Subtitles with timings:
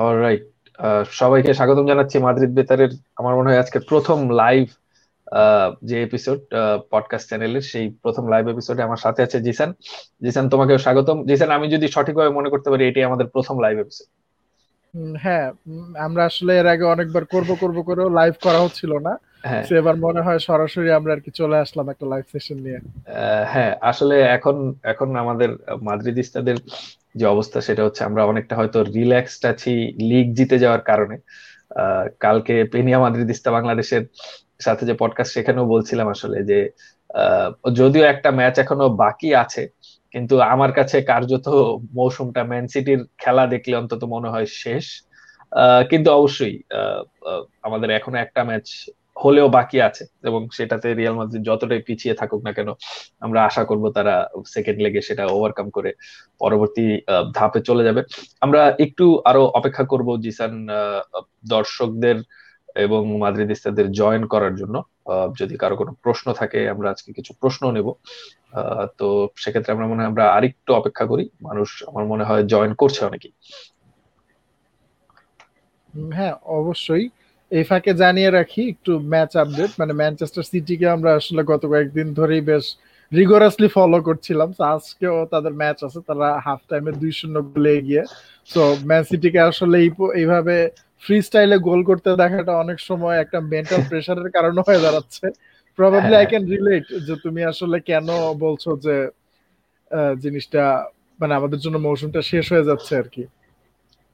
[0.00, 0.42] Alright
[1.10, 4.66] সবাইকে স্বাগতম জানাচ্ছি মাদ্রিদ বেতারের আমার মনে হয় আজকে প্রথম লাইভ
[5.82, 6.40] যে এপিসোড
[6.90, 9.70] পডকাস্ট চ্যানেলের সেই প্রথম লাইভ এপিসোডে আমার সাথে আছে জিসান।
[10.22, 14.08] জিসান তোমাকে স্বাগতম। জিসান আমি যদি সঠিকভাবে মনে করতে পারি এটাই আমাদের প্রথম লাইভ এপিসোড
[15.18, 15.46] হ্যাঁ
[15.98, 19.12] আমরা আসলে এর আগে অনেকবার করব করব করেও লাইভ করা হচ্ছিল না।
[19.44, 22.78] হ্যাঁ। এবার মনে হয় সরাসরি আমরা আর কি চলে আসলাম একটা লাইভ সেশন নিয়ে।
[23.46, 25.50] হ্যাঁ আসলে এখন এখন আমাদের
[25.82, 26.56] মাদ্রিদিস্তাদের
[27.14, 29.72] যে অবস্থা সেটা হচ্ছে আমরা অনেকটা হয়তো রিল্যাক্সড আছি
[30.10, 31.16] লিগ জিতে যাওয়ার কারণে।
[32.20, 34.02] কালকে পেনিয়া মাদ্রিদিস্তা বাংলাদেশের
[34.60, 36.58] সাথে যে পডকাস্ট সেখানেও বলছিলাম আসলে যে
[37.76, 39.62] যদিও একটা ম্যাচ এখনও বাকি আছে,
[40.14, 41.46] কিন্তু আমার কাছে কার্যত
[41.94, 44.86] মৌসুমটা ম্যান সিটির খেলা দেখলে অন্তত মনে হয় শেষ।
[45.90, 46.54] কিন্তু অবশ্যই
[47.62, 48.66] আমাদের এখনও একটা ম্যাচ
[49.20, 52.68] হলেও বাকি আছে এবং সেটাতে রিয়াল মাদ্রিদ যতটাই পিছিয়ে থাকুক না কেন,
[53.24, 54.14] আমরা আশা করব তারা
[54.54, 55.90] সেকেন্ড লেগে সেটা ওভারকাম করে
[56.40, 56.84] পরবর্তী
[57.34, 58.00] ধাপে চলে যাবে।
[58.44, 60.52] আমরা একটু আরও অপেক্ষা করব জিসান
[61.54, 62.18] দর্শকদের
[62.76, 64.76] এবং মাদ্রিদিস্তাদের জয়েন করার জন্য।
[65.40, 67.88] যদি কারও কোনো প্রশ্ন থাকে, আমরা আজকে কিছু প্রশ্ন নেব।
[68.98, 69.06] তো
[69.42, 73.32] সেক্ষেত্রে আমরা মনে হয় আমরা আরেকটু অপেক্ষা করি। মানুষ আমার মনে হয় জয়েন করছে অনেকেই।
[76.16, 77.04] হ্যাঁ অবশ্যই।
[77.50, 82.42] এই ফাঁকে জানিয়ে রাখি, একটু ম্যাচ আপডেট মানে ম্যানচেস্টার সিটিকে আমরা আসলে গত কয়েকদিন ধরেই
[82.50, 82.64] বেশ
[83.12, 88.02] রিগোরাসলি ফলো করছিলাম। তো আজকেও তাদের ম্যাচ আছে, তারা হাফ টাইমে দুই শূন্য গোলে এগিয়ে।
[88.50, 89.76] তো ম্যান সিটিকে আসলে
[90.20, 90.56] এইভাবে
[91.02, 95.26] ফ্রি স্টাইলে গোল করতে দেখাটা অনেক সময় একটা মেন্টাল প্রেশারের কারণে হয়ে দাঁড়াচ্ছে।
[95.78, 98.08] প্রবাবলি আই ক্যান রিলেট যে তুমি আসলে কেন
[98.44, 98.96] বলছো যে
[100.24, 100.62] জিনিসটা
[101.20, 103.22] মানে আমাদের জন্য মৌসুমটা শেষ হয়ে যাচ্ছে আর কি।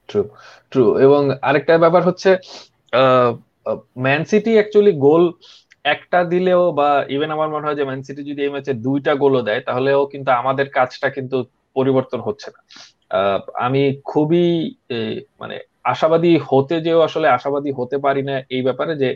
[0.09, 0.21] ট্রু
[0.71, 2.29] ট্রু এবং আরেকটা ব্যাপার হচ্ছে
[3.97, 5.23] ম্যান সিটি অ্যাকচুয়ালি গোল
[5.85, 9.41] একটা দিলেও বা ইভেন আমার মনে হয় যে ম্যান সিটি যদি এই ম্যাচে দুইটা গোলও
[9.41, 11.37] দেয়, তাহলেও কিন্তু আমাদের কাজটা কিন্তু
[11.75, 12.59] পরিবর্তন হচ্ছে না।
[13.65, 14.45] আমি খুবই
[15.41, 19.09] মানে আশাবাদী হতে যেও আসলে আশাবাদী হতে পারি না এই ব্যাপারে যে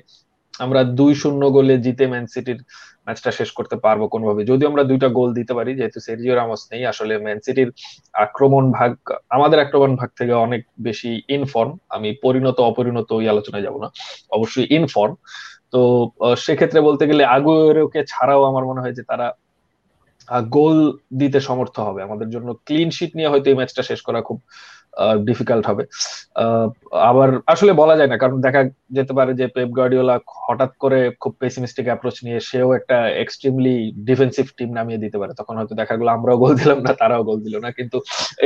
[0.53, 2.60] আমরা দুই শূন্য গোলে জিতে ম্যান সিটির
[3.08, 6.82] ম্যাচটা শেষ করতে পারব কোনোভাবে। যদি আমরা দুইটা গোল দিতে পারি, যেহেতু সেরিজিও রামস নেই,
[6.92, 7.70] আসলে ম্যান সিটির
[8.26, 8.92] আক্রমণ ভাগ,
[9.36, 13.88] আমাদের আক্রমণ ভাগ থেকে অনেক বেশি ইনফর্ম আমি পরিণত অপরিণত ওই আলোচনায় যাব না,
[14.38, 15.14] অবশ্যই ইনফর্ম
[15.73, 15.82] তো
[16.45, 19.28] সেক্ষেত্রে বলতে গেলে আগুয়েরোকে ছাড়াও আমার মনে হয় যে তারা
[20.58, 20.78] গোল
[21.22, 24.38] দিতে সমর্থ হবে। আমাদের জন্য ক্লিন শিট নিয়ে হয়তো এই ম্যাচটা শেষ করা খুব
[25.28, 25.84] ডিফিকাল্ট হবে।
[27.12, 28.62] আবার আসলে বলা যায় না, কারণ দেখা
[28.98, 30.16] যেতে পারে যে পেপ গার্ডিওলা
[30.48, 33.76] হঠাৎ করে খুব পেসিমিস্টিক অ্যাপ্রোচ নিয়ে সেও একটা এক্সট্রিমলি
[34.10, 37.40] ডিফেন্সিভ টিম নামিয়ে দিতে পারে। তখন হয়তো দেখা গেলো, আমরাও গোল দিলাম না, তারাও গোল
[37.46, 37.98] দিল না। কিন্তু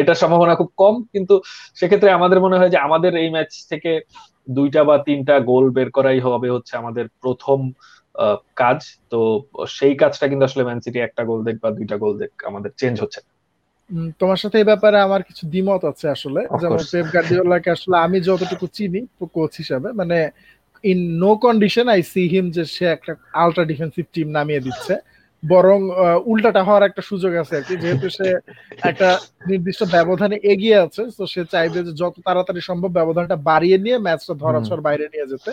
[0.02, 1.36] এটার সম্ভাবনা খুব কম। কিন্তু
[1.80, 3.92] সেক্ষেত্রে আমাদের মনে হয় যে আমাদের এই ম্যাচ থেকে
[4.58, 7.60] দুইটা বা তিনটা গোল বের করাই হবে হচ্ছে আমাদের প্রথম
[8.62, 8.80] কাজ।
[9.12, 9.20] তো
[9.78, 12.96] সেই কাজটা কিন্তু আসলে ম্যান সিটি একটা গোল দেখ বা দুইটা গোল দেখ আমাদের চেঞ্জ
[13.04, 13.20] হচ্ছে
[14.19, 18.66] তোমার সাথে এই ব্যাপারে আমার কিছু দ্বিমত আছে আসলে। যেমন পেপ গার্দিওলাকে আসলে আমি যতটুকু
[18.78, 19.01] চিনি
[19.35, 20.18] কোচ হিসাবে মানে
[20.84, 23.12] in no condition I see him যে সে একটা
[23.44, 24.96] আলট্রা ডিফেন্সিভ টিম নামিয়ে দিচ্ছে।
[25.44, 25.79] বরং
[26.31, 28.28] উল্টাটা হওয়ার একটা সুযোগ আছে আর কি যেহেতু সে
[28.90, 29.07] একটা
[29.50, 34.34] নির্দিষ্ট ব্যবধানে এগিয়ে আছে তো সে চাইবে যে যত তাড়াতাড়ি সম্ভব ব্যবধানটা বাড়িয়ে নিয়ে ম্যাচটা
[34.44, 35.52] ধরাছর বাইরে নিয়ে যেতে।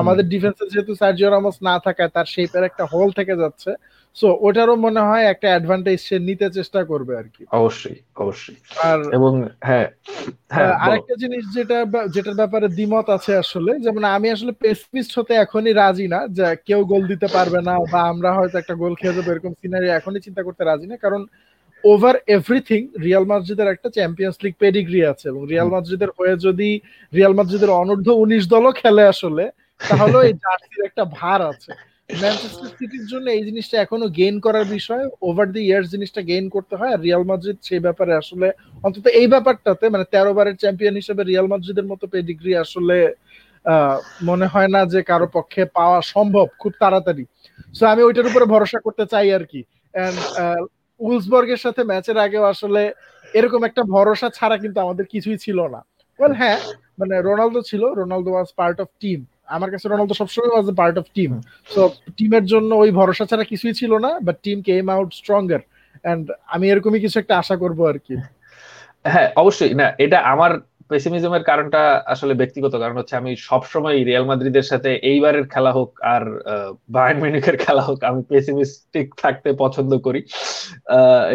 [0.00, 3.70] আমাদের ডিফেন্সে যেহেতু সার্জিও রামোস না থাকায় তার শেপের একটা হোল থেকে যাচ্ছে
[4.16, 8.98] সো ওটারও মনে হয় একটা অ্যাডভান্টেজ সে নিতে চেষ্টা করবে আর কি। অবশ্যই অবশ্যই। আর
[9.16, 9.32] এবং
[9.68, 9.88] হ্যাঁ,
[10.50, 11.78] হ্যাঁ আরেকটা জিনিস যেটা
[12.14, 16.80] যেটার ব্যাপারে দ্বিমত আছে আসলে যেমন আমি আসলে পেসিমিস্ট হতে এখনই রাজি না যে কেউ
[16.84, 20.42] গোল দিতে পারবে না বা আমরা হয়তো একটা গোল খেয়ে যাব এরকম সিনারি এখনই চিন্তা
[20.42, 21.22] করতে রাজি না কারণ
[21.84, 26.70] ওভার এভরিথিং রিয়াল মাদ্রিদের একটা চ্যাম্পিয়ন্স লিগ পেডিগ্রি আছে এবং রিয়াল মাদ্রিদের হয়ে যদি
[27.12, 29.44] রিয়াল মাদ্রিদের অনূর্ধ্ব উনিশ দলও খেলে আসলে
[29.90, 31.70] তাহলে এই জার্সির একটা ভার আছে।
[32.22, 36.74] ম্যানচেস্টার সিটির জন্য এই জিনিসটা এখনও গেইন করার বিষয়। ওভার দি ইয়ার্স জিনিসটা গেইন করতে
[36.80, 38.48] হয়। আর রিয়াল মাদ্রিদ সেই ব্যাপারে আসলে
[38.86, 42.96] অন্তত এই ব্যাপারটাতে মানে তেরো বারের চ্যাম্পিয়ন হিসেবে রিয়াল মাদ্রিদের মতো পেডিগ্রি আসলে
[44.28, 47.24] মনে হয় না যে কারও পক্ষে পাওয়া সম্ভব খুব তাড়াতাড়ি।
[47.76, 49.60] সো আমি ওইটার উপরে ভরসা করতে চাই আর কি।
[51.00, 52.82] উলসবর্গের সাথে ম্যাচের আগেও আসলে
[53.34, 55.80] এরকম একটা ভরসা ছাড়া কিন্তু আমাদের কিছুই ছিল না।
[56.18, 56.58] ওয়েল হ্যাঁ
[57.00, 61.06] মানে রোনালদো ছিল। Ronaldo was part of team আমার কাছে রোনালদো সবসময় was part of
[61.14, 61.40] team
[61.74, 65.60] so টিমের জন্য ওই ভরসা ছাড়া কিছুই ছিল না but team came out stronger
[66.02, 68.16] and আমি এরকমই কিছু একটা আশা করব আর কি।
[69.04, 70.52] হ্যাঁ অবশ্যই। না, এটা আমার
[70.92, 71.82] পেসিমিজমের কারণটা
[72.14, 76.22] আসলে ব্যক্তিগত। কারণ হচ্ছে আমি সবসময় রিয়াল মাদ্রিদের সাথে এইবারের খেলা হোক আর
[76.94, 80.20] বায়ার্ন মিউনিখের খেলা হোক, আমি পেসিমিস্টিক থাকতে পছন্দ করি।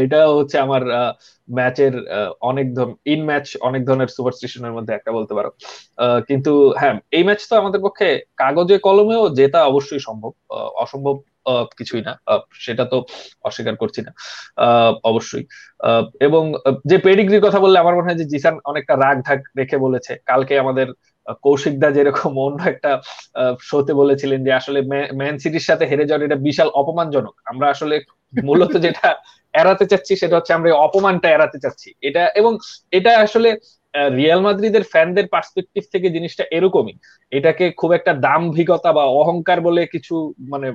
[0.04, 0.84] এটা হচ্ছে আমার
[1.50, 1.94] ম্যাচের
[2.50, 2.68] অনেক
[3.14, 5.50] ইন ম্যাচ অনেক ধরনের সুপারস্টিশনের মধ্যে একটা বলতে পারো।
[6.30, 8.08] কিন্তু হ্যাঁ এই ম্যাচ তো আমাদের পক্ষে
[8.42, 10.32] কাগজে কলমেও জেতা অবশ্যই সম্ভব
[10.84, 11.16] অসম্ভব
[11.80, 12.14] কিছুই না
[12.66, 12.98] সেটা তো
[13.48, 14.12] অস্বীকার করছি না
[15.12, 15.44] অবশ্যই
[16.28, 16.44] এবং
[16.90, 20.54] যে পেডিগ্রির কথা বললে আমার মনে হয় যে জিসান অনেকটা রাগ ঢাক রেখে বলেছে, কালকে
[20.64, 20.88] আমাদের
[21.46, 22.92] কৌশিক দা যেরকম অন্য একটা
[23.70, 24.80] শোতে বলেছিলেন যে আসলে
[25.20, 27.96] ম্যান সিটির সাথে হেরে যাওয়ার এটা বিশাল অপমানজনক, আমরা আসলে
[28.48, 29.08] মূলত যেটা
[29.54, 32.52] এড়াতে চাচ্ছি সেটা হচ্ছে আমরা অপমানটা এড়াতে চাচ্ছি, এটা এবং
[32.98, 33.50] এটা আসলে
[34.18, 36.96] রিয়াল মাদ্রিদের ফ্যানদের পার্সপেক্টিভ থেকে জিনিসটা এরকমই।
[37.32, 40.16] এটাকে খুব একটা দাম্ভিকতা বা অহংকার বলে কিছু
[40.54, 40.68] মানে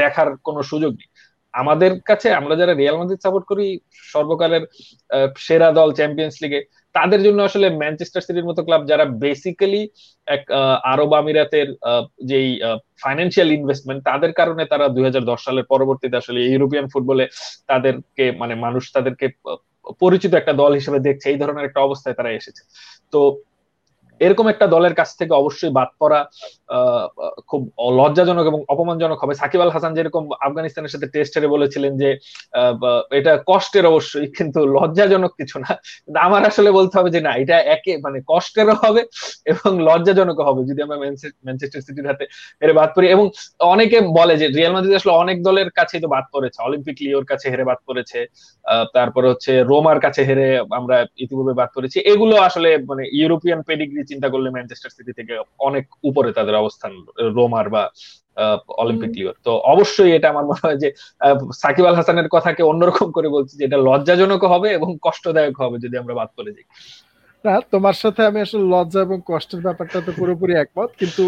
[0.00, 1.08] দেখার কোনো সুযোগ নেই।
[1.54, 3.66] আমাদের কাছে আমরা যারা রিয়াল মাদ্রিদ সাপোর্ট করি,
[4.14, 4.62] সর্বকালের
[5.46, 6.60] সেরা দল চ্যাম্পিয়ন্স লিগে
[6.94, 9.82] তাদের জন্য আসলে ম্যানচেস্টার সিটির মতো ক্লাব যারা বেসিক্যালি
[10.26, 10.42] এক
[10.92, 11.68] আরব আমিরাতের
[12.30, 12.48] যেই
[13.02, 17.24] ফাইন্যান্সিয়াল ইনভেস্টমেন্ট তাদের কারণে তারা দুই হাজার দশ সালের পরবর্তীতে আসলে ইউরোপিয়ান ফুটবলে
[17.70, 19.26] তাদেরকে মানে মানুষ তাদেরকে
[20.00, 22.62] পরিচিত একটা দল হিসেবে দেখছে এই ধরনের একটা অবস্থায় তারা এসেছে।
[23.12, 23.18] তো
[24.26, 26.20] এরকম একটা দলের কাছ থেকে অবশ্যই বাদ পড়া
[27.50, 27.60] খুব
[27.98, 32.08] লজ্জাজনক এবং অপমানজনক হবে। সাকিব আল হাসান যেরকম আফগানিস্তানের সাথে টেস্ট হেরে বলেছিলেন যে
[33.18, 35.70] এটা কষ্টের অবশ্যই, কিন্তু লজ্জাজনক কিছু না।
[36.26, 39.02] আমার আসলে বলতে হবে যে না, এটা একে মানে কষ্টেরও হবে
[39.52, 40.96] এবং লজ্জাজনক হবে যদি আমরা
[41.46, 42.24] ম্যানচেস্টার সিটির হাতে
[42.60, 43.26] হেরে বাদ পড়ি। এবং
[43.74, 47.46] অনেকে বলে যে, রিয়াল মাদ্রিদ আসলে অনেক দলের কাছেই তো বাদ পড়েছে। অলিম্পিক লিওর কাছে
[47.52, 48.18] হেরে বাদ পড়েছে
[48.96, 50.48] তারপর হচ্ছে রোমার কাছে হেরে
[50.78, 55.32] আমরা ইতিপূর্বে বাদ পড়েছি। এগুলো আসলে মানে ইউরোপিয়ান পেডিগ্রি চিন্তা করলে ম্যানচেস্টার সিটি থেকে
[55.68, 56.92] অনেক উপরে তাদের অবস্থান
[57.36, 57.82] রোমার বা
[58.82, 60.88] অলিম্পিক লিওর তো অবশ্যই এটা আমার মনে হয় যে
[61.62, 65.96] সাকিব আল হাসানের কথাকে অন্যরকম করে বলছি যে এটা লজ্জাজনক হবে এবং কষ্টদায়ক হবে যদি
[65.98, 66.66] আমরা বাদ করে যাই।
[67.44, 71.24] না তোমার সাথে আমি আসলে লজ্জা এবং কষ্টের ব্যাপারটা তো পুরোপুরি একমত। কিন্তু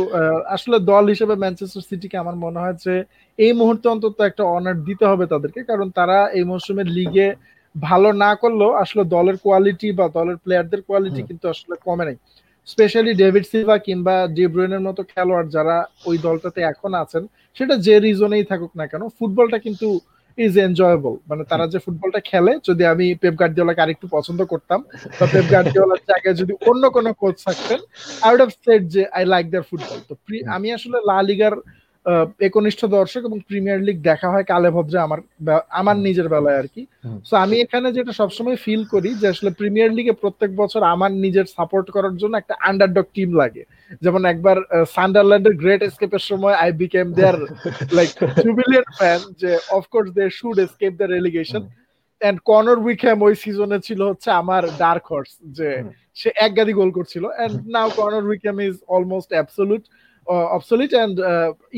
[0.57, 2.95] আসলে দল হিসেবে ম্যানচেস্টার সিটিকে আমার মনে হয় যে
[3.39, 7.29] এই মুহূর্তে অন্তত একটা অনার দিতে হবে তাদেরকে। কারণ তারা এই মৌসুমের লিগে
[7.75, 12.17] ভালো না করলেও আসলে দলের কোয়ালিটি বা দলের প্লেয়ারদের কোয়ালিটি কিন্তু আসলে কমে নাই।
[12.69, 15.77] স্পেশালি ডেভিড সিলভা কিংবা ডিব্রুয়েনের মতো খেলোয়াড় যারা
[16.07, 17.23] ওই দলটাতে এখন আছেন
[17.57, 19.89] সেটা যে রিজনেই থাকুক না কেন ফুটবলটা কিন্তু
[20.39, 24.81] ইজ এনজয়েবল মানে তারা যে ফুটবলটা খেলে যদি আমি পেপ গার্ডিওলাকে আরেকটু পছন্দ করতাম
[25.19, 27.81] বা পেপ গার্ডিওলার জায়গায় যদি অন্য কোনো কোচ থাকতেন
[28.23, 30.15] আই উড হ্যাভ সেড যে আই লাইক দেয়ার ফুটবল তো
[30.57, 31.55] আমি আসলে লা লিগার
[32.49, 35.21] একনিষ্ঠ দর্শক এবং প্রিমিয়ার লিগ দেখা হয় কালে ভদ্রে আমার
[35.81, 36.83] আমার নিজের বেলায় আর কি।
[37.29, 41.47] সো আমি এখানে যেটা সবসময় ফিল করি যে আসলে প্রিমিয়ার লিগে প্রত্যেক বছর আমার নিজের
[41.57, 43.63] সাপোর্ট করার জন্য একটা আন্ডারডগ টিম লাগে।
[44.05, 44.57] যেমন একবার
[44.97, 47.39] সান্ডারল্যান্ডের গ্রেট এসকেপের সময় I became their
[47.97, 48.11] like
[48.45, 51.63] jubilean fan যে of course they should escape the relegation
[52.21, 55.69] and Connor Wickham ওই সিজনে ছিল হচ্ছে আমার ডার্ক হর্স যে
[56.21, 59.85] সে এক গাদি গোল করছিল। And now Connor Wickham is almost absolute
[60.57, 61.17] obsolete and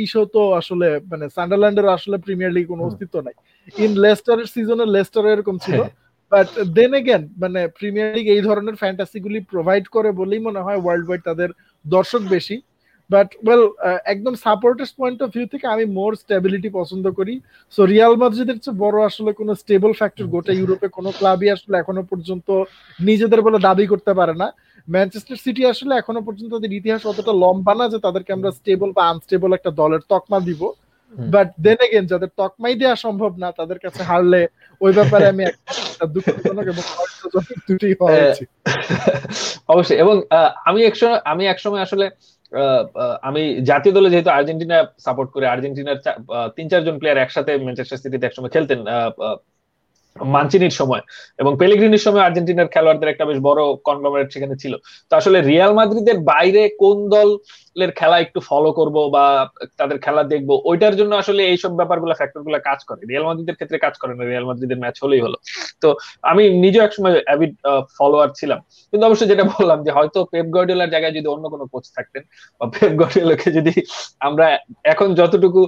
[0.05, 3.35] ইশো তো আসলে মানে সান্ডারল্যান্ডের আসলে প্রিমিয়ার লিগ কোনো অস্তিত্ব নাই।
[3.85, 5.81] ইন লেস্টারের সিজনে লেস্টার এরকম ছিল।
[6.33, 10.79] বাট দেন এগেন মানে প্রিমিয়ার লিগ এই ধরনের ফ্যান্টাসি গুলি প্রোভাইড করে বলেই মনে হয়
[10.83, 11.51] ওয়ার্ল্ড ওয়াইড তাদের
[11.85, 12.57] দর্শক বেশি।
[13.11, 13.65] বাট ওয়েল
[14.13, 17.35] একদম সাপোর্টার্স পয়েন্ট অফ ভিউ থেকে আমি মোর স্টেবিলিটি পছন্দ করি।
[17.75, 22.03] সো রিয়াল মাদ্রিদের চেয়ে বড় আসলে কোনো স্টেবল ফ্যাক্টর গোটা ইউরোপে কোনো ক্লাবই আসলে এখনও
[22.11, 22.49] পর্যন্ত
[22.99, 24.49] নিজেদের বলে দাবি করতে পারে না।
[24.89, 29.03] ম্যানচেস্টার সিটি আসলে এখনও পর্যন্ত তাদের ইতিহাস অতটা লম্বা না যে তাদেরকে আমরা স্টেবল বা
[29.13, 30.63] আনস্টেবল একটা দলের তকমা দিব।
[31.15, 34.43] বাট দেন এগেন যাদের তকমাই দেওয়া সম্ভব না তাদের কাছে হারলে
[34.81, 35.43] ওই ব্যাপারে আমি
[36.15, 36.85] দুঃখজনক এবং
[37.69, 37.87] দুটি
[39.75, 40.15] অবশ্যই। এবং
[40.69, 42.07] আমি একসময় আমি একসময় আসলে
[43.29, 45.99] আমি জাতীয় দলে যেহেতু আর্জেন্টিনা সাপোর্ট করে আর্জেন্টিনার
[46.57, 48.81] তিন চারজন প্লেয়ার একসাথে ম্যানচেস্টার সিটিতে একসময় খেলতেন
[50.17, 51.03] মানচিনির সময়
[51.39, 54.75] এবং পেলিগ্রিনির সময় আর্জেন্টিনার খেলোয়াড়দের একটা বেশ বড় কনগ্লোমারেট সেখানে ছিল।
[55.11, 59.25] তো আসলে রিয়াল মাদ্রিদের বাইরে কোন দলের খেলা একটু ফলো করব বা
[59.77, 63.95] তাদের খেলা দেখব, ওইটার জন্য আসলে এইসব ব্যাপারগুলো ফ্যাক্টরগুলো কাজ করে। রিয়াল মাদ্রিদের ক্ষেত্রে কাজ
[63.99, 65.37] করে না, রিয়াল মাদ্রিদের ম্যাচ হলেই হলো।
[65.83, 65.89] তো
[66.23, 67.53] আমি নিজেও একসময় অ্যাভিড
[67.99, 68.61] ফলোয়ার ছিলাম।
[68.93, 72.23] কিন্তু অবশ্যই যেটা বললাম যে হয়তো পেপ গার্ডিওলার জায়গায় যদি অন্য কোনো কোচ থাকতেন
[72.61, 73.73] বা পেপ গার্ডিওলাকে যদি
[74.21, 74.47] আমরা
[74.85, 75.61] এখন যতটুকু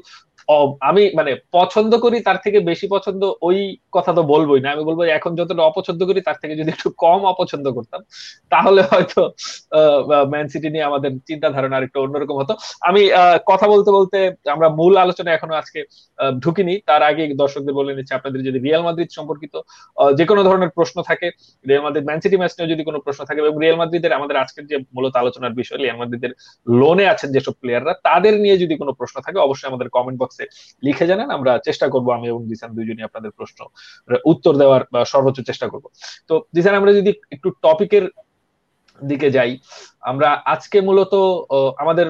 [0.88, 3.58] আমি মানে পছন্দ করি তার থেকে বেশি পছন্দ ওই
[3.96, 7.20] কথা তো বলবোই না। আমি বলব এখন যতটা অপছন্দ করি তার থেকে যদি একটু কম
[7.32, 8.00] অপছন্দ করতাম,
[8.52, 9.20] তাহলে হয়তো
[10.32, 12.52] ম্যান সিটি নিয়ে আমাদের চিন্তা ধারণা আরেকটু অন্যরকম হতো।
[12.88, 13.02] আমি
[13.50, 14.18] কথা বলতে বলতে
[14.54, 15.80] আমরা মূল আলোচনা এখনও আজকে
[16.44, 19.54] ঢুকিনি। তার আগে দর্শকদের বলে নিচ্ছি আপনাদের যদি রিয়াল মাদ্রিদ সম্পর্কিত
[20.18, 21.26] যে কোনো ধরনের প্রশ্ন থাকে
[21.68, 24.64] Real Madrid Man City match নিয়ে যদি কোনো প্রশ্ন থাকে, এবং রিয়াল মাদ্রিদের আমাদের আজকের
[24.70, 26.32] যে মূলত আলোচনার বিষয় রিয়াল মাদ্রিদের
[26.80, 30.44] লোনে আছেন যেসব প্লেয়াররা তাদের নিয়ে যদি কোনো প্রশ্ন থাকে, অবশ্যই আমাদের কমেন্ট বক্স বক্সে
[30.86, 33.58] লিখে জানেন, আমরা চেষ্টা করব, আমি এবং দিসান দুইজনই আপনাদের প্রশ্ন
[34.32, 35.84] উত্তর দেওয়ার সর্বোচ্চ চেষ্টা করব।
[36.28, 38.04] তো দিসান আমরা যদি একটু টপিকের
[39.00, 39.52] দিকে যাই,
[40.10, 41.14] আমরা আজকে মূলত
[41.82, 42.06] আমাদের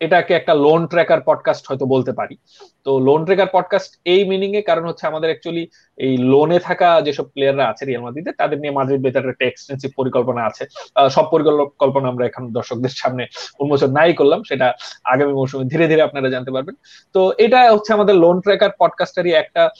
[0.00, 2.36] এটাকে একটা লোন ট্র্যাকার পডকাস্ট হয়তো বলতে পারি।
[2.84, 7.24] তো লোন ট্র্যাকার পডকাস্ট এই মিনিং এ কারণ হচ্ছে আমাদের অ্যাকচুয়ালি এই লোনে থাকা যেসব
[7.24, 10.66] প্লেয়াররা আছে রিয়াল মাদ্রিদে তাদের নিয়ে মাদ্রিদ বেতার একটা এক্সটেন্সিভ পরিকল্পনা আছে।
[11.10, 13.26] সব পরিকল্পনা আমরা এখন দর্শকদের সামনে
[13.60, 16.74] উন্মোচন নাই করলাম, সেটা আগামী মৌসুমে ধীরে ধীরে আপনারা জানতে পারবেন।
[17.12, 19.70] তো এটা হচ্ছে আমাদের লোন ট্র্যাকার পডকাস্টারই একটা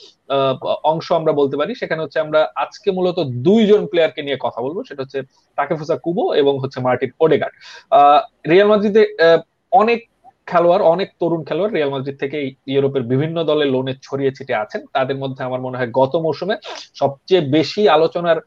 [0.83, 5.03] অংশ আমরা বলতে পারি। সেখানে হচ্ছে আমরা আজকে মূলত দুইজন প্লেয়ারকে নিয়ে কথা বলব। সেটা
[5.03, 5.21] হচ্ছে
[5.55, 7.55] তাকেফুসা কুবো এবং হচ্ছে মার্টিন ওডেগার্ড।
[8.49, 9.03] রিয়াল মাদ্রিদে
[9.71, 9.99] অনেক
[10.47, 12.37] খেলোয়াড়, অনেক তরুণ খেলোয়াড় রিয়াল মাদ্রিদ থেকে
[12.73, 16.55] ইউরোপের বিভিন্ন দলে লোনে ছড়িয়ে ছিটে আছেন। তাদের মধ্যে আমার মনে হয় গত মৌসুমে
[16.95, 18.37] সবচেয়ে বেশি আলোচনার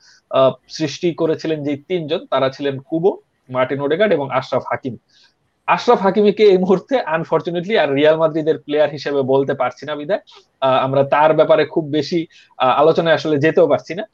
[0.76, 3.11] সৃষ্টি করেছিলেন যে তিনজন, তারা ছিলেন কুবো,
[3.50, 4.95] মার্টিন ওডেগার্ড এবং আশরাফ হাকিম।
[5.69, 10.23] আশরাফ হাকিমিকে এই মুহূর্তে আনফর্চুনেটলি আর রিয়াল মাদ্রিদের প্লেয়ার হিসেবে বলতে পারছি না বিদায়।
[10.87, 12.19] আমরা তার ব্যাপারে খুব বেশি
[12.83, 14.04] আলোচনায় আসলে যেতেও পারছি না।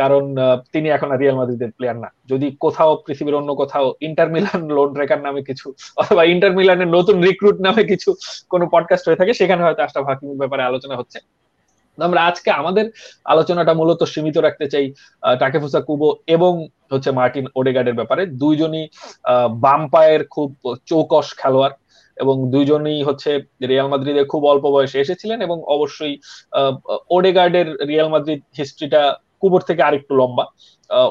[0.00, 0.24] কারণ
[0.72, 4.88] তিনি এখন আর রিয়াল মাদ্রিদের প্লেয়ার না। যদি কোথাও পৃথিবীর অন্য কোথাও ইন্টার মিলান লোন
[4.96, 5.66] ট্রেকার নামে কিছু,
[6.02, 8.10] অথবা ইন্টার মিলানের নতুন রিক্রুট নামে কিছু
[8.52, 11.18] কোনো পডকাস্ট হয়ে থাকে, সেখানে হয়তো আশরাফ হাকিমের ব্যাপারে আলোচনা হচ্ছে।
[11.98, 12.86] আমরা আজকে আমাদের
[13.32, 14.86] আলোচনাটা মূলত সীমিত রাখতে চাই
[15.42, 16.52] টাকেফুসা কুবো এবং
[16.92, 18.84] হচ্ছে মার্টিন ওডেগার্ডের ব্যাপারে। দুইজনই
[19.64, 20.48] বাম পায়ের খুব
[20.90, 21.74] চৌকস খেলোয়াড়
[22.16, 23.30] এবং দুইজনই হচ্ছে
[23.70, 26.14] রিয়াল মাদ্রিদে খুব অল্প বয়সে এসেছিলেন এবং অবশ্যই
[27.16, 29.02] ওডেগার্ডের রিয়াল মাদ্রিদ হিস্ট্রিটা
[29.40, 30.44] কুবোর থেকে আরেকটু লম্বা।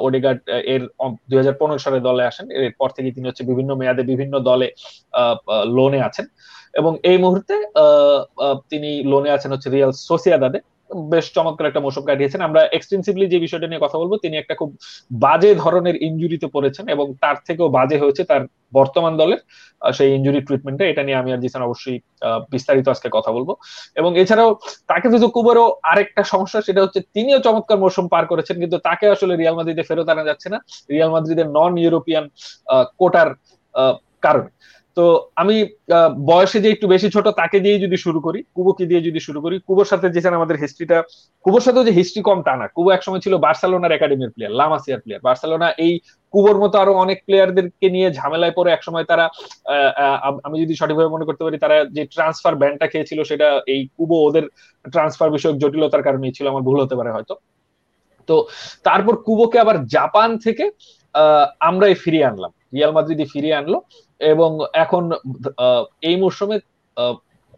[0.05, 0.39] ওডেগার্ড
[0.73, 0.81] এর
[1.29, 4.67] দুই হাজার পনেরো সালে দলে আসেন। এরপর থেকে তিনি হচ্ছে বিভিন্ন মেয়াদে বিভিন্ন দলে
[5.77, 6.25] লোনে আছেন।
[6.79, 7.55] এবং এই মুহূর্তে
[8.71, 10.59] তিনি লোনে আছেন হচ্ছে রিয়াল সোসিয়াদাদে।
[11.13, 14.69] বেশ চমৎকার একটা মৌসুম কাটিয়েছেন। আমরা এক্সটেন্সিভলি যে বিষয়টা নিয়ে কথা বলব, তিনি একটা খুব
[15.25, 18.41] বাজে ধরনের ইঞ্জুরিতে পড়েছেন এবং তার থেকেও বাজে হয়েছে তার
[18.77, 19.39] বর্তমান দলের
[19.97, 21.97] সেই ইঞ্জুরি ট্রিটমেন্টে এটা নিয়ে আমি আর জিসান অবশ্যই
[22.53, 23.49] বিস্তারিত আজকে কথা বলব।
[23.99, 24.49] এবং এছাড়াও
[24.91, 29.33] তাকে ফিজু কুবারও আরেকটা সমস্যা, সেটা হচ্ছে তিনিও চমৎকার মৌসুম পার করেছেন, কিন্তু তাকে আসলে
[29.35, 30.57] রিয়াল মাদ্রিদে ফেরত আনা যাচ্ছে না।
[30.93, 32.25] রিয়াল মাদ্রিদের নন ইউরোপিয়ান
[32.99, 33.29] কোটার
[34.25, 34.49] কারণে।
[34.97, 35.03] তো
[35.41, 35.55] আমি
[36.29, 39.55] বয়সে যে একটু বেশি ছোট তাকে দিয়ে যদি শুরু করি, কুবোকে দিয়ে যদি শুরু করি,
[39.67, 40.97] কুবোর সাথে যে আমাদের হিস্ট্রিটা
[41.45, 45.23] কুবোর সাথে যে হিস্ট্রি কম টা না। কুবো একসময় ছিল বার্সেলোনার একাডেমির প্লেয়ার লামাসিয়ার প্লেয়ার
[45.27, 45.93] বার্সেলোনা এই
[46.33, 49.25] কুবোর মতো আরও অনেক প্লেয়ারদেরকে নিয়ে ঝামেলায় পড়ে একসময় তারা
[50.47, 54.45] আমি যদি সঠিকভাবে মনে করতে পারি, তারা যে ট্রান্সফার ব্যানটা খেয়েছিল, সেটা এই কুবো ওদের
[54.85, 57.33] ট্রান্সফার বিষয়ক জটিলতার কারণেই ছিল, আমার ভুল হতে পারে হয়তো।
[58.29, 58.35] তো
[58.87, 60.65] তারপর কুবোকে আবার জাপান থেকে
[61.69, 63.77] আমরাই ফিরিয়ে আনলাম। রিয়াল মাদ্রিদি ফিরিয়ে আনলো।
[64.33, 64.51] এবং
[64.83, 65.03] এখন
[66.09, 66.57] এই মরশুমে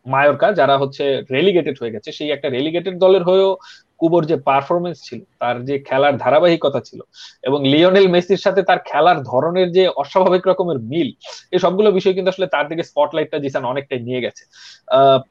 [0.05, 1.03] মায়োরকা যারা হচ্ছে
[1.35, 3.51] রেলিগেটেড হয়ে গেছে, সেই একটা রেলিগেটেড দলের হয়েও
[3.99, 6.99] কুবোর যে পারফরমেন্স ছিল, তার যে খেলার ধারাবাহিকতা ছিল
[7.47, 11.09] এবং লিওনেল মেসির সাথে তার খেলার ধরনের যে অস্বাভাবিক রকমের মিল,
[11.53, 14.43] এই সবগুলো বিষয় কিন্তু আসলে তার দিকে স্পটলাইটটা জিসান অনেকটাই নিয়ে গেছে।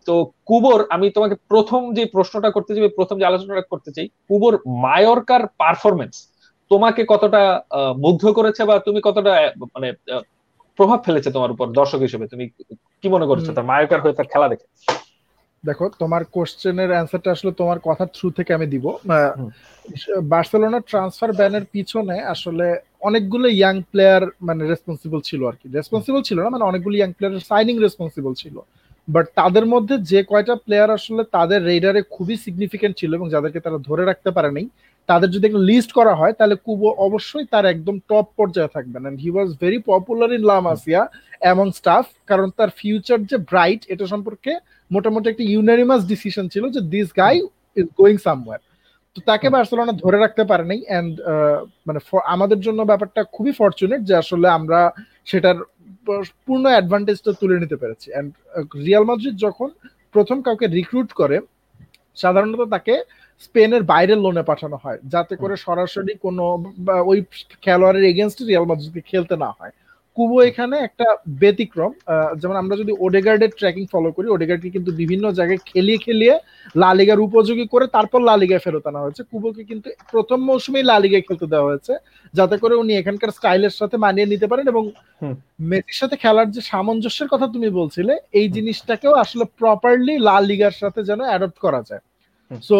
[0.06, 0.14] তো
[0.48, 4.54] কুবোর, আমি তোমাকে প্রথম যে প্রশ্নটা করতে চাই, প্রথম যে আলোচনাটা করতে চাই, কুবোর
[4.86, 6.14] মায়োরকার পারফরমেন্স
[6.70, 7.42] তোমাকে কতটা
[8.04, 9.32] মুগ্ধ করেছে বা তুমি কতটা
[9.74, 9.88] মানে
[10.78, 12.44] প্রভাব ফেলেছে তোমার উপর দর্শক হিসেবে। তুমি
[13.00, 13.46] কি মনে করছ?
[13.56, 14.66] তার মায়োকার হয়ে তার খেলা দেখে?
[15.64, 18.84] দেখো তোমার কোশ্চেনের অ্যান্সারটা আসলে তোমার কথার থ্রু থেকে আমি দিব।
[20.32, 22.66] বার্সেলোনা ট্রান্সফার ব্যানের পিছনে আসলে
[23.08, 27.46] অনেকগুলো ইয়াং প্লেয়ার মানে রেসপন্সিবল ছিল আর কি। রেসপন্সিবল ছিল না মানে অনেকগুলো ইয়াং প্লেয়ার
[27.50, 28.56] সাইনিং রেসপন্সিবল ছিল।
[29.08, 33.78] বাট তাদের মধ্যে যে কয়টা প্লেয়ার আসলে তাদের রেডারে খুবই সিগনিফিকেন্ট ছিল এবং যাদেরকে তারা
[33.88, 34.62] ধরে রাখতে পারেনি
[35.08, 39.18] তাদের যদি একটা লিস্ট করা হয় তাহলে কুবো অবশ্যই তার একদম টপ পর্যায়ে থাকবেন। And
[39.24, 41.02] he was very popular in La Masia
[41.52, 44.52] এমন স্টাফ কারণ তার ফিউচার যে ব্রাইট এটা সম্পর্কে
[44.90, 47.34] মোটামুটি একটা ইউনানিমাস ডিসিশন ছিল যে this guy
[47.78, 48.60] is going somewhere
[49.16, 51.12] তো তাকে বার্সেলোনা ধরে রাখতে পারে নাই এন্ড
[51.86, 52.00] মানে
[52.34, 54.80] আমাদের জন্য ব্যাপারটা খুবই ফর্চুনেট যে আসলে আমরা
[55.30, 55.58] সেটার
[56.46, 58.30] পূর্ণ অ্যাডভান্টেজটা তুলে নিতে পেরেছি। এন্ড
[58.86, 59.68] রিয়াল মাদ্রিদ যখন
[60.14, 61.36] প্রথম কাউকে রিক্রুট করে
[62.16, 62.94] সাধারণত তাকে
[63.42, 66.44] স্পেনের বাইরের লোনে পাঠানো হয় যাতে করে সরাসরি কোনো
[67.10, 67.18] ওই
[67.64, 69.74] খেলোয়াড়ের এগেনস্ট রিয়াল মাদ্রিদকে খেলতে না হয়।
[70.16, 71.06] কুবো এখানে একটা
[71.42, 71.92] ব্যতিক্রম
[72.40, 76.34] যেমন আমরা যদি ওডেগার্ডের ট্র্যাকিং ফলো করি ওডেগার্ডকে কিন্তু বিভিন্ন জায়গায় খেলিয়ে খেলিয়ে
[76.82, 81.68] লালিগার উপযোগী করে তারপর লালিগায় ফেরত আনা হয়েছে। কুবোকে কিন্তু প্রথম মৌসুমেই লালিগায় খেলতে দেওয়া
[81.70, 81.92] হয়েছে
[82.34, 84.84] যাতে করে উনি এখানকার স্টাইলের সাথে মানিয়ে নিতে পারেন এবং
[85.70, 91.00] মেসির সাথে খেলার যে সামঞ্জস্যের কথা তুমি বলছিলে এই জিনিসটাকেও আসলে প্রপারলি লা লিগার সাথে
[91.08, 92.02] যেন অ্যাডপ্ট করা যায়।
[92.68, 92.76] সো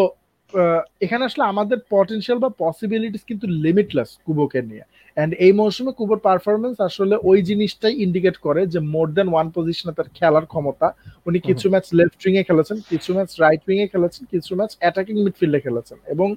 [1.04, 4.84] এখানে আসলে আমাদের পটেনশিয়াল বা পসিবিলিটিস কিন্তু লিমিটলেস কুবোকে নিয়ে।
[5.16, 9.92] অ্যান্ড এই মৌসুমে কুবোর পারফরমেন্স আসলে ওই জিনিসটাই ইন্ডিকেট করে যে মোর দেন ওয়ান পজিশনে
[9.99, 10.87] তার খেলার ক্ষমতা।
[11.28, 14.73] উনি কিছু ম্যাচ লেফট উইং এ খেলেছেন কিছু ম্যাচ রাইট উইং এ খেলেছেন কিছু ম্যাচ
[14.80, 16.28] অ্যাটাকিং মিডফিল্ডে খেলেছেন। এবং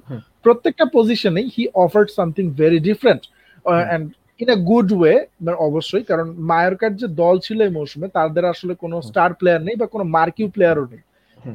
[0.44, 3.22] প্রত্যেকটা পজিশনেই he offered something very different
[3.64, 4.04] and
[4.42, 5.14] in a good way
[5.68, 9.86] অবশ্যই কারণ মায়ারকার যে দল ছিল এই মৌসুমে তাদের আসলে কোনো স্টার প্লেয়ার নেই বা
[9.94, 11.02] কোনো মার্কিউ প্লেয়ারও নেই।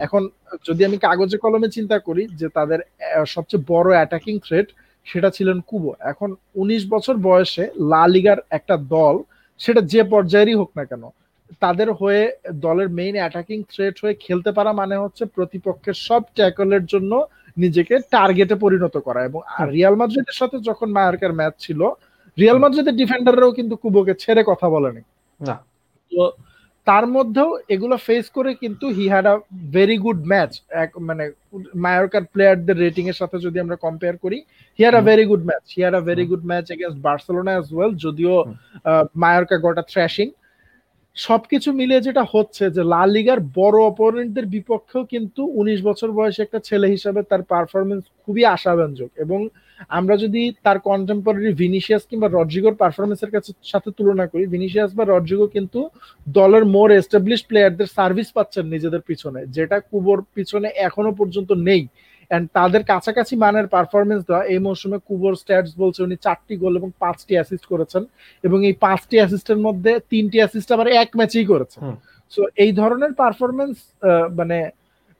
[0.05, 0.21] এখন
[0.65, 2.79] যদি আমি কাগজে কলমে চিন্তা করি যে তাদের
[3.25, 4.67] সবচেয়ে বড় অ্যাটাকিং থ্রেট
[5.07, 9.15] সেটা ছিলেন কুবো। এখন উনিশ বছর বয়সে লা লিগার একটা দল
[9.59, 11.03] সেটা যে পর্যায়েরই হোক না কেন
[11.61, 12.23] তাদের হয়ে
[12.65, 17.11] দলের মেইন অ্যাটাকিং থ্রেট হয়ে খেলতে পারা মানে হচ্ছে প্রতিপক্ষের সব ট্যাকলের জন্য
[17.57, 19.39] নিজেকে টার্গেটে পরিণত করা। এবং
[19.71, 21.79] রিয়াল মাদ্রিদের সাথে যখন মায়ার্কার ম্যাচ ছিল
[22.37, 25.01] রিয়াল মাদ্রিদের ডিফেন্ডাররাও কিন্তু কুবোকে ছেড়ে কথা বলেনি।
[25.39, 25.55] না।
[26.11, 26.21] তো
[26.87, 29.35] তার মধ্যেও এগুলো ফেস করে কিন্তু he had a
[29.75, 30.51] very good match
[30.83, 31.23] এক মানে
[31.83, 34.37] মায়োরকার প্লেয়ারদের রেটিং এর সাথে যদি আমরা কম্পেয়ার করি
[34.79, 37.67] he had a very good match he had a very good match against Barcelona as
[37.73, 38.35] well যদিও
[39.23, 40.27] মায়োরকা গট আ থ্র্যাশিং
[41.17, 46.59] সবকিছু মিলিয়ে যেটা হচ্ছে যে লা লিগার বড় অপোনেন্টদের বিপক্ষেও কিন্তু উনিশ বছর বয়সে একটা
[46.67, 49.39] ছেলে হিসাবে তার পারফরমেন্স খুবই আশাব্যঞ্জক। এবং
[49.97, 55.47] আমরা যদি তার কন্টেম্পোরারি ভিনিসিয়াস কিংবা রড্রিগোর পারফরমেন্সের কাছে, সাথে তুলনা করি ভিনিসিয়াস বা রড্রিগো
[55.55, 55.79] কিন্তু
[56.39, 61.83] দলের মোর এস্টাবলিশ প্লেয়ারদের সার্ভিস পাচ্ছেন নিজেদের পিছনে, যেটা কুবোর পিছনে এখনও পর্যন্ত নেই।
[62.31, 66.89] এন্ড তাদের কাছাকাছি মানের পারফরমেন্স দেওয়া এই মৌসুমে কুবোর স্ট্যাটস বলছে উনি চারটি গোল এবং
[66.99, 68.03] পাঁচটি অ্যাসিস্ট করেছেন।
[68.43, 71.81] এবং এই পাঁচটি অ্যাসিস্টের মধ্যে তিনটি অ্যাসিস্ট আবার এক ম্যাচেই করেছেন
[72.31, 73.75] সো এই ধরনের পারফরমেন্স
[74.35, 74.57] মানে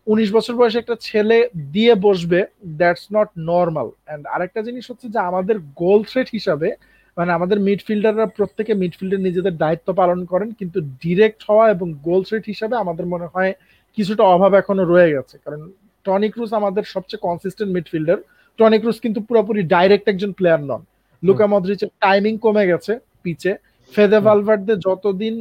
[0.07, 1.37] উনিশ বছর বয়সে একটা ছেলে
[1.71, 2.39] দিয়ে বসবে
[2.79, 6.69] দ্যাটস নট নর্মাল অ্যান্ড আরেকটা জিনিস হচ্ছে যে আমাদের গোল থ্রেট হিসাবে
[7.17, 12.45] মানে আমাদের মিডফিল্ডাররা প্রত্যেকে মিডফিল্ডে নিজেদের দায়িত্ব পালন করেন কিন্তু ডিরেক্ট হওয়া এবং গোল থ্রেট
[12.45, 13.53] হিসাবে আমাদের মনে হয়
[13.97, 15.61] কিছুটা অভাব এখনও রয়ে গেছে। কারণ
[16.05, 18.17] টনি ক্রুজ আমাদের সবচেয়ে কনসিস্টেন্ট মিডফিল্ডার
[18.59, 20.81] টনি ক্রুজ কিন্তু পুরোপুরি ডাইরেক্ট একজন প্লেয়ার নন।
[21.23, 22.93] লুকা মদ্রিচের টাইমিং কমে গেছে
[23.23, 23.51] পিচে।
[23.93, 25.35] ফেদে ভালভার্দে যতদিন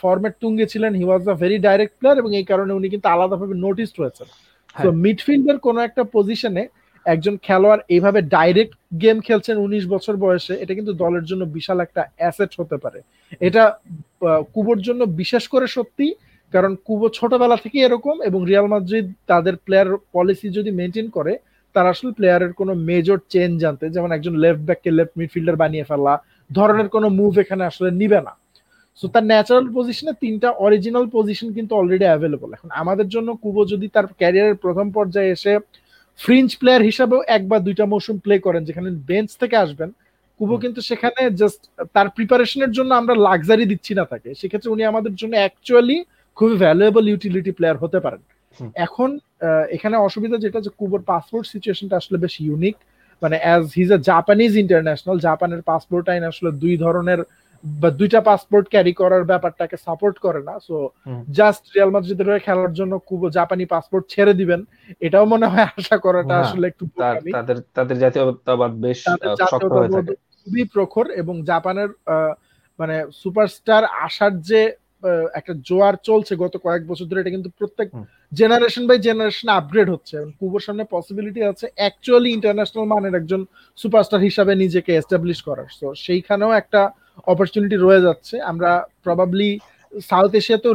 [0.00, 3.54] ফর্মেট তুঙ্গে ছিলেন he was a very direct player এবং এই কারণে উনি কিন্তু আলাদাভাবে
[3.64, 4.28] নোটিস হয়েছেন
[4.76, 6.62] তো মিডফিল্ডের কোনো একটা পজিশনে
[7.06, 12.02] একজন খেলোয়াড় এইভাবে ডাইরেক্ট গেম খেলছেন উনিশ বছর বয়সে এটা কিন্তু দলের জন্য বিশাল একটা
[12.18, 12.98] অ্যাসেট হতে পারে।
[13.48, 13.62] এটা
[14.54, 16.06] কুবোর জন্য বিশেষ করে সত্যি
[16.52, 21.32] কারণ কুবো ছোটবেলা থেকে এরকম এবং রিয়াল মাদ্রিদ তাদের প্লেয়ার পলিসি যদি মেনটেন করে
[21.74, 26.14] তার আসলে প্লেয়ারের কোনো মেজর চেঞ্জ জানতে যেমন একজন লেফট ব্যাককে লেফট মিডফিল্ডার বানিয়ে ফেলা
[26.50, 28.32] ধরনের কোনো মুভ এখানে আসলে নিবে না।
[28.98, 33.86] সো তার ন্যাচারাল পজিশনে তিনটা অরিজিনাল পজিশন কিন্তু অলরেডি অ্যাভেলেবল এখন আমাদের জন্য কুবো যদি
[33.94, 35.52] তার ক্যারিয়ারের প্রথম পর্যায়ে এসে
[36.18, 39.90] ফ্রিঞ্চ প্লেয়ার হিসাবেও এক বা দুইটা মৌসুম প্লে করেন যেখানে বেঞ্চ থেকে আসবেন
[40.40, 41.60] কুবো কিন্তু সেখানে জাস্ট
[41.94, 45.98] তার প্রিপারেশনের জন্য আমরা লাক্সারি দিচ্ছি না তাকে। সেক্ষেত্রে উনি আমাদের জন্য অ্যাকচুয়ালি
[46.36, 48.22] খুবই ভ্যালুয়েবল ইউটিলিটি প্লেয়ার হতে পারেন।
[48.86, 49.10] এখন
[49.76, 52.76] এখানে অসুবিধা যেটা যে কুবোর পাসপোর্ট সিচুয়েশনটা আসলে বেশ ইউনিক
[53.22, 57.20] মানে as he's a Japanese international জাপানের পাসপোর্ট আইন আসলে দুই ধরনের
[57.64, 60.76] বা দুইটা পাসপোর্ট ক্যারি করার ব্যাপারটাকে সাপোর্ট করে না। সো
[61.38, 64.60] জাস্ট রিয়াল মাদ্রিদের হয়ে খেলার জন্য খুব জাপানি পাসপোর্ট ছেড়ে দিবেন।
[65.06, 66.84] এটাও মনে হয় আশা করাটা আসলে একটু
[67.34, 68.98] তাদের তাদের জাতীয়তাবাদ বেশ
[69.52, 71.90] শক্ত হয়ে থাকে খুবই প্রখর এবং জাপানের
[72.78, 74.60] মানে সুপারস্টার আসার যে
[75.38, 77.88] একটা জোয়ার চলছে গত কয়েক বছর ধরে এটা কিন্তু প্রত্যেক
[78.32, 83.40] জেনারেশন বাই জেনারেশন আপগ্রেড হচ্ছে। এবং কুবোর সামনে পসিবিলিটি আছে অ্যাকচুয়ালি ইন্টারন্যাশনাল মানের একজন
[83.78, 86.80] সুপারস্টার হিসাবে নিজেকে এস্টাবলিশ করার। সো সেইখানেও একটা
[87.32, 88.70] অপরচুনিটি রয়ে যাচ্ছে। আমরা
[89.04, 89.50] প্রবাবলি
[90.10, 90.72] সাউথ এশিয়াতেও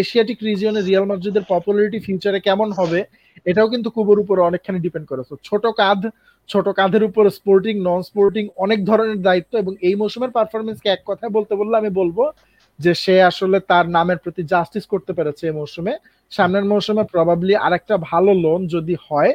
[0.00, 3.00] এশিয়াটিক রিজিয়নে রিয়াল মাদ্রিদের পপুলারিটি ফিউচারে কেমন হবে
[3.46, 6.02] এটাও কিন্তু কুবোর উপর অনেকখানি ডিপেন্ড করে। ছোট কাঁধ
[6.48, 11.32] ছোট কাঁধের উপর স্পোর্টিং নন স্পোর্টিং অনেক ধরনের দায়িত্ব এবং এই মৌসুমের পারফরমেন্সকে এক কথায়
[11.36, 12.18] বলতে বললে আমি বলব
[12.78, 15.94] যে সে আসলে তার নামের প্রতি জাস্টিস করতে পেরেছে এই মৌসুমে।
[16.32, 19.32] সামনের মৌসুমে প্রবাবলি আরেকটা ভালো লোন যদি হয়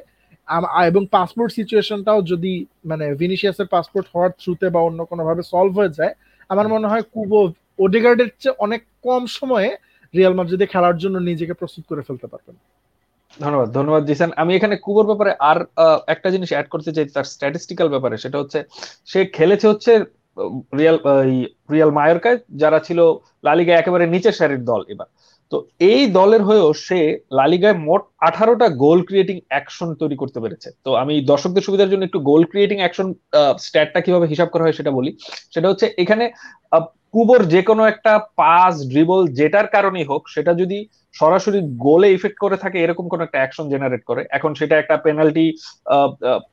[0.90, 2.54] এবং পাসপোর্ট সিচুয়েশনটাও যদি
[2.90, 6.14] মানে ভিনিসিয়াসের পাসপোর্ট হওয়ার থ্রুতে বা অন্য কোনোভাবে সলভ হয়ে যায়,
[6.50, 7.40] আমার মনে হয় কুবো
[7.84, 9.70] ওডেগার্ডের চেয়ে অনেক কম সময়ে
[10.14, 12.56] রিয়াল মাদ্রিদে খেলার জন্য নিজেকে প্রস্তুত করে ফেলতে পারবেন।
[13.44, 15.58] ধন্যবাদ ধন্যবাদ, জিসান। আমি এখানে কুবোর ব্যাপারে আর
[16.14, 18.60] একটা জিনিস অ্যাড করতে চাই, তার স্ট্যাটিস্টিক্যাল ব্যাপারে, সেটা হচ্ছে
[19.12, 19.92] সে খেলেছে হচ্ছে
[20.80, 20.98] রিয়াল
[21.74, 23.00] রিয়াল মায়োরকায় যারা ছিল
[23.48, 25.08] লালিগায় একেবারে নিচের সারির দল এবার।
[25.52, 25.58] তো
[25.92, 27.00] এই দলের হয়েও সে
[27.32, 32.20] লালিগায় মোট আঠারোটা গোল ক্রিয়েটিং অ্যাকশন তৈরি করতে পেরেছে। তো আমি দর্শকদের সুবিধার জন্য একটু
[32.30, 33.08] গোল ক্রিয়েটিং অ্যাকশন
[33.66, 35.12] স্ট্যাটটা কীভাবে হিসাব করা হয় সেটা বলি।
[35.54, 36.26] সেটা হচ্ছে এখানে
[37.14, 40.78] কুবোর যে কোনো একটা পাস ড্রিবল যেটার কারণেই হোক, সেটা যদি
[41.16, 45.46] সরাসরি গোলে ইফেক্ট করে থাকে, এরকম কোন একটা অ্যাকশন জেনারেট করে, এখন সেটা একটা পেনাল্টি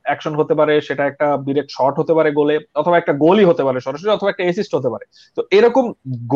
[0.07, 3.79] অ্যাকশন হতে পারে, সেটা একটা ডিরেক্ট শট হতে পারে গোলে অথবা একটা গোলই হতে পারে
[3.85, 5.05] সরাসরি, অথবা একটা এসিস্ট হতে পারে।
[5.37, 5.85] তো এরকম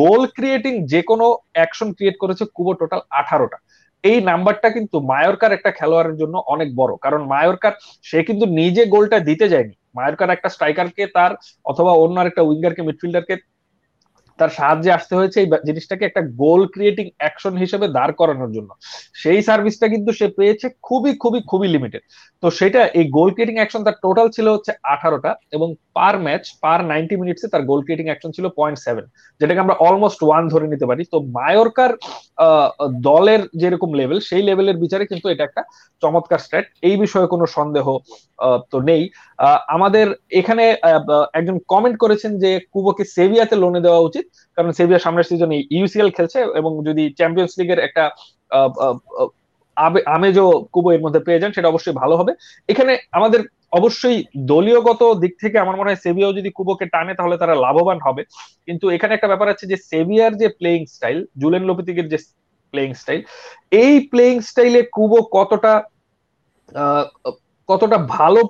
[0.01, 3.57] গোল ক্রিয়েটিং যে কোনো অ্যাকশন ক্রিয়েট করেছে কুবো টোটাল আঠারোটা।
[4.03, 7.73] এই নাম্বারটা কিন্তু মায়োরকার একটা খেলোয়াড়ের জন্য অনেক বড়। কারণ মায়োরকার,
[8.09, 11.31] সে কিন্তু নিজে গোলটা দিতে যায়নি। মায়োরকার একটা স্ট্রাইকারকে তার,
[11.71, 13.35] অথবা অন্য একটা উইঙ্গারকে মিডফিল্ডারকে
[14.39, 18.69] তার সাহায্যে আসতে হয়েছে এই জিনিসটাকে একটা গোল ক্রিয়েটিং অ্যাকশন হিসেবে দাঁড় করানোর জন্য।
[19.21, 22.04] সেই সার্ভিসটা কিন্তু সে পেয়েছে খুবই খুবই খুবই লিমিটেড
[22.43, 25.67] তো সেটা এই গোল ক্রিয়েটিং অ্যাকশন তার টোটাল ছিল হচ্ছে আঠারোটা এবং
[25.98, 29.06] পার ম্যাচ পার নাইনটি মিনিটসে তার গোল ক্রিয়েটিং অ্যাকশন ছিল পয়েন্ট সেভেন
[29.41, 31.91] যেটাকে আমরা অলমোস্ট ওয়ান ধরে নিতে পারি। তো মায়োরকার
[33.10, 35.62] দলের যেরকম লেভেল সেই লেভেলের বিচারে কিন্তু এটা একটা
[36.04, 37.86] চমৎকার স্ট্যাট এই বিষয়ে কোনো সন্দেহ
[38.71, 39.04] তো নেই।
[39.76, 40.06] আমাদের
[40.39, 40.63] এখানে
[41.39, 44.24] একজন কমেন্ট করেছেন যে কুবোকে সেভিয়াতে লোনে দেওয়া উচিত।
[44.57, 48.03] কারণ সেভিয়া সামনের সিজনে ইউসিএল খেলছে এবং যদি চ্যাম্পিয়ন্স লিগের একটা
[50.15, 52.31] আমেজও কুবো এর মধ্যে পেয়ে যান, সেটা অবশ্যই ভালো হবে।
[52.71, 53.41] এখানে আমাদের
[53.79, 54.17] অবশ্যই
[54.51, 58.21] দলীয়গত দিক থেকে আমার মনে হয় সেভিয়াও যদি কুবোকে টানে, তাহলে তারা লাভবান হবে।
[58.67, 62.17] কিন্তু এখানে একটা ব্যাপার আছে যে সেভিয়ার যে প্লেইং স্টাইল জুলেন লোপিতিকের যে
[62.73, 63.21] প্লেইং স্টাইল
[63.81, 65.73] এই প্লেইং স্টাইলে কুবো কতটা
[67.69, 68.41] কতটা ভালো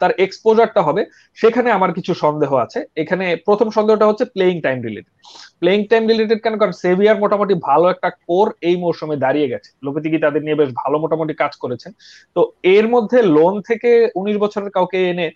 [0.00, 1.02] তার এক্সপোজারটা হবে,
[1.38, 5.14] সেখানে আমার কিছু সন্দেহ আছে। এখানে প্রথম সন্দেহটা হচ্ছে playing time related
[5.60, 6.54] playing time related কেন?
[6.60, 10.96] কারণ সেভিয়ার মোটামুটি ভালো একটা কোর এই মৌসুমে দাঁড়িয়ে গেছে। লোপেতিকি তাদের নিয়ে বেশ ভালো
[11.04, 11.92] মোটামুটি কাজ করেছেন।
[12.36, 12.40] তো
[12.76, 15.26] এর মধ্যে লোন থেকে উনিশ বছরের কাউকে এনে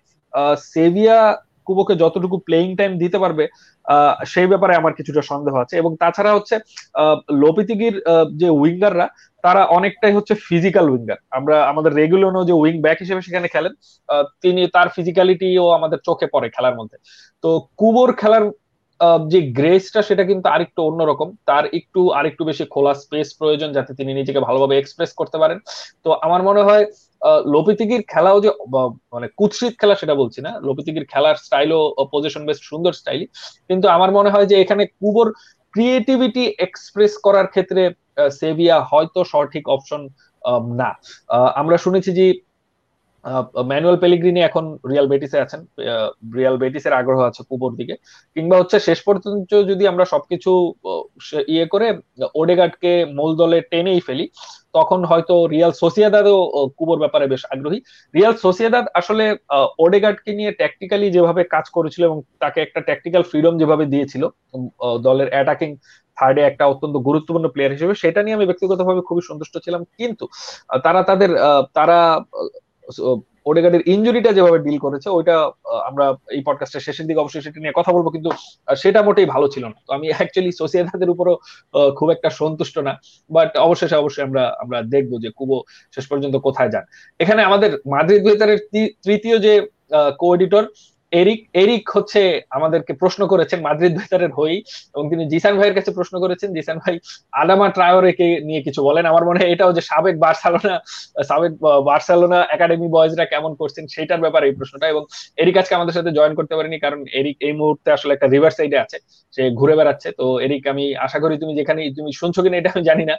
[0.73, 1.19] সেভিয়া
[1.69, 3.45] কুবোকে যতটুকু প্লেইং টাইম দিতে পারবে
[4.33, 6.57] সেই ব্যাপারে আমার কিছুটা সন্দেহ আছে। এবং তাছাড়া হচ্ছে
[7.43, 7.95] লোপিতিগির
[8.41, 9.07] যে উইঙ্গাররা,
[9.45, 13.73] তারা অনেকটাই হচ্ছে ফিজিক্যাল উইঙ্গার আমরা, আমাদের রেগুলার যে উইং ব্যাক হিসেবে সেখানে খেলেন
[14.45, 16.97] তিনি তার ফিজিক্যালিটিও আমাদের চোখে পড়ে খেলার মধ্যে।
[17.45, 17.49] তো
[17.81, 18.45] কুবোর খেলার
[19.33, 24.13] যে গ্রেসটা সেটা কিন্তু আরেকটু অন্যরকম। তার একটু, আরেকটু বেশি খোলা স্পেস প্রয়োজন যাতে তিনি
[24.21, 25.59] নিজেকে ভালোভাবে এক্সপ্রেস করতে পারেন।
[26.05, 26.85] তো আমার মনে হয়
[27.55, 28.51] লোপিতিগির খেলাও যে
[29.13, 31.81] মানে কুৎসিত খেলা সেটা বলছি না। লোপিতিগির খেলার স্টাইলও
[32.13, 33.23] পজিশন বেশ সুন্দর স্টাইল
[33.69, 35.29] কিন্তু আমার মনে হয় যে এখানে কুবোর
[35.75, 37.83] ক্রিয়েটিভিটি এক্সপ্রেস করার ক্ষেত্রে
[38.41, 40.03] সেভিয়া হয়তো সঠিক অপশন
[40.81, 40.91] না।
[41.55, 42.27] আমরা শুনেছি যে
[43.71, 45.61] ম্যানুয়াল পেলিগ্রিনি এখন রিয়াল বেটিসে আছেন।
[46.39, 47.95] রিয়াল বেটিসের আগ্রহ আছে কুবোর দিকে।
[48.37, 50.51] কিংবা হচ্ছে শেষ পর্যন্ত যদি আমরা সবকিছু
[51.55, 51.87] ইয়ে করে
[52.41, 54.27] ওডেগার্ডকে মূল দলে টেনেই ফেলি,
[54.77, 56.37] তখন হয়তো রিয়াল সোসিয়াদাদও
[56.79, 57.79] কুবোর ব্যাপারে বেশ আগ্রহী।
[58.15, 59.25] রিয়াল সোসিয়াদাদ আসলে
[59.85, 64.23] ওডেগার্ডকে নিয়ে ট্যাকটিক্যালি যেভাবে কাজ করেছিল এবং তাকে একটা ট্যাকটিক্যাল ফ্রিডম যেভাবে দিয়েছিল
[65.07, 65.71] দলের অ্যাটাকিং
[66.19, 70.25] থার্ডে একটা অত্যন্ত গুরুত্বপূর্ণ প্লেয়ার হিসেবে, সেটা নিয়ে আমি ব্যক্তিগতভাবে খুবই সন্তুষ্ট ছিলাম। কিন্তু
[70.87, 71.31] তারা তাদের
[71.79, 71.99] তারা
[73.49, 75.35] ওডেগার্ডের ইঞ্জুরিটা যেভাবে ডিল করেছে, ওইটা
[75.91, 78.31] আমরা এই পডকাস্টের শেষের দিকে অবশ্যই সেটা নিয়ে কথা বলব, কিন্তু
[78.83, 81.35] সেটা মোটেই ভালো ছিল না। তো আমি অ্যাকচুয়ালি সোসিয়েদাদের উপরও
[81.99, 82.93] খুব একটা সন্তুষ্ট না
[83.31, 85.57] বাট অবশেষে অবশ্যই আমরা আমরা দেখব যে কুবো
[85.95, 86.85] শেষ পর্যন্ত কোথায় যান।
[87.21, 88.61] এখানে আমাদের মাদ্রিদ বেতারের
[89.05, 89.53] তৃতীয় যে
[90.21, 90.65] কো এডিটর
[91.13, 92.21] এরিক এরিক হচ্ছে
[92.57, 94.59] আমাদেরকে প্রশ্ন করেছেন মাদ্রিদ ভেতরের হয়েই
[94.95, 96.95] এবং তিনি জিসান ভাইয়ের কাছে প্রশ্ন করেছেন। জিসান ভাই,
[97.43, 100.75] আদামা ট্রায়োরেকে নিয়ে কিছু বলেন। আমার মনে হয় এটাও যে সাবেক বার্সেলোনা
[101.31, 101.53] সাবেক
[101.89, 105.03] বার্সেলোনা একাডেমি বয়েজরা কেমন করছেন সেটার ব্যাপারে এই প্রশ্নটা এবং
[105.43, 108.79] এরিক আজকে আমাদের সাথে জয়েন করতে পারেনি কারণ এরিক এই মুহূর্তে আসলে একটা রিভার সাইডে
[108.85, 108.97] আছে,
[109.35, 112.83] সে ঘুরে বেড়াচ্ছে। তো এরিক, আমি আশা করি তুমি যেখানে, তুমি শুনছো কিনা এটা আমি
[112.91, 113.15] জানি না।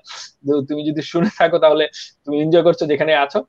[0.69, 1.85] তুমি যদি শুনে থাকো তাহলে
[2.23, 3.39] তুমি এনজয় করছ যেখানে আছো।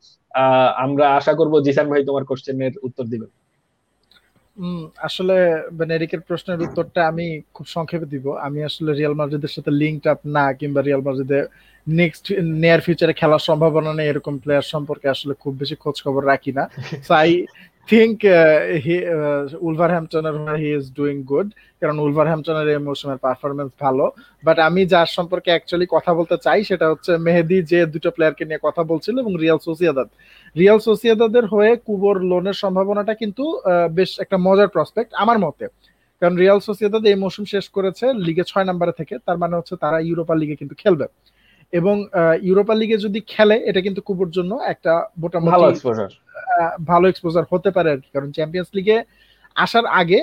[0.85, 3.31] আমরা আশা করব জিসান ভাই তোমার কোশ্চেনের উত্তর দিবেন।
[4.99, 5.35] আসলে
[5.73, 10.45] বেনেরিকের প্রশ্নের উত্তরটা আমি খুব সংক্ষেপে দিব। আমি আসলে রিয়াল মাদ্রিদের সাথে লিঙ্কড আপ না
[10.61, 11.41] কিংবা রিয়াল মাদ্রিদে
[11.87, 12.25] নেক্সট
[12.61, 16.65] নিয়ার ফিউচারে খেলার সম্ভাবনা নেই এরকম প্লেয়ার সম্পর্কে আসলে খুব বেশি খোঁজ খবর রাখি না।
[17.11, 17.31] তাই
[17.91, 18.19] থিঙ্ক
[18.85, 18.97] হি
[19.69, 21.49] উলভারহ্যাম্পটনের হি ইজ ডুইং গুড
[21.81, 24.07] কারণ উলভারহ্যাম্পটনের এই মৌসুমের পারফরমেন্স ভালো।
[24.47, 28.65] বাট আমি যার সম্পর্কে অ্যাকচুয়ালি কথা বলতে চাই, সেটা হচ্ছে মেহেদি যে দুটো প্লেয়ারকে নিয়ে
[28.67, 30.09] কথা বলছিল এবং রিয়াল সোসিয়াদাদ
[30.61, 33.45] রিয়াল সোসিয়াদাদের হয়ে কুবোর লোনের সম্ভাবনাটা কিন্তু
[33.99, 35.65] বেশ একটা মজার প্রসপেক্ট আমার মতে।
[36.23, 39.99] কারণ রিয়াল সোসিয়াদাদ এই মৌসুম শেষ করেছে লিগে ছয় নম্বরে থেকে, তার মানে হচ্ছে তারা
[40.09, 41.07] ইউরোপা লিগে কিন্তু খেলবে।
[41.73, 41.97] এবং
[42.49, 46.11] ইউরোপা লিগে যদি খেলে এটা কিন্তু কুবুর জন্য একটা মোটামুটি ভালো এক্সপোজার
[46.91, 48.97] ভালো এক্সপোজার হতে পারে আর কি। কারণ চ্যাম্পিয়ন্স লিগে
[49.57, 50.21] আসার আগে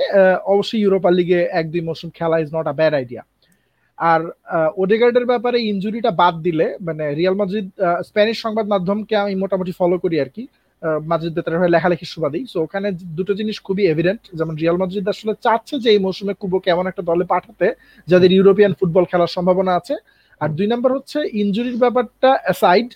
[0.54, 3.24] অবশ্যই ইউরোপা লিগে এক দুই মৌসুম খেলা is not a bad idea
[3.98, 4.22] আর
[4.82, 7.68] ওডেগার্ডের ব্যাপারে ইঞ্জুরিটা বাদ দিলে মানে রিয়াল মাদ্রিদ
[8.10, 10.44] স্প্যানিশ সংবাদ মাধ্যমকে আমি মোটামুটি ফলো করি আর কি।
[11.12, 15.34] মাদ্রিদ বেতারের হয়ে লেখালেখি সুবাদেই। সো ওখানে দুটো জিনিস খুবই এভিডেন্ট যেমন রিয়াল মাদ্রিদ আসলে
[15.46, 17.68] চাচ্ছে যে এই মৌসুমে কুবোকে এমন একটা দলে পাঠাতে
[18.08, 19.96] যাদের ইউরোপিয়ান ফুটবল খেলার সম্ভাবনা আছে।
[20.42, 22.90] আর দুই নম্বর হচ্ছে ইঞ্জুরির ব্যাপারটা অ্যাসাইড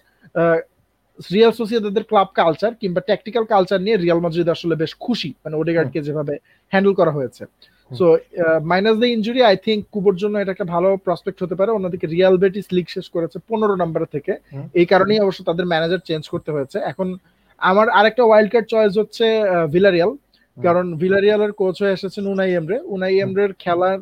[1.36, 6.00] রিয়াল সোসিয়াদের ক্লাব কালচার কিংবা ট্যাকটিক্যাল কালচার নিয়ে রিয়াল মাদ্রিদ আসলে বেশ খুশি মানে ওডেগার্ডকে
[6.08, 6.34] যেভাবে
[6.72, 7.44] হ্যান্ডেল করা হয়েছে।
[7.92, 8.06] So
[8.72, 12.36] minus the injury I think কুবোর জন্য এটা একটা ভালো প্রসপেক্ট হতে পারে। অন্যদিকে রিয়াল
[12.44, 14.34] বেটিস লিগ শেষ করেছে পনেরো নম্বর থেকে।
[14.80, 17.08] এই কারণেই অবশ্য তাদের ম্যানেজার চেঞ্জ করতে হয়েছে। এখন
[17.62, 19.26] আমার আরেকটা ওয়াইল্ড কার্ড চয়েস হচ্ছে
[19.76, 20.12] ভিলারিয়াল
[20.58, 23.98] কারণ ভিলারিয়ালের কোচ হয়ে এসেছেন উনাই এমরে। উনাই এমরের খেলার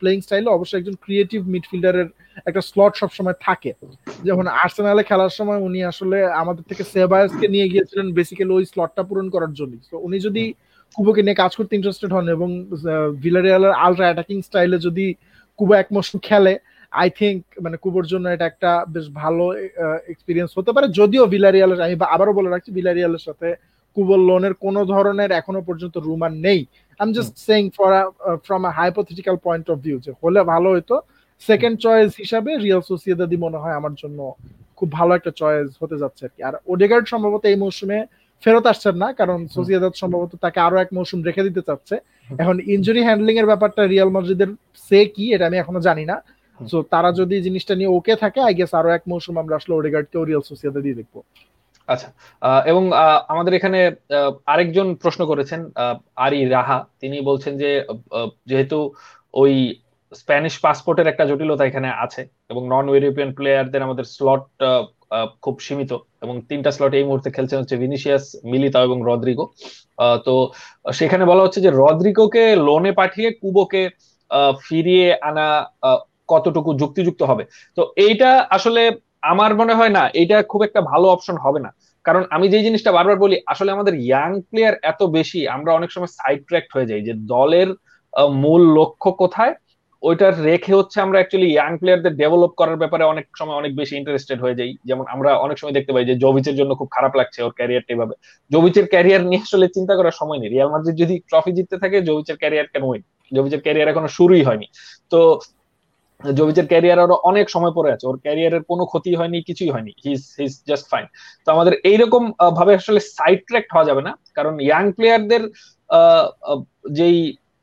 [0.00, 2.08] প্লেইং স্টাইলে অবশ্যই একজন ক্রিয়েটিভ মিডফিল্ডারের
[2.48, 3.70] একটা স্লট সবসময় থাকে।
[4.26, 9.26] যেমন আর্সেনালে খেলার সময় উনি আসলে আমাদের থেকে সেবায়াসকে নিয়ে গিয়েছিলেন বেসিক্যালি ওই স্লটটা পূরণ
[9.34, 10.44] করার জন্য। তো উনি যদি
[10.96, 12.48] কুবোকে নিয়ে কাজ করতে ইন্টারেস্টেড হন এবং
[13.24, 15.06] ভিলারিয়ালের আলট্রা অ্যাটাকিং স্টাইলে যদি
[15.58, 16.54] কুবো এক মৌসুম খেলে
[16.92, 19.44] আই থিঙ্ক মানে কুবোর জন্য এটা একটা বেশ ভালো
[20.12, 23.48] এক্সপিরিয়েন্স হতে পারে। যদিও ভিলারিয়ালের আমি আবারও বলে রাখছি ভিলারিয়ালের সাথে
[23.96, 26.60] কুবল লোনের কোনো ধরনের এখনও পর্যন্ত রুমার নেই
[27.00, 27.90] I am just saying for
[28.46, 30.96] from a hypothetical point of view যে হলে ভালো হতো
[31.42, 34.18] সেকেন্ড চয়েস হিসাবে রিয়াল সোসিয়েদাদি মনে হয় আমার জন্য
[34.78, 37.98] খুব ভালো একটা চয়েস হতে যাচ্ছে আর কি। আর ওডেগার্ড সম্ভবত এই মৌসুমে
[38.42, 41.94] ফেরত আসছেন না কারণ সোসিয়াদাদ সম্ভবত তাকে আরও এক মৌসুম রেখে দিতে চাচ্ছে।
[42.42, 44.50] এখন ইনজুরি হ্যান্ডলিং এর ব্যাপারটা রিয়াল মাদ্রিদের
[44.86, 46.16] সে কি এটা আমি এখনও জানি না।
[46.60, 50.22] সো তারা যদি জিনিসটা নিয়ে ওকে থাকে আই গেস আরও এক মৌসুম আমরা আসলে ওডিগার্ডকেও
[50.28, 51.14] রিয়াল সোসিয়াদা দিয়ে দেখব।
[51.90, 52.08] আচ্ছা
[52.70, 52.82] এবং
[53.32, 53.78] আমাদের এখানে
[54.52, 55.60] আরেকজন প্রশ্ন করেছেন
[56.24, 57.70] আরি রাহা। তিনি বলছেন যে
[58.50, 58.78] যেহেতু
[59.34, 59.52] ওই
[60.12, 62.22] স্প্যানিশ পাসপোর্টের একটা জটিলতা এখানে আছে
[62.52, 64.44] এবং নন ইউরোপিয়ান প্লেয়ারদের আমাদের স্লট
[65.44, 65.92] খুব সীমিত
[66.24, 69.44] এবং তিনটা স্লট এই মুহূর্তে খেলছেন হচ্ছে ভিনিসিয়াস মিলিতা এবং রদ্রিগো
[70.26, 70.34] তো
[70.92, 73.82] সেখানে বলা হচ্ছে যে রদ্রিগোকে লোনে পাঠিয়ে কুবোকে
[74.66, 75.46] ফিরিয়ে আনা
[76.28, 77.44] কতটুকু যুক্তিযুক্ত হবে?
[77.76, 78.82] তো এইটা আসলে
[79.22, 81.70] আমার মনে হয় না, এটা খুব একটা ভালো অপশন হবে না।
[82.06, 86.10] কারণ আমি যে জিনিসটা বারবার বলি, আসলে আমাদের ইয়াং প্লেয়ার এত বেশি, আমরা অনেক সময়
[86.18, 87.68] সাইড ট্র্যাক্ট হয়ে যাই যে দলের
[88.42, 89.54] মূল লক্ষ্য কোথায়,
[90.02, 94.38] ওইটার রেখে হচ্ছে আমরা অ্যাকচুয়ালি ইয়াং প্লেয়ারদের ডেভেলপ করার ব্যাপারে অনেক সময় অনেক বেশি ইন্টারেস্টেড
[94.44, 97.52] হয়ে যাই। যেমন আমরা অনেক সময় দেখতে পাই যে জবিচের জন্য খুব খারাপ লাগছে ওর
[97.58, 98.14] ক্যারিয়ারটা এভাবে।
[98.50, 102.36] জবিচের ক্যারিয়ার নিয়ে আসলে চিন্তা করার সময় নেই। রিয়াল মাদ্রিদ যদি ট্রফি জিততে থাকে জবিচের
[102.42, 103.02] ক্যারিয়ার কেন উইন
[103.32, 104.66] জবিচের ক্যারিয়ার এখনও শুরুই হয়নি।
[105.12, 105.20] তো
[106.38, 110.22] জবিচের ক্যারিয়ার আরও অনেক সময় পরে আছে। ওর ক্যারিয়ারের কোনো ক্ষতি হয়নি, কিছুই হয়নি। হিজ
[110.40, 111.06] হিজ জাস্ট ফাইন
[111.44, 112.22] তো আমাদের এইরকম
[112.58, 115.42] ভাবে আসলে সাইড ট্র্যাক্ট হওয়া যাবে না। কারণ ইয়াং প্লেয়ারদের
[116.98, 117.18] যেই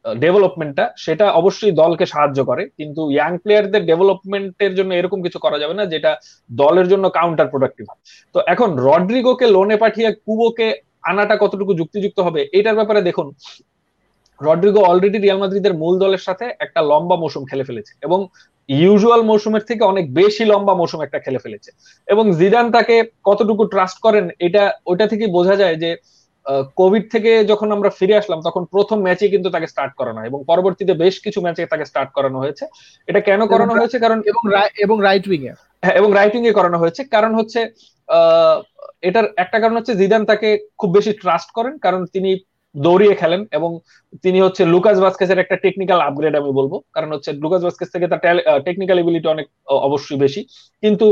[0.05, 5.75] ডেভেলপমেন্টটা সেটা অবশ্যই দলকে সাহায্য করে। কিন্তু ইয়াং প্লেয়ারদের ডেভেলপমেন্টের জন্য এরকম কিছু করা যাবে
[5.79, 6.11] না, যেটা
[6.61, 8.01] দলের জন্য কাউন্টার প্রোডাক্টিভ হয়
[8.35, 10.67] তো এখন রড্রিগোকে লোনে পাঠিয়ে কুবোকে
[11.09, 13.27] আনাটা কতটুকু যুক্তিযুক্ত হবে, এটার ব্যাপারে দেখুন।
[14.41, 18.19] রড্রিগো অলরেডি রিয়াল মাদ্রিদের মূল দলের সাথে একটা লম্বা মৌসুম খেলে ফেলেছে এবং
[18.69, 21.69] ইউজুয়াল মৌসুমের থেকে অনেক বেশি লম্বা মৌসুম একটা খেলে ফেলেছে।
[22.07, 25.89] এবং জিদান তাকে কতটুকু ট্রাস্ট করেন এটা ওইটা থেকে বোঝা যায় যে
[26.77, 30.39] কোভিড থেকে যখন আমরা ফিরে আসলাম তখন প্রথম ম্যাচে কিন্তু তাকে স্টার্ট করানো হয় এবং
[30.47, 32.63] পরবর্তীতে বেশ কিছু ম্যাচে তাকে স্টার্ট করানো হয়েছে।
[33.07, 33.97] এটা কেন করানো হয়েছে?
[33.99, 34.43] কারণ এবং
[34.85, 37.59] এবং রাইট উইং এ। হ্যাঁ এবং রাইট উইং এ করানো হয়েছে। কারণ হচ্ছে
[39.01, 42.31] এটার একটা কারণ হচ্ছে জিদান তাকে খুব বেশি ট্রাস্ট করেন কারণ তিনি
[42.85, 43.71] দৌড়িয়ে খেলেন এবং
[44.23, 48.21] তিনি হচ্ছে লুকাস ভাস্কেসের একটা টেকনিক্যাল আপগ্রেড আমি বলব। কারণ হচ্ছে লুকাস ভাস্কেস থেকে তার
[48.67, 49.45] টেকনিক্যাল এবিলিটি অনেক
[49.87, 50.41] অবশ্যই বেশি।
[50.83, 51.05] কিন্তু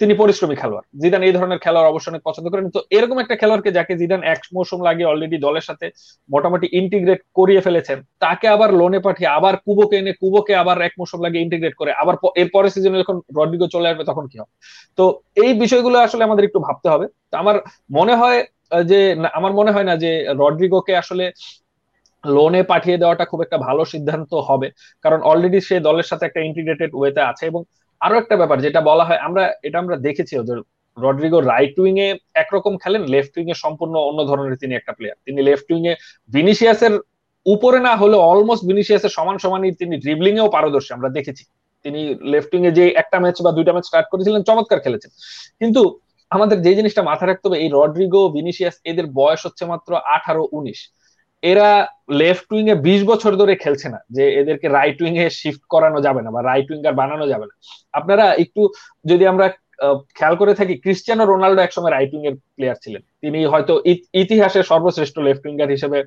[0.00, 3.70] তিনি পরিশ্রমী খেলোয়াড়। জিদান এই ধরনের খেলোয়াড় অবশ্যই অনেক পছন্দ করেন। তো এরকম একটা খেলোয়াড়কে
[3.78, 5.86] যাকে জিদান এক মৌসুম লাগিয়ে অলরেডি দলের সাথে
[6.34, 11.20] মোটামুটি ইন্টিগ্রেট করিয়ে ফেলেছেন, তাকে আবার লোনে পাঠিয়ে আবার কুবোকে এনে কুবোকে আবার এক মৌসুম
[11.24, 14.52] লাগিয়ে ইন্টিগ্রেট করে, আবার এর পরের সিজনে যখন রড্রিগো চলে আসবে তখন কি হবে?
[14.98, 15.04] তো
[15.44, 17.56] এই বিষয়গুলো আসলে আমাদের একটু ভাবতে হবে। তো আমার
[17.98, 18.40] মনে হয়
[18.90, 18.98] যে
[19.38, 20.10] আমার মনে হয় না যে
[20.42, 21.24] রড্রিগোকে আসলে
[22.24, 24.68] লোনে পাঠিয়ে দেওয়াটা খুব একটা ভালো সিদ্ধান্ত হবে।
[25.04, 27.60] কারণ অলরেডি সে দলের সাথে একটা ইন্টিগ্রেটেড ওয়েতে আছে এবং
[28.00, 30.58] আরও একটা ব্যাপার যেটা বলা হয়, আমরা, এটা আমরা দেখেছি ওদের
[30.96, 32.08] রড্রিগো রাইট উইং এ
[32.42, 35.94] একরকম খেলেন লেফট উইং এ সম্পূর্ণ অন্য ধরনের তিনি একটা প্লেয়ার তিনি লেফট উইং এ
[36.30, 36.94] ভিনিসিয়াসের
[37.46, 41.44] উপরে না হলেও অলমোস্ট ভিনিসিয়াসের সমান সমানই তিনি ড্রিবলিং এও পারদর্শী, আমরা দেখেছি।
[41.84, 42.00] তিনি
[42.32, 45.10] লেফট উইং এ যে একটা ম্যাচ বা দুইটা ম্যাচ স্টার্ট করেছিলেন, চমৎকার খেলেছেন।
[45.60, 45.82] কিন্তু
[46.30, 50.80] আমাদের যে জিনিসটা মাথায় রাখতে হবে এই রড্রিগো ভিনিসিয়াস এদের বয়স হচ্ছে মাত্র আঠারো উনিশ।
[51.42, 51.68] এরা
[52.20, 55.98] লেফট উইং এ বিশ বছর ধরে খেলছে না যে এদেরকে রাইট উইং এ শিফট করানো
[56.06, 57.54] যাবে না বা রাইট উইঙ্গার বানানো যাবে না।
[57.98, 58.62] আপনারা একটু
[59.10, 59.46] যদি আমরা
[60.18, 63.74] খেয়াল করে থাকি ক্রিস্টিয়ানো রোনাল্ডো একসময় রাইট উইং এর প্লেয়ার ছিলেন। তিনি হয়তো
[64.22, 65.98] ইতিহাসের সর্বশ্রেষ্ঠ লেফট উইঙ্গার হিসেবে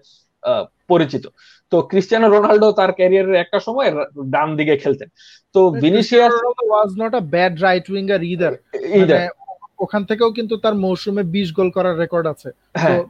[0.92, 1.24] পরিচিত।
[1.72, 3.90] তো ক্রিস্টিয়ানো রোনাল্ডো তার ক্যারিয়ারের একটা সময়
[4.34, 5.10] ডান দিকে খেলতেন।
[5.56, 6.34] তো Vinicius
[6.70, 8.54] was not a bad right winger either
[9.02, 9.22] either
[9.80, 12.50] ওখান থেকেও কিন্তু তার মৌসুমে বিশ গোল করার রেকর্ড আছে।
[12.82, 13.02] হ্যাঁ।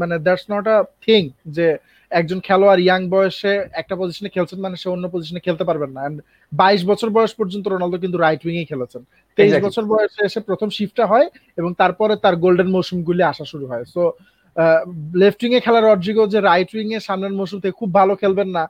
[0.00, 1.22] মানে দ্যাটস নট আ থিং
[1.56, 1.66] যে
[2.10, 6.18] একজন খেলোয়াড় ইয়াং বয়সে একটা পজিশনে খেলছেন মানে সে অন্য পজিশনে খেলতে পারবেন না। এন্ড
[6.52, 9.02] বাইশ বছর বয়স পর্যন্ত রোনালদো কিন্তু রাইট উইং এ খেলেছেন।
[9.38, 11.26] তেইশ বছর বয়সে এসে প্রথম শিফটটা হয়
[11.60, 14.02] এবং তারপরে তার গোল্ডেন মৌসুমগুলি আসা শুরু হয়। সো
[15.20, 18.48] লেফট উইং এ খেলা রড্রিগো যে রাইট উইং এ সামনের মৌসুম থেকে খুব ভালো খেলবেন
[18.56, 18.64] না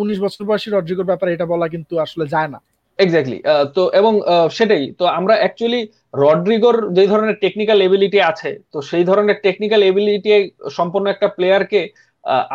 [0.00, 2.58] উনিশ বছর বয়সী রড্রিগোর ব্যাপারে এটা বলা কিন্তু আসলে যায় না।
[2.98, 3.38] এক্স্যাক্টলি
[3.76, 4.12] তো এবং
[4.58, 5.80] সেটাই। তো আমরা অ্যাকচুয়ালি
[6.14, 10.30] রড্রিগোর যে ধরনের টেকনিক্যাল এবিলিটি আছে তো সেই ধরনের টেকনিক্যাল এবিলিটি
[10.70, 11.80] সম্পন্ন একটা প্লেয়ারকে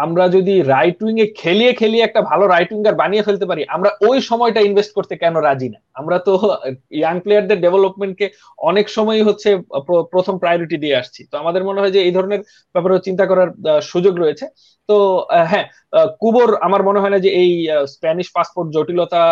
[0.04, 3.90] আমরা যদি রাইট উইং এ খেলিয়ে খেলিয়ে একটা ভালো রাইট উইঙ্গার বানিয়ে ফেলতে পারি, আমরা
[4.08, 5.80] ওই সময়টা ইনভেস্ট করতে কেন রাজি না?
[6.00, 6.34] আমরা তো
[7.00, 8.26] ইয়াং প্লেয়ারদের ডেভেলপমেন্টকে
[8.70, 9.50] অনেক সময় হচ্ছে
[10.14, 12.42] প্রথম প্রায়োরিটি দিয়ে আসছি। তো আমাদের মনে হয় যে এই ধরনের
[12.76, 13.50] ব্যাপারে চিন্তা করার
[13.92, 14.46] সুযোগ রয়েছে।
[14.90, 14.98] তো
[15.52, 15.66] হ্যাঁ
[16.22, 17.52] কুবর আমার মনে হয় না যে এই
[17.96, 19.24] স্প্যানিশ পাসপোর্ট জটিলতা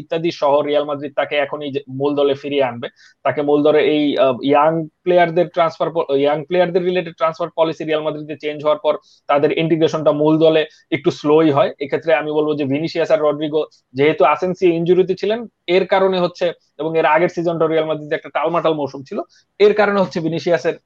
[0.00, 2.88] ইত্যাদি সহ রিয়াল মাদ্রিদ তাকে এখনই মূল দলে ফিরিয়ে আনবে।
[3.24, 4.02] তাকে মূল দলে এই
[4.50, 4.72] ইয়াং
[5.04, 5.88] প্লেয়ারদের ট্রান্সফার
[6.22, 8.94] ইয়াং প্লেয়ারদের রিলেটেড ট্রান্সফার পলিসি রিয়াল মাদ্রিদে চেঞ্জ হওয়ার পর
[9.30, 10.62] তাদের ইন্টিগ্রেশনটা মূল দলে
[10.96, 13.62] একটু স্লোই হয়, এক্ষেত্রে আমি বলব যে ভিনিসিয়াস আর রড্রিগো
[13.98, 15.40] যেহেতু আসেন্সি ইঞ্জুরিতে ছিলেন,
[15.76, 16.46] এর কারণে হচ্ছে
[16.80, 19.18] এবং এর আগের সিজনটা রিয়াল মাদ্রিদে একটা টালমাটাল মৌসুম ছিল,
[19.64, 20.76] এর কারণে হচ্ছে ভিনিসিয়াসের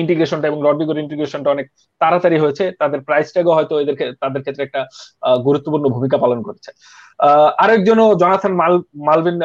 [0.00, 1.66] ইন্টিগ্রেশনটা এবং রড্রিগোর ইন্টিগ্রেশনটা অনেক
[2.00, 4.80] তাড়াতাড়ি হয়েছে, তাদের প্রাইস ট্যাগও হয়তো এদেরকে, তাদের ক্ষেত্রে একটা
[5.46, 6.70] গুরুত্বপূর্ণ ভূমিকা পালন করেছে।
[7.64, 8.74] আরেকজনও জনাথন মাল
[9.08, 9.36] মালভিন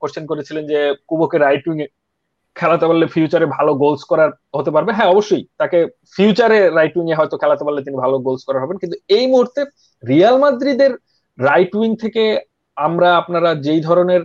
[0.00, 0.78] কোশ্চেন করেছিলেন যে
[1.08, 1.78] কুবোকে রাইট উইং
[2.56, 5.78] খেলাতে পারলে ফিউচারে ভালো গোলস করার হতে পারবে। হ্যাঁ অবশ্যই তাকে
[6.16, 9.60] ফিউচারে রাইট উইং এ হয়তো খেলাতে পারলে তিনি ভালো গোলস করার হবেন। কিন্তু এই মুহূর্তে
[10.02, 10.92] রিয়াল মাদ্রিদের
[11.38, 12.22] রাইট উইং থেকে
[12.76, 14.22] আমরা আপনারা যেই ধরনের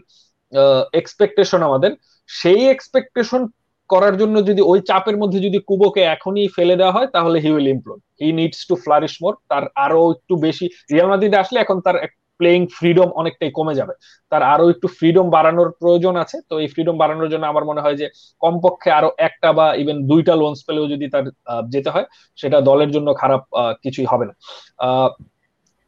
[1.01, 1.91] এক্সপেকটেশন আমাদের,
[2.29, 3.41] সেই এক্সপেকটেশন
[3.89, 7.69] করার জন্য যদি ওই চাপের মধ্যে যদি কুবোকে এখনই ফেলে দেওয়া হয়, তাহলে he will
[7.75, 11.97] implode he needs to flourish more তার আরও একটু বেশি রিয়াল মাদ্রিদে আসলে এখন তার
[12.39, 13.93] প্লেইং ফ্রিডম অনেকটাই কমে যাবে।
[14.31, 17.97] তার আরও একটু ফ্রিডম বাড়ানোর প্রয়োজন আছে। তো এই ফ্রিডম বাড়ানোর জন্য আমার মনে হয়
[18.01, 18.07] যে,
[18.41, 21.25] কমপক্ষে আরও একটা বা ইভেন দুইটা লোনস পেলেও যদি তার
[21.73, 22.05] যেতে হয়,
[22.37, 23.41] সেটা দলের জন্য খারাপ
[23.83, 24.33] কিছুই হবে না।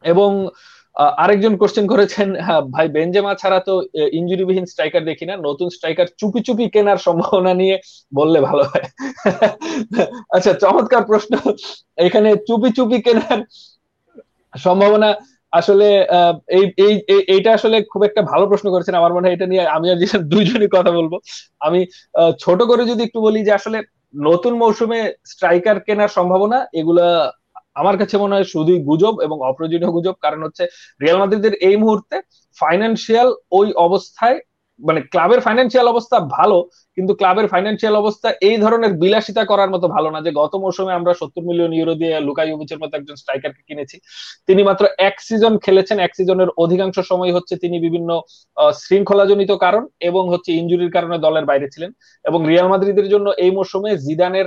[0.04, 0.30] এবং
[1.24, 2.28] আরেকজন কোশ্চেন করেছেন
[2.74, 3.74] ভাই বেঞ্জেমা ছাড়া তো
[4.18, 7.76] ইঞ্জুরিবিহীন স্ট্রাইকার দেখি না। নতুন স্ট্রাইকার চুপি চুপি কেনার সম্ভাবনা নিয়ে
[8.14, 8.86] বললে ভালো হয়।
[10.36, 11.32] আচ্ছা চমৎকার প্রশ্ন।
[12.06, 13.40] এখানে চুপি চুপি কেনার
[14.54, 15.08] সম্ভাবনা
[15.52, 15.86] আসলে
[16.50, 16.94] এই এই
[17.34, 19.98] এইটা আসলে খুব একটা ভালো প্রশ্ন করেছেন। আমার মনে হয় এটা নিয়ে আমি আর
[20.32, 21.12] দুইজনই কথা বলব।
[21.60, 21.80] আমি
[22.40, 23.78] ছোট করে যদি একটু বলি যে আসলে
[24.28, 25.00] নতুন মৌসুমে
[25.32, 27.06] স্ট্রাইকার কেনার সম্ভাবনা, এগুলা
[27.76, 30.64] আমার কাছে মনে হয় শুধুই গুজব এবং অপ্রয়োজনীয় গুজব। কারণ হচ্ছে
[31.00, 32.16] রিয়াল মাদ্রিদের এই মুহূর্তে
[32.58, 34.38] ফাইন্যান্সিয়াল ওই অবস্থায়
[34.80, 36.58] মানে ক্লাবের ফাইন্যান্সিয়াল অবস্থা ভালো,
[36.96, 41.12] কিন্তু ক্লাবের ফাইন্যান্সিয়াল অবস্থা এই ধরনের বিলাসিতা করার মতো ভালো না যে গত মৌসুমে আমরা
[41.20, 43.96] সত্তর মিলিয়ন ইউরো দিয়ে লুকা ইউভিচের মতো একজন স্ট্রাইকারকে কিনেছি।
[44.48, 48.10] তিনি মাত্র এক সিজন খেলেছেন, এক সিজনের অধিকাংশ সময় হচ্ছে তিনি বিভিন্ন
[48.84, 51.90] শৃঙ্খলাজনিত কারণ এবং হচ্ছে ইঞ্জুরির কারণে দলের বাইরে ছিলেন
[52.24, 54.46] এবং রিয়াল মাদ্রিদের জন্য এই মৌসুমে জিদানের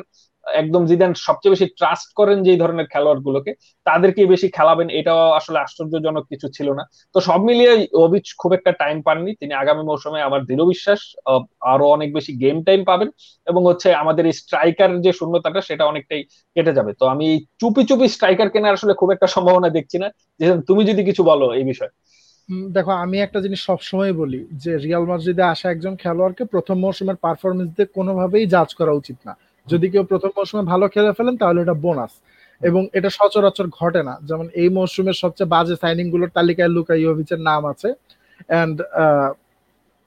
[0.62, 3.51] একদম জিদান সবচেয়ে বেশি ট্রাস্ট করেন যে ধরনের খেলোয়াড় গুলোকে
[3.88, 6.84] তাদেরকে বেশি খেলাবেন, এটাও আসলে আশ্চর্যজনক কিছু ছিল না।
[7.15, 10.99] তো সব মিলিয়ে ওবিচ খুব একটা টাইম পাননি। তিনি আগামী মৌসুমে আমার দৃঢ় বিশ্বাস
[11.62, 13.10] আরও অনেক বেশি গেম টাইম পাবেন
[13.47, 16.21] এবং হচ্ছে আমাদের এই স্ট্রাইকার যে শূন্যতাটা, সেটা অনেকটাই
[16.55, 17.27] কেটে যাবে। তো আমি
[17.60, 20.08] চুপি চুপি স্ট্রাইকার কেনার আসলে খুব একটা সম্ভাবনা দেখছি না।
[20.39, 21.93] যে তুমি যদি কিছু বলো এই বিষয়ে।
[22.71, 27.69] দেখো, আমি একটা জিনিস সবসময় বলি যে রিয়াল মাদ্রিদে আসা একজন খেলোয়াড়কে প্রথম মৌসুমের পারফরমেন্স
[27.75, 29.34] দিয়ে কোনোভাবেই জাজ করা উচিত না।
[29.67, 32.13] যদি কেউ প্রথম মৌসুমে ভালো খেলে ফেলেন তাহলে এটা বোনাস
[32.62, 37.62] এবং এটা সচরাচর ঘটে না। যেমন এই মৌসুমের সবচেয়ে বাজে সাইনিংগুলোর তালিকায় লুকা ইয়োভিচের নাম
[37.71, 37.89] আছে।
[38.49, 38.78] অ্যান্ড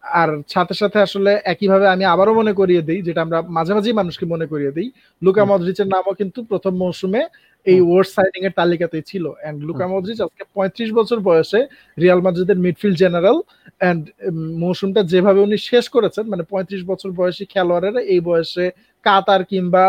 [0.05, 4.25] আর সাথে সাথে আসলে একইভাবে আমি আবারও মনে করিয়ে দিই যেটা আমরা মাঝে মাঝেই মানুষকে
[4.35, 4.88] মনে করিয়ে দিই
[5.23, 7.23] লুকা মদ্রিচের নামও কিন্তু প্রথম মৌসুমে
[7.66, 11.61] এই ওয়ার্ড সাইনিং এর তালিকাতেই ছিল। এন্ড লুকা মদ্রিচ আজকে পঁয়ত্রিশ বছর বয়সে
[12.03, 13.38] রিয়াল মাদ্রিদের মিডফিল্ড জেনারেল।
[13.88, 14.03] এন্ড
[14.64, 18.66] মৌসুমটা যেভাবে উনি শেষ করেছেন মানে পঁয়ত্রিশ বছর বয়সী খেলোয়াড়েরা এই বয়সে
[19.07, 19.85] কাতার কিংবা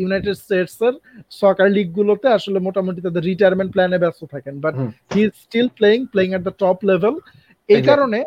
[0.00, 0.94] ইউনাইটেড স্টেটস এর
[1.40, 4.74] সকার লিগ গুলোতে আসলে মোটামুটি তাদের রিটায়ারমেন্ট প্ল্যানে ব্যস্ত থাকেন। But
[5.12, 7.14] he is still playing playing at the top level
[7.68, 8.18] এই কারণে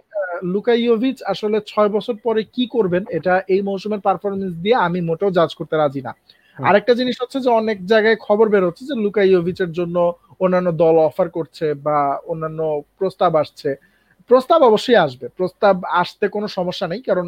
[0.53, 5.29] লুকা ইয়োভিচ আসলে ছয় বছর পরে কি করবেন এটা এই মৌসুমের পারফরমেন্স দিয়ে আমি মোটেও
[5.37, 6.11] জাজ করতে রাজি না।
[6.57, 9.97] আরেকটা জিনিস হচ্ছে যে অনেক জায়গায় খবর বের হচ্ছে যে লুকা ইয়োভিচের জন্য
[10.39, 12.59] অন্যান্য দল অফার করছে বা অন্যান্য
[12.99, 13.69] প্রস্তাব আসছে।
[14.29, 17.27] প্রস্তাব অবশ্যই আসবে। প্রস্তাব আসতে কোনো সমস্যা নেই কারণ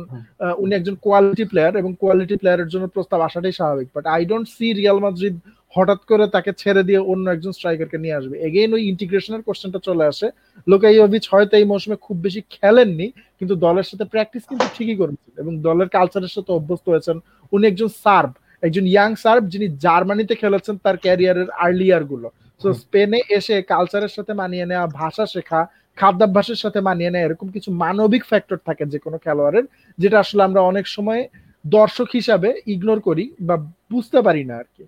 [0.57, 4.67] উনি একজন কোয়ালিটি প্লেয়ার এবং কোয়ালিটি প্লেয়ারের জন্য প্রস্তাব আসাটাই স্বাভাবিক। But I don't see
[4.73, 5.35] Real Madrid
[5.73, 10.03] হঠাৎ করে তাকে ছেড়ে দিয়ে অন্য একজন স্ট্রাইকারকে নিয়ে আসবে। এগেইন ওই ইন্টিগ্রেশনের কোশ্চেনটা চলে
[10.11, 10.27] আসে।
[10.67, 13.07] লোকাইওভিচ হয়তো এই মৌসুমে খুব বেশি খেলেননি
[13.39, 17.17] কিন্তু দলের সাথে প্র্যাকটিস কিন্তু ঠিকই করেছেন এবং দলের কালচারের সাথে অভ্যস্ত হয়েছেন।
[17.51, 18.31] উনি একজন সার্ভ
[18.63, 22.27] একজন ইয়াং সার্ভ যিনি জার্মানিতে খেলেছেন তার ক্যারিয়ারের আর্লিয়ারগুলো।
[22.61, 25.61] তো স্পেনে এসে কালচারের সাথে মানিয়ে নেওয়া ভাষা শেখা
[25.97, 29.65] খাদ্যাভ্যাসের সাথে মানিয়ে নেয় এরকম কিছু মানবিক ফ্যাক্টর থাকে যে কোনো খেলোয়াড়ের
[29.99, 31.21] যেটা আসলে আমরা অনেক সময়
[31.65, 33.55] দর্শক হিসাবে ইগনোর করি বা
[33.91, 34.83] বুঝতে পারি না আর কি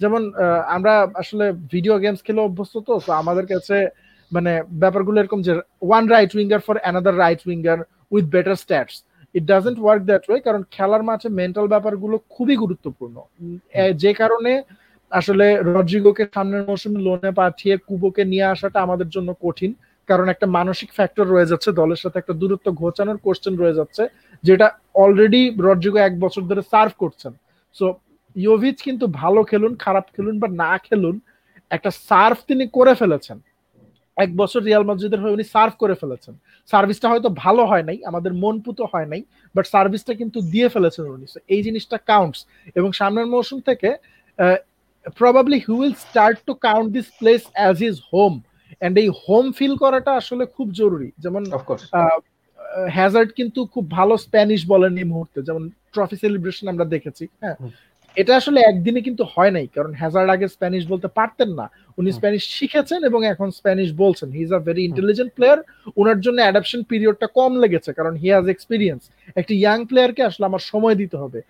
[0.00, 0.22] যেমন
[0.76, 3.76] আমরা আসলে ভিডিও গেমস খেলে অভ্যস্ত তো তো আমাদের কাছে
[4.32, 5.52] মানে ব্যাপারগুলো এরকম যে
[5.88, 7.78] one right winger for another right winger
[8.12, 8.96] with better stats
[9.34, 13.16] it doesn't work that way কারণ খেলার মাঠে মেন্টাল ব্যাপারগুলো খুবই গুরুত্বপূর্ণ।
[14.02, 14.52] যে কারণে
[15.12, 19.70] আসলে রড্রিগোকে সামনের মৌসুমে লোনে পাঠিয়ে কুবোকে নিয়ে আসাটা আমাদের জন্য কঠিন
[20.08, 24.02] কারণ একটা মানসিক ফ্যাক্টর রয়ে যাচ্ছে দলের সাথে একটা দূরত্ব ঘোচানোর কোশ্চেন রয়ে যাচ্ছে
[24.44, 24.66] যেটা
[25.02, 27.32] অলরেডি রড্রিগো এক বছর ধরে সার্ভ করছেন।
[27.76, 27.86] সো
[28.36, 31.16] ইয়োভিচ কিন্তু ভালো খেলুন খারাপ খেলুন বা না খেলুন
[31.70, 33.38] একটা সার্ভ তিনি করে ফেলেছেন।
[34.16, 36.34] এক বছর রিয়াল মাদ্রিদের হয়ে উনি সার্ভ করে ফেলেছেন।
[36.72, 39.22] সার্ভিসটা হয়তো ভালো হয় নাই আমাদের মন পুতো হয় নাই
[39.54, 42.40] বাট সার্ভিসটা কিন্তু দিয়ে ফেলেছেন উনি এই জিনিসটা কাউন্টস
[42.78, 43.90] এবং সামনের মৌসুম থেকে
[45.20, 48.32] probably he will start to count this place as his home
[48.84, 51.42] and এই হোম ফিল করাটা আসলে খুব জরুরি। যেমন
[52.96, 55.62] হ্যাজার্ড কিন্তু খুব ভালো স্প্যানিশ বলেন এই মুহূর্তে। যেমন
[55.94, 57.56] ট্রফি সেলিব্রেশন আমরা দেখেছি হ্যাঁ?
[58.16, 61.66] এটা আসলে একদিনে কিন্তু হয় নাই কারণ হ্যাজার্ড আগে স্প্যানিশ বলতে পারতেন না।
[61.98, 65.58] উনি স্প্যানিশ শিখেছেন এবং এখন স্প্যানিশ বলছেন। He is a very intelligent player
[66.00, 69.02] ওনার জন্য অ্যাডাপশন পিরিয়ডটা কম লেগেছে কারণ হি হ্যাজ এক্সপিরিয়েন্স
[69.40, 71.40] একটি ইয়াং প্লেয়ারকে আসলে আমার সময় দিতে হবে।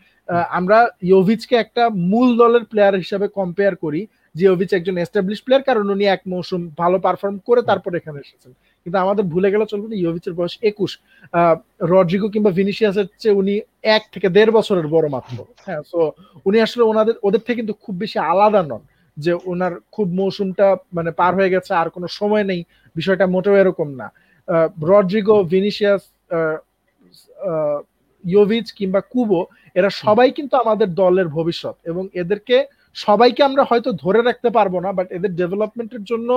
[0.59, 0.79] আমরা
[1.11, 4.03] ইয়োভিচকে একটা মূল দলের প্লেয়ার হিসাবে কম্পেয়ার করি।
[4.35, 8.53] যে জিওভিচ একজন এস্টাবলিশ প্লেয়ার কারণ উনি এক মৌসুম ভালো পারফর্ম করে তারপর এখানে এসেছেন।
[8.85, 10.93] কিন্তু আমাদের ভুলে গেলে চলবে না ইয়োভিচের বয়স একুশ।
[11.93, 13.55] রড্রিগো কিংবা ভিনিসিয়াসের চেয়ে উনি
[13.97, 16.01] এক থেকে দেড় বছরের বড় মাত্র। হ্যাঁ তো
[16.49, 18.83] উনি আসলে ওনাদের, ওদের থেকে কিন্তু খুব বেশি আলাদা নন,
[19.17, 20.67] যে ওনার খুব মৌসুমটা
[20.97, 22.61] মানে পার হয়ে গেছে, আর কোনো সময় নেই,
[22.97, 24.07] বিষয়টা মোটেও এরকম না।
[24.91, 26.03] রড্রিগো, ভিনিসিয়াস
[28.25, 29.41] ইয়োভিচ কিংবা কুবো,
[29.79, 32.57] এরা সবাই কিন্তু আমাদের দলের ভবিষ্যৎ এবং এদেরকে
[32.95, 36.31] সবাইকে আমরা হয়তো ধরে রাখতে পারব না বাট এদের ডেভেলপমেন্টের জন্য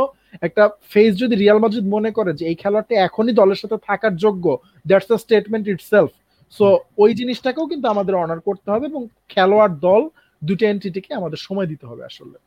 [0.48, 4.46] একটা ফেজ যদি রিয়াল মাজিদ মনে করে যে এই খেলোয়াড়টা এখনই দলের সাথে থাকার যোগ্য
[4.90, 6.12] that's the statement itself
[6.54, 6.66] so
[7.04, 9.02] ওই জিনিসটাকেও কিন্তু আমাদের অনার করতে হবে এবং
[9.34, 10.02] খেলোয়াড় দল
[10.42, 12.38] দুটো এন্টিটিকে আমাদের সময় দিতে হবে আসলে।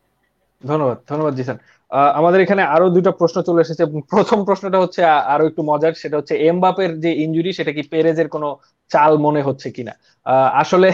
[0.62, 1.58] ধন্যবাদ ধন্যবাদ জিসান।
[2.20, 5.00] আমাদের এখানে আরও দুটো প্রশ্ন চলে এসেছে। প্রথম প্রশ্নটা হচ্ছে
[5.34, 8.48] আরও একটু মজার, সেটা হচ্ছে এমবাপের যে ইঞ্জুরি সেটা কি পেরেজের কোনো
[8.90, 9.94] চাল মনে হচ্ছে কিনা?
[10.62, 10.88] আসলে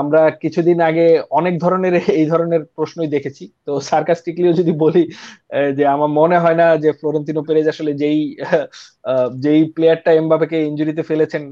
[0.00, 1.06] আমরা কিছুদিন আগে
[1.38, 5.02] অনেক ধরনের, এই ধরনের প্রশ্নই দেখেছি। তো সার্কাস্টিকলিও যদি বলি
[5.78, 8.18] যে আমার মনে হয় না যে ফ্লোরেন্তিনো পেরেজ আসলে যেই
[9.44, 11.42] যেই প্লেয়ারটা এমবাপেকে ইঞ্জুরিতে ফেলেছেন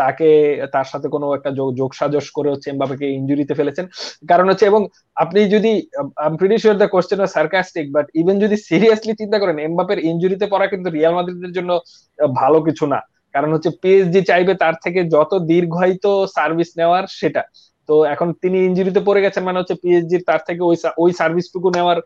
[0.00, 0.28] তাকে,
[0.74, 3.84] তার সাথে কোনো একটা যোগ সাজস করে হচ্ছে এমবাপেকে ইঞ্জুরিতে ফেলেছেন।
[4.30, 4.80] কারণ হচ্ছে, এবং
[5.16, 5.72] আপনি যদি
[6.22, 10.46] I pretty sure the question are sarcastic but even যদি সিরিয়াসলি চিন্তা করেন এমবাপের ইঞ্জুরিতে
[10.52, 11.70] পড়া কিন্তু রিয়াল মাদ্রিদের জন্য
[12.40, 12.98] ভালো কিছু না।
[13.34, 16.06] কারণ হচ্ছে পিএসজি চাইবে তার থেকে যত দীর্ঘায়িত
[16.36, 17.44] সার্ভিস নেওয়ার সেটা।
[17.88, 21.98] তো এখন তিনি ইঞ্জুরিতে পড়ে গেছেন মানে হচ্ছে পিএসজির তার থেকে ওই ওই সার্ভিসটুকু নেওয়ার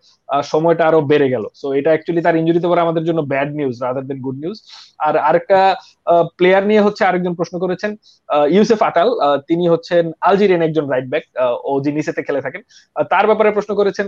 [0.52, 4.04] সময়টা আরও বেড়ে গেল। সো এটা অ্যাকচুয়ালি তার ইঞ্জুরিতে পরে আমাদের জন্য bad news rather
[4.08, 4.58] than good news
[5.06, 5.58] আর আরেকটা
[6.38, 7.90] প্লেয়ার নিয়ে হচ্ছে আরেকজন প্রশ্ন করেছেন
[8.56, 9.08] ইউসেফ আটাল
[9.48, 11.24] তিনি হচ্ছেন আলজেরিয়ান একজন রাইট ব্যাক
[11.70, 12.62] ও যিনি খেলে থাকেন।
[13.12, 14.06] তার ব্যাপারে প্রশ্ন করেছেন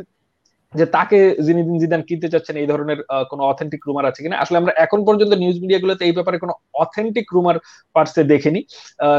[0.75, 2.99] যে তাকে জিনিদিন জিদান কিনতে চাচ্ছেন, এই ধরনের
[3.31, 4.37] কোনো অথেন্টিক রুমার আছে কিনা?
[4.43, 6.55] আসলে আমরা এখন পর্যন্ত নিউজ মিডিয়াগুলোতে এই ব্যাপারে কোনো
[6.85, 7.57] অথেন্টিক রুমার
[7.95, 8.61] পার্সে দেখিনি।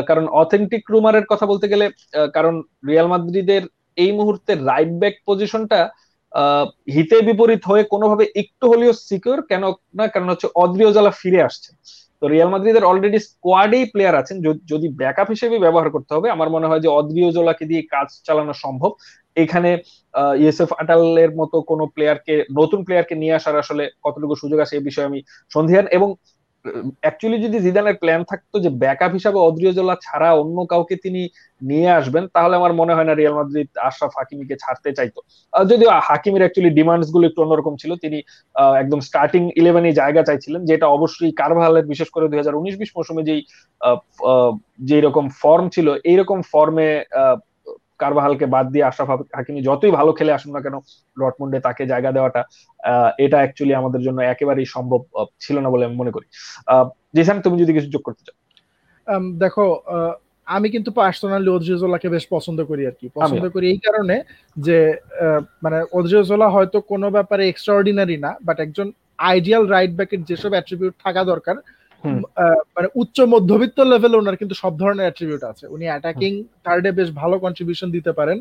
[0.09, 1.85] কারণ অথেন্টিক রুমারের কথা বলতে গেলে
[2.35, 2.53] কারণ
[2.89, 3.63] রিয়াল মাদ্রিদের
[4.03, 5.79] এই মুহূর্তে রাইট ব্যাক পজিশনটা
[6.95, 9.63] হিতে বিপরীত হয়ে কোনোভাবে একটু হলেও সিকিউর কেন
[9.97, 10.05] না?
[10.13, 11.69] কারণ হচ্ছে অদ্রিওজালা ফিরে আসছে।
[12.21, 14.37] তো রিয়াল মাদ্রিদের অলরেডি স্কোয়াডেই প্লেয়ার আছেন।
[14.71, 18.91] যদি ব্যাকআপ হিসেবে ব্যবহার করতে হবে, আমার মনে হয় যে অদ্রিওজোলাকে দিয়ে কাজ চালানো সম্ভব।
[19.37, 19.69] এখানে
[20.43, 25.09] ইউসেফ আটালের মতো কোনো প্লেয়ারকে নতুন প্লেয়ারকে নিয়ে আসার আসলে কতটুকু সুযোগ আছে এই বিষয়ে
[25.09, 25.19] আমি
[25.51, 26.09] সন্ধিহান। এবং
[27.03, 31.21] অ্যাকচুয়ালি যদি জিদানের প্ল্যান থাকতো যে ব্যাকআপ হিসাবে অদ্রিয়জোলা ছাড়া অন্য কাউকে তিনি
[31.69, 35.19] নিয়ে আসবেন, তাহলে আমার মনে হয় না রিয়াল মাদ্রিদ আশরাফ হাকিমিকে ছাড়তে চাইতো।
[35.71, 38.17] যদিও হাকিমের অ্যাকচুয়ালি ডিমান্ডসগুলো একটু অন্যরকম ছিল, তিনি
[38.81, 43.23] একদম স্টার্টিং ইলেভেনে জায়গা চাইছিলেন, যেটা অবশ্যই কারভালের বিশেষ করে দুই হাজার উনিশ বিশ মৌসুমে
[43.29, 43.41] যেই
[44.89, 46.89] যেই রকম ফর্ম ছিল, এইরকম ফর্মে
[48.01, 50.75] কারবাহালকে বাদ দিয়ে আশরাফ হাকিমি যতই ভালো খেলে আসুন না কেন
[51.21, 52.41] ডটমুন্ডে তাকে জায়গা দেওয়াটা
[53.25, 55.01] এটা অ্যাকচুয়ালি আমাদের জন্য একেবারেই সম্ভব
[55.43, 56.27] ছিল না বলে আমি মনে করি।
[57.15, 58.37] জিসান তুমি যদি কিছু যোগ করতে চাও।
[59.43, 59.65] দেখো
[60.47, 64.15] আমি কিন্তু পার্সোনালি ওদ্রিজোলাকে বেশ পছন্দ করি আর কি। পছন্দ করি এই কারণে
[64.65, 64.77] যে
[65.63, 68.87] মানে ওদ্রিজোলা হয়তো কোনো ব্যাপারে এক্সট্রাঅর্ডিনারি না বাট একজন
[69.31, 71.55] আইডিয়াল রাইট ব্যাকের যেসব অ্যাট্রিবিউট থাকা দরকার
[72.75, 76.31] মানে উচ্চ মধ্যবিত্ত লেভেলে ওনার কিন্তু সব ধরনের অ্যাট্রিবিউট আছে। উনি অ্যাটাকিং
[76.65, 78.37] থার্ডে বেশ ভালো কন্ট্রিবিউশন দিতে পারেন।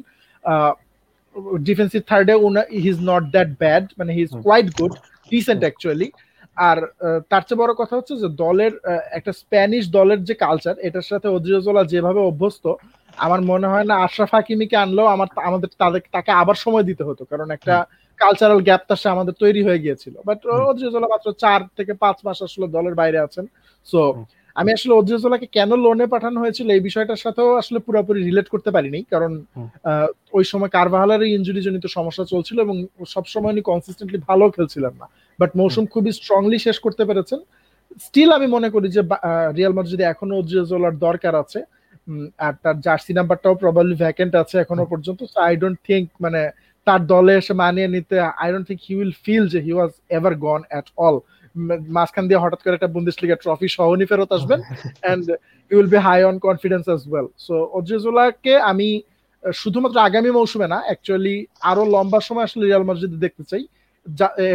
[1.69, 2.35] Defensive থার্ডে
[2.83, 4.93] he is not that bad মানে he is quite good
[5.33, 6.09] decent actually
[6.69, 6.79] আর
[7.31, 8.73] তার চেয়ে বড় কথা হচ্ছে যে দলের
[9.19, 12.65] একটা স্প্যানিশ দলের যে কালচার এটার সাথে অদ্রিজোলা যেভাবে অভ্যস্ত
[13.25, 17.23] আমার মনে হয় না আশরাফ হাকিমিকে আনলেও আমার আমাদের তাদের তাকে আবার সময় দিতে হতো।
[17.31, 17.75] কারণ একটা
[18.23, 20.39] কালচারাল গ্যাপ তার আমাদের তৈরি হয়ে গিয়েছিল। বাট
[20.71, 23.45] অদ্রিজোলা মাত্র চার থেকে পাঁচ মাস আসলে দলের বাইরে আছেন।
[23.87, 24.01] সো
[24.57, 29.01] আমি আসলে অদ্রিজোলাকে কেন লোনে পাঠানো হয়েছিল এই বিষয়টার সাথেও আসলে পুরোপুরি রিলেট করতে পারিনি।
[29.13, 29.33] কারণ
[30.39, 32.77] ওই সময় কারবাহালের ইঞ্জুরি জনিত সমস্যা চলছিল এবং
[33.15, 35.07] সবসময় উনি কনসিস্টেন্টলি ভালো খেলছিলেন না।
[35.39, 37.41] বাট মৌসুম খুবই স্ট্রংলি শেষ করতে পেরেছেন।
[38.07, 39.03] স্টিল আমি মনে করি যে
[39.59, 41.61] রিয়াল মাদ্রিদ যদি এখনও অদ্রিজোলার দরকার আছে
[42.47, 46.41] আর তার জার্সি নাম্বারটাও প্রবাবলি ভ্যাকেন্ট আছে এখনও পর্যন্ত আই ডোন্ট থিঙ্ক মানে
[46.87, 50.35] তার দলে এসে মানিয়ে নিতে I don't think he will feel যে he was ever
[50.47, 51.17] gone at all
[51.97, 54.61] মাঝখান দিয়ে হঠাৎ করে একটা বুন্দেশলিগা ট্রফি সহ নি ফেরত আসবেন
[55.05, 55.25] and
[55.71, 58.89] you will be high on confidence as well so অজিজুলাকে আমি
[59.45, 61.37] শুধুমাত্র আগামী মৌসুমে না অ্যাকচুয়ালি
[61.71, 63.63] আরও লম্বা সময় আসলে রিয়াল মাদ্রিদ দেখতে চাই।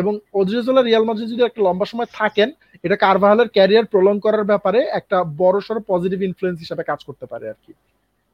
[0.01, 2.49] এবং অজিজুল্লাহ রিয়াল মাদ্রিদ যদি একটা লম্বা সময় থাকেন
[2.83, 7.45] এটা কারভাহালের ক্যারিয়ার প্রলং করার ব্যাপারে একটা বড় সড় পজিটিভ ইনফ্লুয়েন্স হিসেবে কাজ করতে পারে
[7.49, 7.71] আর কি।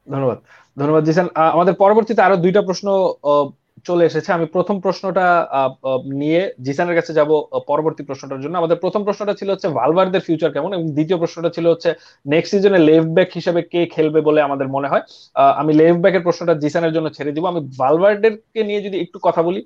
[0.06, 0.38] ধন্যবাদ।
[0.76, 1.26] ধন্যবাদ জিসান।
[1.56, 2.86] আমাদের পরবর্তীতে আরও দুইটা প্রশ্ন
[3.88, 5.26] চলে এসেছে। আমি প্রথম প্রশ্নটা
[6.20, 7.30] নিয়ে জিসানের কাছে যাব
[7.70, 10.70] পরবর্তী প্রশ্নটার জন্য। আমাদের প্রথম প্রশ্নটা ছিল হচ্ছে, ভালভারদের ফিউচার কেমন?
[10.76, 11.90] এবং দ্বিতীয় প্রশ্নটা ছিল হচ্ছে
[12.32, 15.04] নেক্সট সিজনে লেফট ব্যাক হিসেবে কে খেলবে বলে আমাদের মনে হয়?
[15.60, 19.40] আমি লেফট ব্যাকের প্রশ্নটা জিসানের জন্য ছেড়ে দিব। আমি ভালভারদের কে নিয়ে যদি একটু কথা
[19.46, 19.60] বলি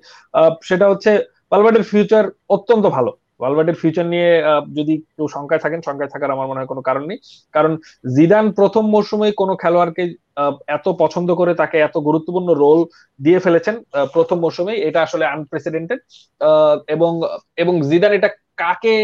[0.69, 1.11] সেটা হচ্ছে,
[1.51, 2.23] ভালভারদের ফিউচার
[2.55, 4.29] অত্যন্ত ভালো। ভালভার্ডের ফিউচার নিয়ে
[4.77, 7.19] যদি কেউ শঙ্কায় থাকেন, শঙ্কায় থাকার আমার মনে হয় কোনো কারণ নেই।
[7.53, 7.71] কারণ
[8.15, 10.03] জিদান প্রথম মৌসুমে কোনো খেলোয়াড়কে
[10.77, 12.79] এত পছন্দ করে তাকে এত গুরুত্বপূর্ণ রোল
[13.19, 13.75] দিয়ে ফেলেছেন
[14.15, 15.99] প্রথম মৌসুমে এটা আসলে আনপ্রেসিডেন্টেড
[16.95, 17.11] এবং
[17.61, 18.95] এবং জিদান এটা কাকে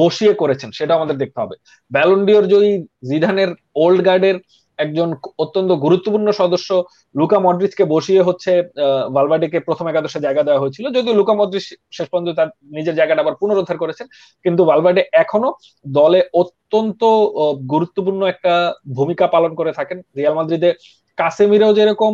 [0.00, 1.54] বসিয়ে করেছেন সেটা আমাদের দেখতে হবে।
[1.90, 2.72] ব্যালন্ডিওর জয়ী
[3.10, 4.36] জিদানের ওল্ড গার্ডের
[4.84, 5.08] একজন
[5.44, 6.70] অত্যন্ত গুরুত্বপূর্ণ সদস্য
[7.14, 8.52] লুকা মডরিচকে বসিয়ে হচ্ছে
[9.16, 11.66] ভালভার্ডেকে প্রথম একাদশে জায়গা দেওয়া হয়েছিল। যদিও লুকা মডরিচ
[11.96, 14.06] শেষ পর্যন্ত তার নিজের জায়গাটা আবার পুনরুদ্ধার করেছেন,
[14.44, 15.50] কিন্তু ভালভার্ডে এখনও
[15.98, 17.02] দলে অত্যন্ত
[17.72, 18.52] গুরুত্বপূর্ণ একটা
[18.98, 20.70] ভূমিকা পালন করে থাকেন। রিয়াল মাদ্রিদে
[21.18, 22.12] কাসেমিরও যেরকম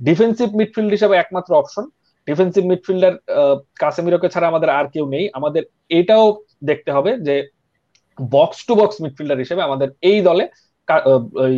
[0.00, 1.84] ডিফেন্সিভ মিডফিল্ড হিসেবে একমাত্র অপশন
[2.28, 3.14] ডিফেন্সিভ মিডফিল্ডার
[3.82, 5.62] কাসেমিরোকে ছাড়া আমাদের আর কেউ নেই। আমাদের
[5.98, 6.26] এটাও
[6.68, 7.36] দেখতে হবে যে
[8.18, 10.44] বক্স টু বক্স মিডফিল্ডার হিসেবে আমাদের এই দলে
[11.36, 11.54] ওই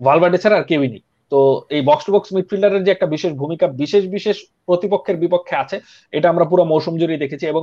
[0.00, 1.02] ভালভার্ডে ছাড়া আর কেউই নেই
[1.32, 1.38] তো
[1.76, 4.36] এই বক্স টু বক্স মিডফিল্ডারের যে একটা বিশেষ ভূমিকা, বিশেষ বিশেষ
[4.68, 5.76] প্রতিপক্ষের বিপক্ষে আছে,
[6.16, 7.62] এটা আমরা পুরো মৌসুম জুড়ে দেখেছি এবং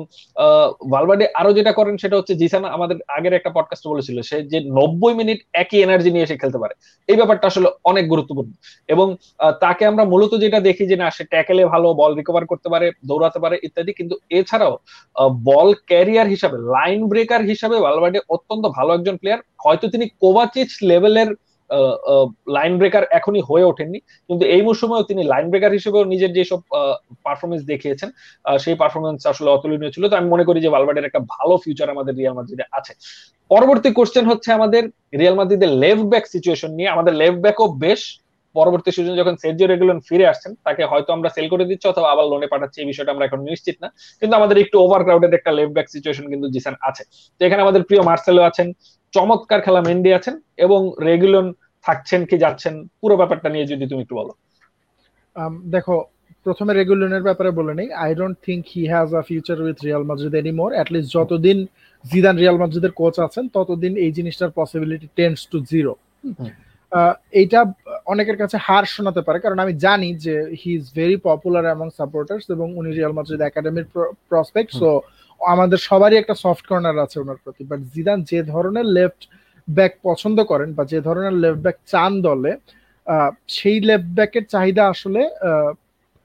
[0.93, 5.13] ভালভার্ডে আরও যেটা করেন সেটা হচ্ছে জিসান আমাদের আগের একটা পডকাস্ট বলেছিল, সে যে নব্বই
[5.19, 6.73] মিনিট একই এনার্জি নিয়ে এসে খেলতে পারে।
[7.09, 8.51] এই ব্যাপারটা আসলে অনেক গুরুত্বপূর্ণ
[8.93, 9.07] এবং
[9.63, 13.39] তাকে আমরা মূলত যেটা দেখি যে না, সে ট্যাকেলে ভালো বল রিকভার করতে পারে, দৌড়াতে
[13.43, 14.73] পারে ইত্যাদি, কিন্তু এছাড়াও
[15.49, 21.29] বল ক্যারিয়ার হিসাবে লাইন ব্রেকার হিসাবে ভালভার্ডে অত্যন্ত ভালো একজন প্লেয়ার হয়তো তিনি কোভাচিচ লেভেলের
[22.55, 23.99] লাইন ব্রেকার এখনই হয়ে ওঠেননি।
[24.29, 26.59] কিন্তু এই মৌসুমেও তিনি লাইন ব্রেকার হিসেবেও নিজের যেসব
[27.25, 28.09] পারফরমেন্স দেখিয়েছেন
[28.63, 32.13] সেই পারফরমেন্স আসলে অতুলনীয় ছিল। তো আমি মনে করি যে ভালভার্ডের একটা ভালো ফিউচার আমাদের
[32.19, 32.93] রিয়াল মাদ্রিদে আছে।
[33.53, 34.83] পরবর্তী কোশ্চেন হচ্ছে আমাদের
[35.19, 38.01] রিয়াল মাদ্রিদের লেফট ব্যাক সিচুয়েশন নিয়ে। আমাদের লেফট ব্যাকও বেশ
[38.55, 42.25] পরবর্তী সিজন যখন সের্জিও রেগুলন ফিরে আসছেন, তাকে হয়তো আমরা সেল করে দিচ্ছি, অথবা আবার
[42.31, 43.87] লোনে পাঠাচ্ছি, এই বিষয়টা আমরা এখন নিশ্চিত না।
[44.21, 47.03] কিন্তু আমাদের একটু ওভার ক্রাউডেড একটা লেফট ব্যাক সিচুয়েশন কিন্তু জিসান আছে।
[47.37, 48.67] তো এখানে আমাদের প্রিয় মার্সেলো আছেন,
[49.13, 51.45] চমৎকার খেলা মেন্ডি আছেন, এবং রেগুলন
[51.85, 54.33] থাকছেন কি যাচ্ছেন পুরো ব্যাপারটা নিয়ে যদি তুমি একটু বলো।
[55.75, 55.95] দেখো
[56.45, 60.33] প্রথমে রেগুলেনের ব্যাপারে বলে নেই। I don't think he has a future with Real Madrid
[60.41, 61.57] anymore at least যতদিন
[62.05, 65.93] জিদান রিয়াল মাদ্রিদের কোচ আছেন ততদিন এই জিনিসটার পসিবিলিটি টেন্স টু জিরো
[67.41, 67.59] এইটা
[68.13, 72.45] অনেকের কাছে হার শোনাতে পারে কারণ আমি জানি যে he is very popular among supporters
[72.55, 73.87] এবং উনি রিয়াল মাদ্রিদ একাডেমির
[74.29, 74.89] প্রসপেক্ট সো
[75.41, 79.21] আমাদের সবারই একটা সফট কর্নার আছে ওনার প্রতি। বাট জিদান যে ধরনের লেফট
[79.67, 82.51] ব্যাক পছন্দ করেন বা যে ধরনের লেফট ব্যাক চান দলে
[83.57, 85.21] সেই লেফট ব্যাকের চাহিদা আসলে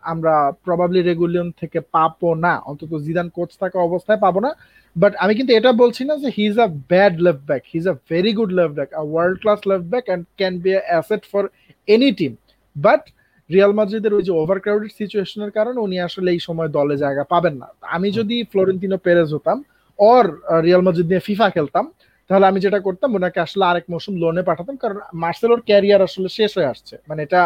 [0.02, 0.34] আমরা
[0.64, 4.50] প্রবাবলি রেগুলিয়ন থেকে পাবো না। অন্তত জিদান কোচ থাকা অবস্থায় পাবো না।
[4.96, 7.86] বাট আমি কিন্তু এটা বলছি না যে he is a bad left back he is
[7.92, 11.42] a very good left back a world class left back and can be asset for
[11.88, 12.32] any team
[12.76, 13.02] but
[13.50, 17.54] Real মাদ্রিদের ওই যে ওভার ক্রাউডেড সিচুয়েশনের কারণে উনি আসলে এই সময় দলে জায়গা পাবেন
[17.62, 19.58] না। আমি যদি ফ্লোরেন্তিনো পেরেজ হতাম
[19.98, 20.24] অর
[20.66, 21.84] রিয়াল মাদ্রিদ নিয়ে ফিফা খেলতাম
[22.30, 26.50] তাহলে আমি যেটা করতাম ওনাকে আসলে আরেক মৌসুম লোনে পাঠাতাম কারণ মার্সেলোর ক্যারিয়ার আসলে শেষ
[26.58, 27.42] হয়ে আসছে। মানে এটা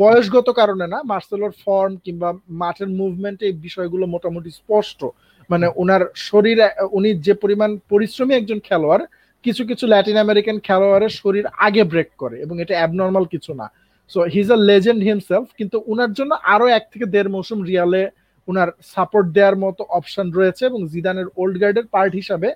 [0.00, 2.28] বয়সগত কারণে না মার্সেলোর ফর্ম কিংবা
[2.62, 5.00] মাঠের মুভমেন্ট এই বিষয়গুলো মোটামুটি স্পষ্ট।
[5.50, 6.58] মানে ওনার শরীর
[6.98, 9.04] উনি যে পরিমাণ পরিশ্রমী একজন খেলোয়াড়
[9.44, 13.66] কিছু কিছু ল্যাটিন আমেরিকান খেলোয়াড়ের শরীর আগে ব্রেক করে এবং এটা অ্যাবনর্মাল কিছু না।
[14.10, 18.02] So he's a legend himself কিন্তু ওনার জন্য আরও এক থেকে দেড় মৌসুম রিয়ালে
[18.48, 22.48] ওনার সাপোর্ট দেওয়ার মতো অপশন রয়েছে এবং জিদানের ওল্ড গার্ডের পার্ট হিসাবে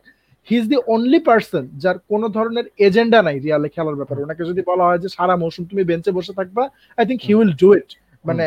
[0.48, 4.62] he is the only person যার কোনো ধরনের এজেন্ডা নাই রিয়ালে খেলার ব্যাপারে। ওনাকে যদি
[4.70, 6.62] বলা হয় যে সারা মৌসুম তুমি বেঞ্চে বসে থাকবা
[6.98, 7.90] I think he will do it
[8.24, 8.44] মানে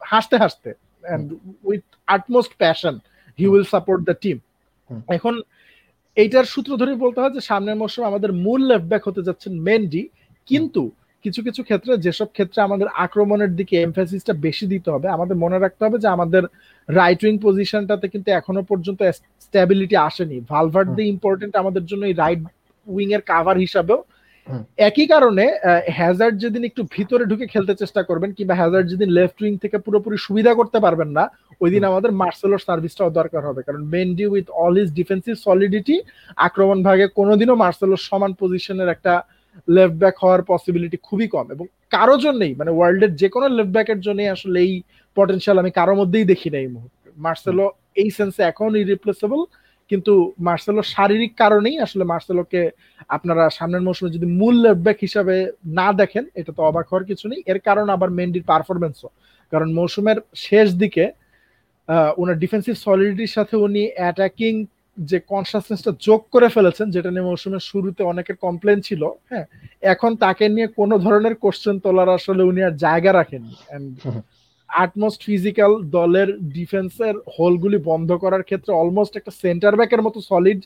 [0.00, 0.70] হাসতে হাসতে
[1.04, 1.26] and
[1.64, 2.94] with utmost passion
[3.38, 4.36] he will support the team
[5.08, 5.34] এখন
[6.16, 10.02] এইটার সূত্র ধরে বলতে হয় যে সামনের মৌসুম আমাদের মূল লেফট ব্যাক হতে যাচ্ছেন মেন্ডি
[10.48, 10.82] কিন্তু
[11.24, 15.82] কিছু কিছু ক্ষেত্রে যেসব ক্ষেত্রে আমাদের আক্রমণের দিকে এমফাসিসটা বেশি দিতে হবে আমাদের মনে রাখতে
[15.86, 16.42] হবে যে আমাদের
[16.98, 19.00] রাইট উইং পজিশনটাতে কিন্তু এখনও পর্যন্ত
[19.46, 22.40] স্ট্যাবিলিটি আসেনি। ভালভার্ড দি ইম্পর্টেন্ট আমাদের জন্য এই রাইট
[22.86, 24.00] উইং এর কাভার হিসাবেও
[24.88, 25.44] একই কারণে
[25.98, 30.16] হ্যাজার্ড যেদিন একটু ভিতরে ঢুকে খেলতে চেষ্টা করবেন কিংবা হ্যাজার্ড যেদিন লেফট উইং থেকে পুরোপুরি
[30.26, 31.24] সুবিধা করতে পারবেন না
[31.60, 35.96] ওই দিন আমাদের মার্সেলোর সার্ভিসটাও দরকার হবে। কারণ Mendy with all his defensive solidity
[36.46, 39.12] আক্রমণ ভাগে কোনোদিনও মার্সেলোর সমান পজিশনের একটা
[39.68, 44.00] লেফট ব্যাক হওয়ার পসিবিলিটি খুবই কম এবং কারও জন্যই মানে ওয়ার্ল্ডের যে কোনো লেফট ব্যাকের
[44.06, 44.72] জন্যই আসলে এই
[45.20, 47.66] পটেনশিয়াল আমি কারোর মধ্যেই দেখি না এই মুহূর্তে। মার্সেলো
[48.02, 49.40] এই সেন্সে এখন ইরিপ্লেসেবল
[49.90, 50.12] কিন্তু
[50.46, 52.60] মার্সেলো শারীরিক কারণেই আসলে মার্সেলোকে
[53.16, 55.36] আপনারা সামনের মৌসুমে যদি মূল লেফট ব্যাক হিসাবে
[55.78, 59.10] না দেখেন এটা তো অবাক হওয়ার কিছু নেই। এর কারণ আবার মেন্ডির পারফরমেন্সও
[59.52, 61.04] কারণ মৌসুমের শেষ দিকে
[62.20, 64.52] ওনার ডিফেন্সিভ সলিডিটির সাথে উনি অ্যাটাকিং
[65.10, 69.46] যে কনসাসনেসটা যোগ করে ফেলেছেন যেটা নিয়ে মৌসুমের শুরুতে অনেকের কমপ্লেন ছিল হ্যাঁ
[69.92, 73.54] এখন তাকে নিয়ে কোনো ধরনের কোশ্চেন তোলার আসলে উনি আর জায়গা রাখেননি।
[74.84, 80.60] আটমোস্ট ফিজিক্যাল দলের ডিফেন্সের হোলগুলি বন্ধ করার ক্ষেত্রে অলমোস্ট একটা সেন্টার ব্যাকের মতো সলিড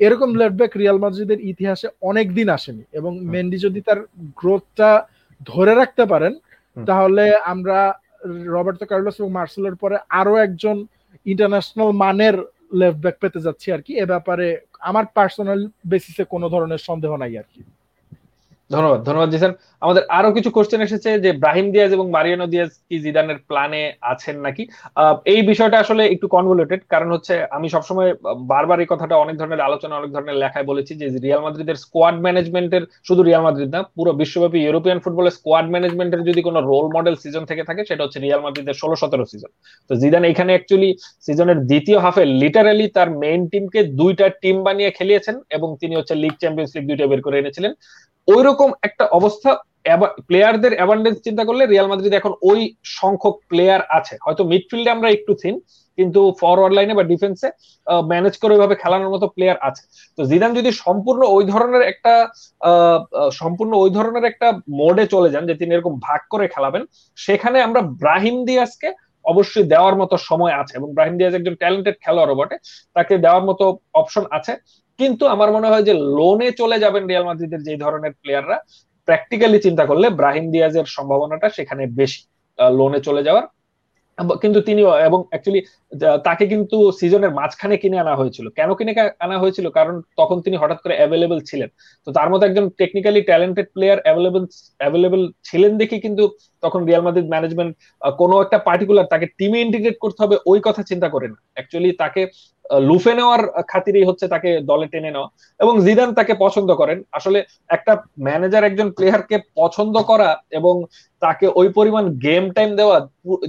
[0.00, 4.00] এরকম লেফট ব্যাক রিয়াল মাদ্রিদের ইতিহাসে অনেক দিন আসেনি এবং মেন্ডি যদি তার
[4.36, 4.90] গ্রোথটা
[5.40, 6.32] ধরে রাখতে পারেন
[6.76, 7.78] তাহলে আমরা
[8.54, 10.76] রবার্টো কার্লোস এবং মার্সেলের পরে আরও একজন
[11.26, 12.36] ইন্টারন্যাশনাল মানের
[12.74, 14.46] লেফট ব্যাক পেতে যাচ্ছি আর কি। এ ব্যাপারে
[14.80, 17.62] আমার পার্সোনাল বেসিসে কোনো ধরনের সন্দেহ নাই আর কি।
[18.70, 19.52] ধন্যবাদ ধন্যবাদ জিসান।
[19.84, 24.36] আমাদের আরও কিছু কোশ্চেন এসেছে যে ব্রাহিম দিয়াজ এবং মারিয়ানো দিয়াজ কি জিদানের প্ল্যানে আছেন
[24.46, 24.62] নাকি?
[25.32, 28.10] এই বিষয়টা আসলে একটু কনভলিউটেড কারণ হচ্ছে আমি সবসময়
[28.52, 32.84] বারবার এই কথাটা অনেক ধরনের আলোচনা, অনেক ধরনের লেখায় বলেছি যে রিয়াল মাদ্রিদের স্কোয়াড ম্যানেজমেন্টের
[33.08, 37.44] শুধু রিয়াল মাদ্রিদ না, পুরো বিশ্বব্যাপী ইউরোপিয়ান ফুটবলের স্কোয়াড ম্যানেজমেন্টের যদি কোনো রোল মডেল সিজন
[37.50, 39.50] থেকে থাকে, সেটা হচ্ছে রিয়াল মাদ্রিদের ষোলো সতেরো সিজন
[39.90, 40.90] তো জিদান এখানে অ্যাকচুয়ালি
[41.26, 46.34] সিজনের দ্বিতীয় হাফে লিটারালি তার মেইন টিমকে দুইটা টিম বানিয়ে খেলিয়েছেন এবং তিনি হচ্ছে লিগ
[46.42, 47.72] চ্যাম্পিয়ন্স লিগ দুইটা বের করে এনেছিলেন।
[48.32, 49.50] ওই রকম একটা অবস্থা
[50.28, 52.60] প্লেয়ারদের অ্যাবান্ডেন্স চিন্তা করলে রিয়াল মাদ্রিদ এখন ওই
[52.98, 55.54] সংখ্যক প্লেয়ার আছে। হয়তো মিডফিল্ডে আমরা একটু থিন
[55.98, 57.48] কিন্তু ফরওয়ার্ড লাইনে বা ডিফেন্সে
[58.10, 59.82] ম্যানেজ করে ওইভাবে খেলানোর মতো প্লেয়ার আছে।
[60.18, 62.12] তো জিদান যদি সম্পূর্ণ ওই ধরনের একটা
[63.40, 64.48] সম্পূর্ণ ওই ধরনের একটা
[64.80, 66.82] মোডে চলে যান যে তিনি এরকম ভাগ করে খেলাবেন,
[67.18, 68.88] সেখানে আমরা ব্রাহিম দিয়াসকে
[69.32, 72.56] অবশ্যই দেওয়ার মতো সময় আছে এবং ব্রাহিম দিয়াজ একজন ট্যালেন্টেড খেলোয়াড়ও বটে,
[72.96, 73.64] তাকে দেওয়ার মতো
[74.00, 74.52] অপশন আছে।
[74.98, 78.56] কিন্তু আমার মনে হয় যে লোনে চলে যাবেন রিয়াল মাদ্রিদের যে ধরনের প্লেয়াররা
[79.08, 82.20] প্র্যাকটিক্যালি চিন্তা করলে ব্রাহিম দিয়াজের সম্ভাবনাটা সেখানে বেশি
[82.58, 83.44] লোনে চলে যাওয়ার।
[84.42, 85.60] কিন্তু তিনি, এবং অ্যাকচুয়ালি
[86.24, 88.92] তাকে কিন্তু সিজনের মাঝখানে কিনে আনা হয়েছিল। কেন কিনে
[89.24, 89.66] আনা হয়েছিল?
[89.68, 91.68] কারণ তখন তিনি হঠাৎ করে অ্যাভেলেবেল ছিলেন।
[92.06, 94.44] তো তার মধ্যে একজন technically talented player available
[94.80, 96.24] available ছিলেন দেখে কিন্তু
[96.62, 97.72] তখন রিয়াল মাদ্রিদ ম্যানেজমেন্ট
[98.20, 102.22] কোনো একটা পার্টিকুলার তাকে টিমে ইন্টিগ্রেট করতে হবে, ওই কথা চিন্তা করে না। অ্যাকচুয়ালি তাকে
[102.88, 105.28] লুফে নেওয়ার খাতিরেই হচ্ছে তাকে দলে টেনে নেওয়া।
[105.60, 107.38] এবং জিদান তাকে পছন্দ করেন। আসলে
[107.76, 107.92] একটা
[108.26, 110.28] ম্যানেজার একজন প্লেয়ারকে পছন্দ করা
[110.58, 110.74] এবং
[111.22, 112.96] তাকে ওই পরিমাণ গেম টাইম দেওয়া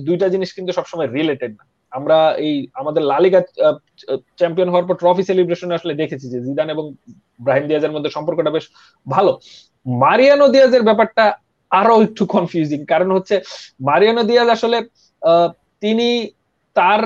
[0.07, 3.41] দুইটা জিনিস কিন্তু সবসময় রিলেটেড না। আমরা এই, আমাদের লালিগা
[4.39, 6.85] চ্যাম্পিয়ন হওয়ার পর ট্রফি সেলিব্রেশন আসলে দেখেছি যে জিদান এবং
[7.45, 8.65] ব্রাহিম দিয়াজের মধ্যে সম্পর্কটা বেশ
[9.07, 9.31] ভালো।
[10.03, 11.25] মারিয়ানো দিয়াজের ব্যাপারটা
[11.71, 13.35] আরও একটু কনফিউজিং কারণ হচ্ছে
[13.87, 14.77] মারিয়ানো দিয়াজ আসলে
[15.83, 16.07] তিনি
[16.77, 17.01] তার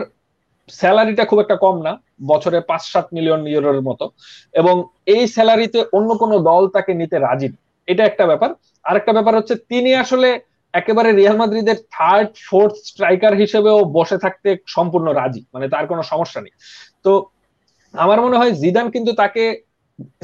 [0.70, 1.94] স্যালারিটা খুব একটা কম না,
[2.32, 4.06] বছরে পাঁচ সাত মিলিয়ন ইউরোর মতো।
[4.54, 7.50] এবং এই স্যালারিতে অন্য কোনো দল তাকে নিতে রাজি
[7.88, 8.50] এটা একটা ব্যাপার।
[8.84, 10.30] আরেকটা ব্যাপার হচ্ছে, তিনি আসলে
[10.74, 16.42] একেবারে রিয়াল মাদ্রিদের থার্ড ফোর্থ স্ট্রাইকার হিসেবেও বসে থাকতে সম্পূর্ণ রাজি। মানে তার কোনো সমস্যা
[16.42, 16.54] নেই।
[17.04, 17.12] তো
[17.94, 19.44] আমার মনে হয়, জিদান কিন্তু তাকে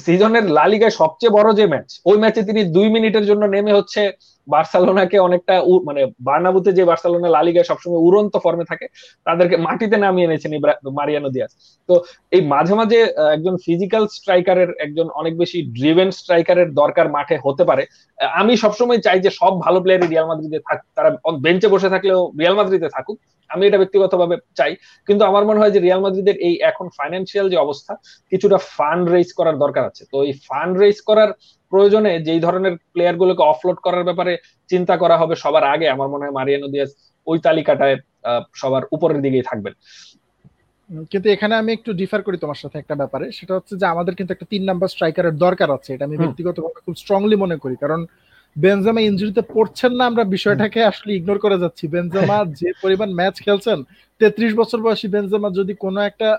[0.06, 4.02] সিজনের লালিগায় সবচেয়ে বড় যে ম্যাচ ওই ম্যাচে তিনি দুই মিনিটের জন্য নেমে হচ্ছে
[4.48, 5.54] বার্সেলোনাকে অনেকটা
[5.88, 8.86] মানে বার্নাবুতে যে বার্সেলোনা লালিগায় সবসময় উড়ন্ত ফর্মে থাকে,
[9.28, 10.52] তাদেরকে মাটিতে নামিয়ে এনেছেন
[11.00, 11.52] মারিয়ানো দিয়াস।
[11.90, 11.94] তো
[12.36, 13.00] এই মাঝে মাঝে
[13.36, 17.84] একজন ফিজিক্যাল স্ট্রাইকারের একজন অনেক বেশি ড্রিভেন স্ট্রাইকারের দরকার মাঠে হতে পারে।
[18.42, 21.10] আমি সবসময় চাই যে সব ভালো প্লেয়ারই রিয়াল মাদ্রিদে থাক, তারা
[21.46, 23.18] বেঞ্চে বসে থাকলেও রিয়াল মাদ্রিদে থাকুক।
[23.50, 24.72] আমি এটা ব্যক্তিগতভাবে চাই।
[25.08, 27.94] কিন্তু আমার মনে হয় যে রিয়াল মাদ্রিদের এই এখন ফাইন্যান্সিয়াল যে অবস্থা,
[28.32, 31.30] কিছুটা ফান্ড রেজ করার দরকার আছে। তো এই ফান্ড রেজ করার
[31.72, 34.34] প্রয়োজনে যেই ধরনের প্লেয়ার গুলোকে অফলোড করার ব্যাপারে
[34.70, 36.92] চিন্তা করা হবে সবার আগে আমার মনে হয় মারিয়ানো দিয়াস
[37.28, 37.96] ওই তালিকাটায়
[38.62, 39.74] সবার উপরের দিকেই থাকবেন।
[41.12, 44.32] কিন্তু এখানে আমি একটু ডিফার করি তোমার সাথে একটা ব্যাপারে। সেটা হচ্ছে যে আমাদের কিন্তু
[44.34, 48.02] একটা তিন নাম্বার স্ট্রাইকারের দরকার আছে এটা আমি ব্যক্তিগতভাবে খুব স্ট্রংলি মনে করি। কারণ
[48.56, 53.78] বেনজামা ইনজুরিতে পড়ছেন না আমরা বিষয়টাকে আসলে ইগনোর করে যাচ্ছি। বেনজামা যে পরিমাণ ম্যাচ খেলছেন
[54.22, 56.30] তেত্রিশ বছর বয়সী বেনজামা যদি কোনো একটা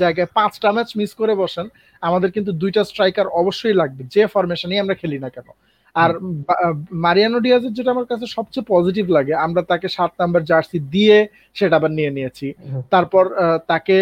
[0.00, 1.66] জায়গায় পাঁচটা ম্যাচ মিস করে বসেন
[2.02, 5.48] আমাদের কিন্তু দুইটা স্ট্রাইকার অবশ্যই লাগবে। যে ফরমেশনই আমরা খেলি না কেন।
[5.94, 6.10] আর
[7.04, 11.16] মারিয়ানো ডিয়াজের যেটা আমার কাছে সবচেয়ে পজিটিভ লাগে আমরা তাকে সাত নাম্বার জার্সি দিয়ে
[11.54, 12.46] সেটা আবার নিয়ে নিয়েছি।
[12.90, 13.24] তারপর
[13.72, 13.96] তাকে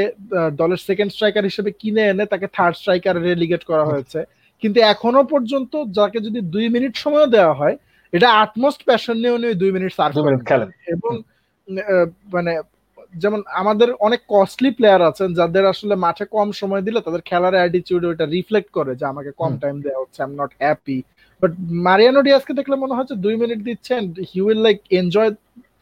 [0.61, 4.21] দলের সেকেন্ড স্ট্রাইকার হিসেবে কিনে এনে তাকে থার্ড স্ট্রাইকার রেলিগেট করা হয়েছে।
[4.63, 7.77] কিন্তু এখনও পর্যন্ত যাকে যদি দুই মিনিট সময় দেওয়া হয়
[8.13, 11.13] এটা আটমোস্ট প্যাশন নিয়ে উনি দুই মিনিট সার্ভ করেন। এবং
[12.35, 12.53] মানে
[13.15, 18.03] যেমন আমাদের অনেক কস্টলি প্লেয়ার আছেন যাদের আসলে মাঠে কম সময় দিলে তাদের খেলার অ্যাটিটিউড
[18.05, 20.99] ওটা রিফ্লেক্ট করে যে আমাকে কম টাইম দেওয়া হচ্ছে I am not happy
[21.43, 21.53] but
[21.87, 25.31] Mariano ডিয়াসকে দেখলে মনে হচ্ছে দুই মিনিট দিচ্ছেন he will like enjoy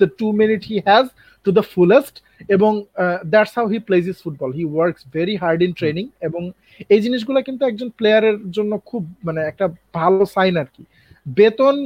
[0.01, 1.05] the two minute he has
[1.47, 2.15] to the fullest
[2.49, 2.73] এবং
[3.33, 6.43] that's how he plays his football he works very hard in training এবং
[6.91, 10.83] এই জিনিসগুলো কিন্তু একজন প্লেয়ারের জন্য খুব মানে একটা ভালো সাইন আর কি।
[11.27, 11.77] বেতন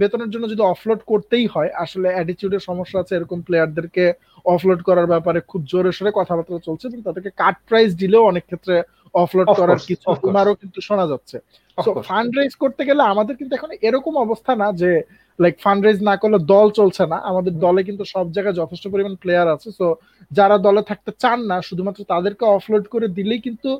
[0.00, 4.04] বেতনের জন্য যদি অফলোড করতেই হয় আসলে অ্যাটিটিউডের সমস্যা আছে এরকম প্লেয়ারদেরকে
[4.46, 8.74] অফলোড করার ব্যাপারে খুব জোরে সোরে কথাবার্তা চলছে এবং তাদেরকে কাট প্রাইস দিলেও অনেক ক্ষেত্রে
[9.14, 11.36] অফলোড করার কিছু তোমারও কিন্তু শোনা যাচ্ছে।
[11.78, 14.90] তো ফান্ড রেজ করতে গেলে আমাদের কিন্তু এখন এরকম অবস্থা না যে
[15.38, 19.14] লাইক ফান্ড রেজ না করলে দল চলছে না। আমাদের দলে কিন্তু সব জায়গায় যথেষ্ট পরিমাণ
[19.22, 19.86] প্লেয়ার আছে। সো
[20.30, 23.70] যারা দলে থাকতে চান না শুধুমাত্র তাদেরকে অফলোড করে দিলেই কিন্তু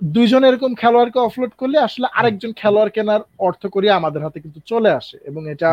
[0.00, 4.90] দুইজন এরকম খেলোয়াড়কে অফলোড করলে আসলে আরেকজন খেলোয়াড় কেনার অর্থ করি আমাদের হাতে কিন্তু চলে
[4.90, 5.70] আসে। এবং এটা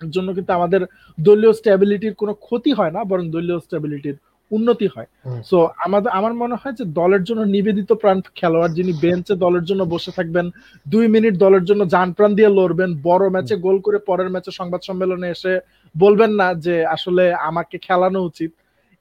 [0.00, 0.80] জন্য কিন্তু আমাদের
[1.18, 4.16] দলীয় স্টেবিলিটির কোনো ক্ষতি হয় না বরং দলীয় স্টেবিলিটির
[4.50, 5.08] উন্নতি হয়।
[5.50, 9.82] সো আমাদের আমার মনে হয় যে দলের জন্য নিবেদিত প্রাণ খেলোয়াড় যিনি বেঞ্চে দলের জন্য
[9.94, 10.46] বসে থাকবেন
[10.86, 14.80] দুই মিনিট দলের জন্য যান প্রাণ দিয়ে লড়বেন বড় ম্যাচে গোল করে পরের ম্যাচে সংবাদ
[14.88, 15.52] সম্মেলনে এসে
[15.94, 18.50] বলবেন না যে আসলে আমাকে খেলানো উচিত।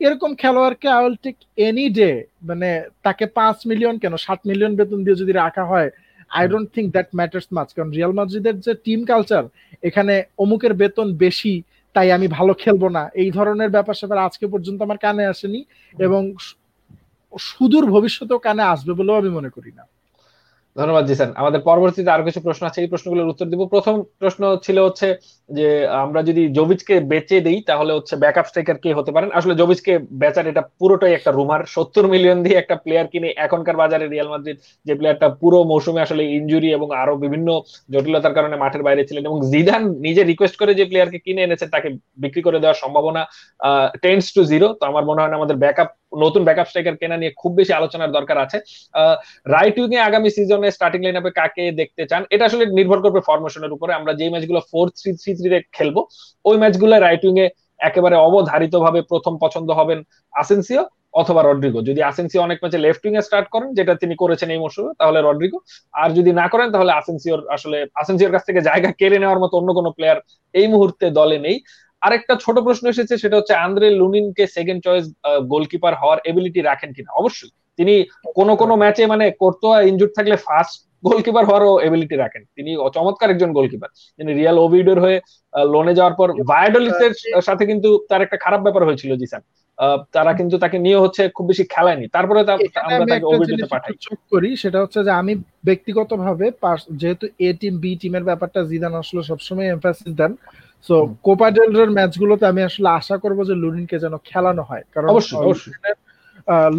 [0.02, 1.36] এরকম খেলোয়াড়কে I will take
[1.68, 2.12] any day
[2.50, 2.70] মানে
[3.06, 5.90] তাকে পাঁচ মিলিয়ন কেন সাত মিলিয়ন বেতন দিয়ে যদি রাখা হয়
[6.38, 9.44] I don't think that matters much কারণ রিয়াল মাদ্রিদের যে টিম কালচার
[9.88, 11.54] এখানে অমুকের বেতন বেশি
[11.96, 15.62] তাই আমি ভালো খেলব না। এই ধরনের ব্যাপার স্যাপার আজকে পর্যন্ত আমার কানে আসেনি
[15.96, 16.22] এবং
[17.34, 19.84] সুদূর ভবিষ্যতেও কানে আসবে বলেও আমি মনে করি না।
[20.76, 24.78] ধন্যবাদ জিসান। আমাদের পরবর্তীতে আরও কিছু প্রশ্ন আছে এই প্রশ্নগুলোর উত্তর দিব। প্রথম প্রশ্ন ছিল
[24.88, 25.08] হচ্ছে
[25.50, 25.68] যে
[26.04, 30.46] আমরা যদি জবিচকে বেচে দিই, তাহলে হচ্ছে ব্যাকআপ স্ট্রাইকার কে হতে পারেন। আসলে জবিচকে বেচার
[30.52, 34.94] এটা পুরোটাই একটা রুমার সত্তর মিলিয়ন দিয়ে একটা প্লেয়ার কিনে এখনকার বাজারে রিয়াল মাদ্রিদ যে
[35.00, 37.48] প্লেয়ারটা পুরো মৌসুমে আসলে ইঞ্জুরি এবং আরও বিভিন্ন
[37.94, 41.90] জটিলতার কারণে মাঠের বাইরে ছিলেন এবং জিদান নিজে রিকোয়েস্ট করে যে প্লেয়ারকে কিনে এনেছেন তাকে
[42.24, 43.22] বিক্রি করে দেওয়ার সম্ভাবনা
[44.04, 45.90] টেন্স টু জিরো তো আমার মনে হয় না আমাদের ব্যাকআপ
[46.24, 48.58] নতুন ব্যাকআপ স্ট্রাইকার কেনা নিয়ে খুব বেশি আলোচনার দরকার আছে।
[49.56, 52.22] রাইট উইং এ আগামী সিজনে স্টার্টিং লাইন আপে কাকে দেখতে চান?
[52.34, 55.98] এটা আসলে নির্ভর করবে ফরমেশনের উপরে। আমরা যে ম্যাচগুলো ফোর থ্রি থ্রি থ্রি খেলব।
[56.50, 57.48] ওই ম্যাচগুলো রাইট উইং এ
[57.88, 60.00] একেবারে অবধারিত ভাবে প্রথম পছন্দ হবেন
[60.34, 60.84] আসেন্সিও
[61.22, 64.60] অথবা রড্রিগো যদি আসেন্সিও অনেক ম্যাচে লেফট উইং এ স্টার্ট করেন, যেটা তিনি করেছেন এই
[64.64, 65.60] মৌসুমে, তাহলে রড্রিগো
[66.02, 69.70] আর যদি না করেন, তাহলে আসেন্সিওর আসলে আসেন্সিওর কাছ থেকে জায়গা কেড়ে নেওয়ার মতো অন্য
[69.80, 70.20] কোনো প্লেয়ার
[70.54, 71.58] এই মুহূর্তে দলে নেই।
[72.02, 75.06] আরেকটা ছোট প্রশ্ন এসেছে, সেটা হচ্ছে আন্দ্রে লুনিনকে সেকেন্ড চয়েস
[75.54, 77.12] গোলকিপার হওয়ার এবিলিটি রাখেন কিনা?
[77.22, 77.96] অবশ্যই। তিনি
[78.38, 83.50] কোন কোন ম্যাচে মানে কোর্তোয়া ইনজুর থাকলে ফার্স্ট গোলকিপার হওয়ারও এবিলিটি রাখেন। তিনি চমৎকার একজন
[83.58, 83.90] গোলকিপার
[84.20, 85.18] তিনি রিয়াল ওভিডোর হয়ে
[85.74, 87.14] লোনে যাওয়ার পর ভায়াডোলিসের
[87.48, 89.44] সাথে কিন্তু তার একটা খারাপ ব্যাপার হয়েছিল জিসান
[90.16, 92.40] তারা কিন্তু তাকে নিয়ে হচ্ছে খুব বেশি খেলায়নি। তারপরে
[92.88, 95.34] আমরা তাকে ওভিডোতে পাঠাই। চোখ করি সেটা হচ্ছে যে আমি
[95.68, 96.46] ব্যক্তিগতভাবে
[97.02, 100.32] যেহেতু এ টিম বি টিমের ব্যাপারটা জিদান আসলে সবসময় এমফাসিস দেন
[100.88, 100.96] সো
[101.26, 105.08] কোপা ডেলরের ম্যাচগুলোতে আমি আসলে আশা করব যে লুনিনকে যেন খেলানো হয়। কারণ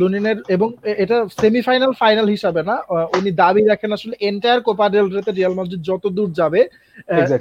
[0.01, 0.69] লুনিনের এবং
[1.05, 2.75] এটা সেমিফাইনাল ফাইনাল হিসাবে না
[3.19, 6.61] উনি দাবি রাখেন আসলে entire Copa del Rey Real Madrid যত দূর যাবে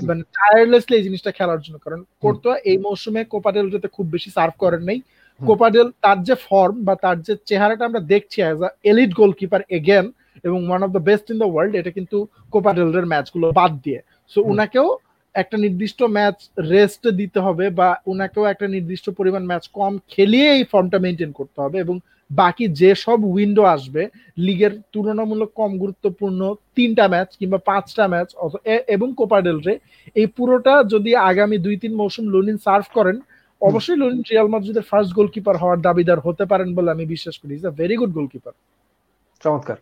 [0.09, 4.29] মানে টায়ারলেসলি এই জিনিসটা খেলার জন্য কারণ কোর্তোয়া এই মৌসুমে কোপা ডেল রেতে খুব বেশি
[4.37, 4.99] সার্ভ করেন নাই।
[5.41, 10.05] কোপাডেল তার যে ফর্ম বা তার যে চেহারাটা আমরা দেখছি as a elite goalkeeper again
[10.47, 12.17] এবং one of the best in the world এটা কিন্তু
[12.53, 13.99] কোপাডেলের ম্যাচগুলো বাদ দিয়ে।
[14.31, 14.87] সো উনাকেও
[15.35, 16.37] একটা নির্দিষ্ট ম্যাচ
[16.73, 21.59] রেস্ট দিতে হবে বা ওনাকেও একটা নির্দিষ্ট পরিমাণ ম্যাচ কম খেলিয়ে এই ফর্মটা মেনটেন করতে
[21.63, 21.95] হবে এবং
[22.29, 24.03] বাকি যে সব উইন্ডো আসবে
[24.45, 26.39] লিগের তুলনামূলক কম গুরুত্বপূর্ণ
[26.77, 28.29] তিনটা ম্যাচ কিংবা পাঁচটা ম্যাচ
[28.95, 29.73] এবং কোপাডেল রে
[30.15, 33.17] এই পুরোটা যদি আগামী দুই, তিন মৌসুম লোনিন সার্ভ করেন,
[33.61, 37.65] অবশ্যই লুনিন রিয়াল মাদ্রিদের ফার্স্ট গোলকিপার হওয়ার দাবিদার হতে পারেন বলে আমি বিশ্বাস করি। Is
[37.71, 38.53] a very good goalkeeper
[39.47, 39.77] চমৎকার।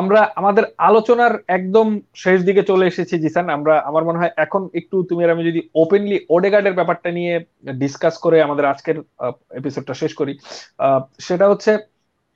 [0.00, 1.86] আমরা, আমাদের আলোচনার একদম
[2.22, 5.60] শেষ দিকে চলে এসেছি জিসান আমরা, আমার মনে হয় এখন একটু তুমি আর আমি যদি
[5.82, 7.34] ওপেনলি ওডেগার্ডের ব্যাপারটা নিয়ে
[7.82, 8.96] ডিসকাস করে আমাদের আজকের
[9.60, 10.32] এপিসোডটা শেষ করি।
[11.26, 11.72] সেটা হচ্ছে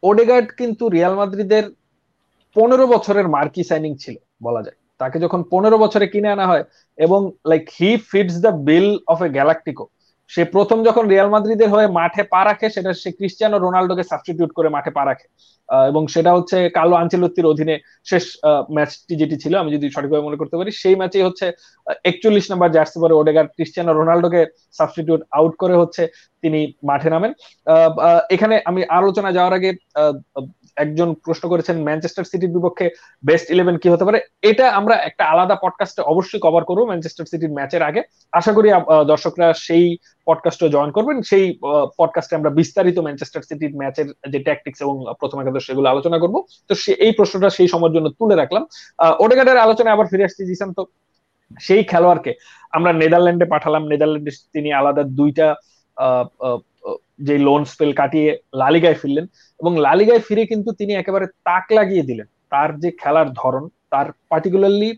[0.02, 1.64] ওডেগার্ড কিন্তু রিয়াল মাদ্রিদের
[2.56, 4.16] পনেরো বছরের মার্কি সাইনিং ছিল,
[4.46, 6.64] বলা যায়। তাকে যখন পনেরো বছরে কিনে আনা হয়
[6.98, 7.20] এবং
[7.50, 9.84] like he fits the bill of a galactico
[10.30, 14.68] সে প্রথম যখন রিয়াল মাদ্রিদের হয়ে মাঠে পা রাখে, সেটা সে ক্রিস্টিয়ানো রোনাল্ডোকে সাবস্টিটিউট করে
[14.76, 15.26] মাঠে পা রাখে।
[15.90, 17.76] এবং সেটা হচ্ছে কালো আঞ্চলত্তির অধীনে
[18.10, 18.24] শেষ
[18.76, 21.46] ম্যাচটি যেটি ছিল, আমি যদি সঠিকভাবে মনে করতে পারি, সেই ম্যাচেই হচ্ছে
[22.10, 24.42] একচল্লিশ নাম্বার জার্সি পরে ওডেগার ক্রিস্টিয়ানো রোনাল্ডোকে
[24.78, 26.02] সাবস্টিটিউট আউট করে হচ্ছে
[26.42, 27.32] তিনি মাঠে নামেন।
[28.34, 29.70] এখানে আমি আলোচনা যাওয়ার আগে
[30.76, 32.90] একজন প্রশ্ন করেছেন ম্যানচেস্টার সিটির বিপক্ষে
[33.26, 34.18] বেস্ট ইলেভেন কি হতে পারে?
[34.42, 38.02] এটা আমরা একটা আলাদা পডকাস্টে অবশ্যই কভার করব ম্যানচেস্টার সিটির ম্যাচের আগে।
[38.32, 38.68] আশা করি
[39.06, 39.96] দর্শকরা সেই
[40.26, 41.44] পডকাস্টে জয়েন করবেন। সেই
[41.98, 46.36] পডকাস্টে আমরা বিস্তারিত ম্যানচেস্টার সিটির ম্যাচের যে ট্যাকটিক্স এবং প্রথম একাদশ সেগুলো আলোচনা করব।
[46.68, 48.66] তো এই প্রশ্নটা সেই সময়ের জন্য তুলে রাখলাম।
[49.18, 50.82] ওডেগার্ডের আলোচনায় আবার ফিরে আসছি, জিসান। তো
[51.60, 52.32] সেই খেলোয়াড়কে
[52.70, 55.46] আমরা নেদারল্যান্ডে পাঠালাম। নেদারল্যান্ডে তিনি আলাদা দুইটা
[57.26, 58.30] যে লোন স্পেল কাটিয়ে
[58.62, 59.26] লালিগায় ফিরলেন
[59.60, 64.90] এবং লালিগায় ফিরে কিন্তু তিনি একেবারে তাক লাগিয়ে দিলেন। তার যে খেলার ধরন, তার পার্টিকুলারলি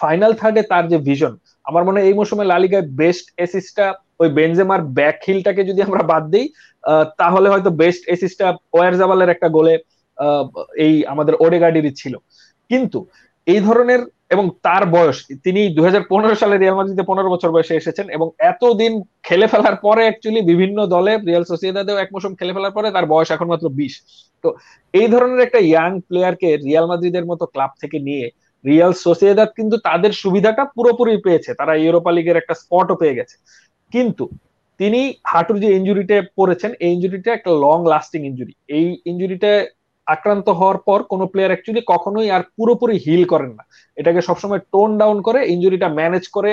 [0.00, 1.32] ফাইনাল থার্ডে তার যে ভিশন
[1.66, 3.86] আমার মনে হয় এই মৌসুমে লালিগায় বেস্ট এসিস্টটা
[4.20, 6.46] ওই বেনজেমার ব্যাক হিলটাকে যদি আমরা বাদ দিই
[7.20, 9.74] তাহলে হয়তো বেস্ট এসিস্টটা ওয়ার জাবালের একটা গোলে
[10.86, 12.14] এই আমাদের ওডেগার্ডিরই ছিল।
[12.70, 12.98] কিন্তু
[13.46, 14.00] এই ধরনের
[14.30, 15.86] এবং তার বয়স, তিনি দুই
[16.42, 18.92] সালে রিয়াল মাদ্রিদে পনেরো বছর বয়সে এসেছেন এবং এতদিন
[19.26, 23.28] খেলে ফেলার পরে অ্যাকচুয়ালি বিভিন্ন দলে রিয়াল সোসিয়েদাদেও এক মৌসুম খেলে ফেলার পরে তার বয়স
[23.30, 23.94] এখন মাত্র বিশ।
[24.42, 24.48] তো
[25.00, 28.24] এই ধরনের একটা ইয়াং প্লেয়ারকে রিয়াল মাদ্রিদের মতো ক্লাব থেকে নিয়ে
[28.64, 33.36] রিয়াল সোসিয়েদাদ কিন্তু তাদের সুবিধাটা পুরোপুরি পেয়েছে। তারা ইউরোপা লিগের একটা স্পটও পেয়ে গেছে।
[33.92, 34.24] কিন্তু
[34.80, 35.00] তিনি
[35.30, 39.50] হাঁটুর যে ইঞ্জুরিটা পড়েছেন, এই ইঞ্জুরিটা একটা লং লাস্টিং ইঞ্জুরি এই ইঞ্জুরিটা
[40.06, 43.64] আক্রান্ত হওয়ার পর কোন প্লেয়ার অ্যাকচুয়ালি কখনোই আর পুরোপুরি হিল করেন না।
[43.96, 46.50] এটাকে সবসময় টোন ডাউন করে ইঞ্জুরিটা ম্যানেজ করে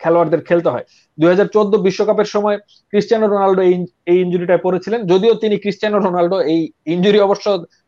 [0.00, 0.84] খেলোয়াড়দের খেলতে হয়।
[1.18, 1.36] দুই
[1.82, 2.56] বিশ্বকাপের সময়
[2.90, 7.46] ক্রিস্টিয়ানো রোনাল্ডো এই ইঞ্জুরিটায় পড়েছিলেন। যদিও তিনি ক্রিস্টিয়ানো রোনাল্ডো এই ইঞ্জুরি অবশ্য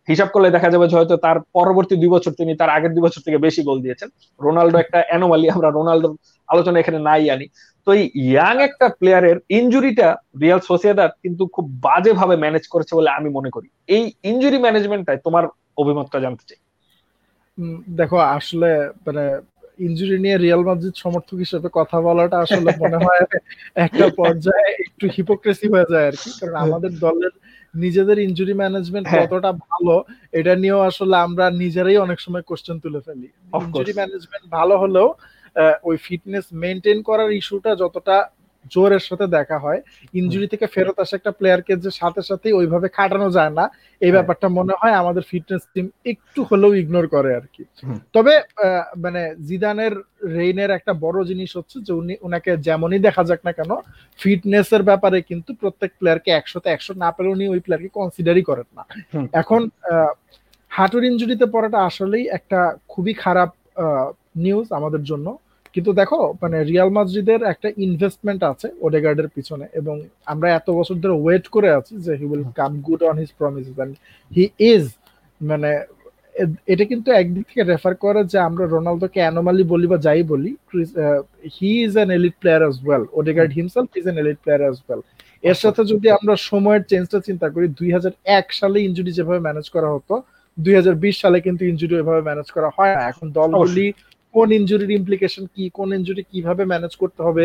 [0.09, 3.21] হিসাব করলে দেখা যাবে যে হয়তো তার পরবর্তী দুই বছর তিনি তার আগের দুই বছর
[3.25, 4.09] থেকে বেশি গোল দিয়েছেন।
[4.41, 6.13] রোনাল্ডো একটা অ্যানোমালি আমরা রোনাল্ডোর
[6.49, 7.47] আলোচনা এখানে নাই আনি।
[7.87, 13.29] তো এই ইয়াং একটা প্লেয়ারের ইঞ্জুরিটা রিয়াল সোসিয়াদার কিন্তু খুব বাজেভাবে ম্যানেজ করেছে বলে আমি
[13.31, 15.45] মনে করি। এই ইঞ্জুরি ম্যানেজমেন্টটাই তোমার
[15.77, 16.61] অভিমতটা জানতে চাই।
[17.97, 18.71] দেখো আসলে
[19.07, 19.25] মানে
[19.79, 23.23] ইঞ্জুরি নিয়ে রিয়াল মাদ্রিদ সমর্থক হিসেবে কথা বলাটা আসলে মনে হয়
[23.77, 27.35] একটা পর্যায়ে একটু হিপোক্রেসি হয়ে যায় আর কি। কারণ। আমাদের দলের
[27.75, 29.95] নিজেদের ইনজুরি ম্যানেজমেন্ট কতটা ভালো
[30.33, 33.29] এটা নিয়েও আসলে আমরা নিজেরাই অনেক সময় কোশ্চেন তুলে ফেলি।
[33.61, 35.09] ইঞ্জুরি ম্যানেজমেন্ট ভালো হলেও
[35.83, 38.17] ওই ফিটনেস মেনটেন করার ইস্যুটা যতটা
[38.71, 39.81] জোরের সাথে দেখা হয়।
[40.15, 44.15] ইঞ্জুরি থেকে ফেরত আসা একটা প্লেয়ারকে যে সাথে সাথে ওইভাবে খাটানো যায় না এই হ্যাঁ।
[44.17, 47.63] ব্যাপারটা মনে হয় আমাদের ফিটনেস টিম একটু হলেও ইগনোর করে আর কি।
[48.15, 48.33] তবে
[49.05, 49.95] মানে জিদানের
[50.37, 53.71] রেইনের একটা বড় জিনিস হচ্ছে যে উনি উনাকে যেমনই দেখা যাক না কেন
[54.19, 58.83] ফিটনেসের ব্যাপারে কিন্তু প্রত্যেক প্লেয়ারকে একশোতে একশো না পেলে উনি ওই প্লেয়ারকে কনসিডারই করেন না।
[59.33, 59.61] এখন
[60.71, 62.59] হাঁটুর ইঞ্জুরিতে পড়াটা আসলেই একটা
[62.89, 63.51] খুবই খারাপ
[64.37, 65.27] নিউজ আমাদের জন্য।
[65.75, 69.97] কিন্তু দেখো মানে রিয়াল মাদ্রিদের একটা ইনভেস্টমেন্ট আছে ওডেগার্ডের পিছনে এবং
[70.27, 73.67] আমরা এত বছর ধরে ওয়েট করে আছি যে he will come good on his promise
[73.75, 73.95] and
[74.31, 74.85] he is
[75.41, 75.71] মানে
[76.67, 80.51] এটা কিন্তু একদিক থেকে রেফার করে যে আমরা রোনালদোকে অ্যানোমালি বলি বা যাই বলি
[81.57, 85.01] he is an elite player as well Odegaard himself is an elite player as well
[85.45, 89.67] এর সাথে যদি আমরা সময়ের চেঞ্জটা চিন্তা করি দুই হাজার এক সালে ইঞ্জুরি যেভাবে ম্যানেজ
[89.71, 90.15] করা হতো
[90.59, 93.87] দুই হাজার বিশ সালে কিন্তু ইঞ্জুরি এভাবে ম্যানেজ করা হয় না। এখন দলগুলি
[94.37, 97.45] কোন ইঞ্জুরির ইমপ্লিকেশন কি, কোন ইঞ্জুরি কীভাবে ম্যানেজ করতে হবে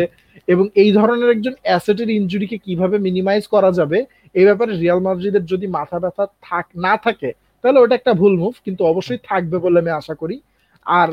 [0.52, 3.98] এবং এই ধরনের একজন অ্যাসেটের ইঞ্জুরিকে কীভাবে মিনিমাইজ করা যাবে,
[4.38, 7.30] এই ব্যাপারে রিয়াল মাদ্রিদের যদি মাথা ব্যথা থাক, না থাকে,
[7.60, 10.36] তাহলে ওটা একটা ভুল মুভ কিন্তু অবশ্যই থাকবে বলে আমি আশা করি।
[10.86, 11.08] আর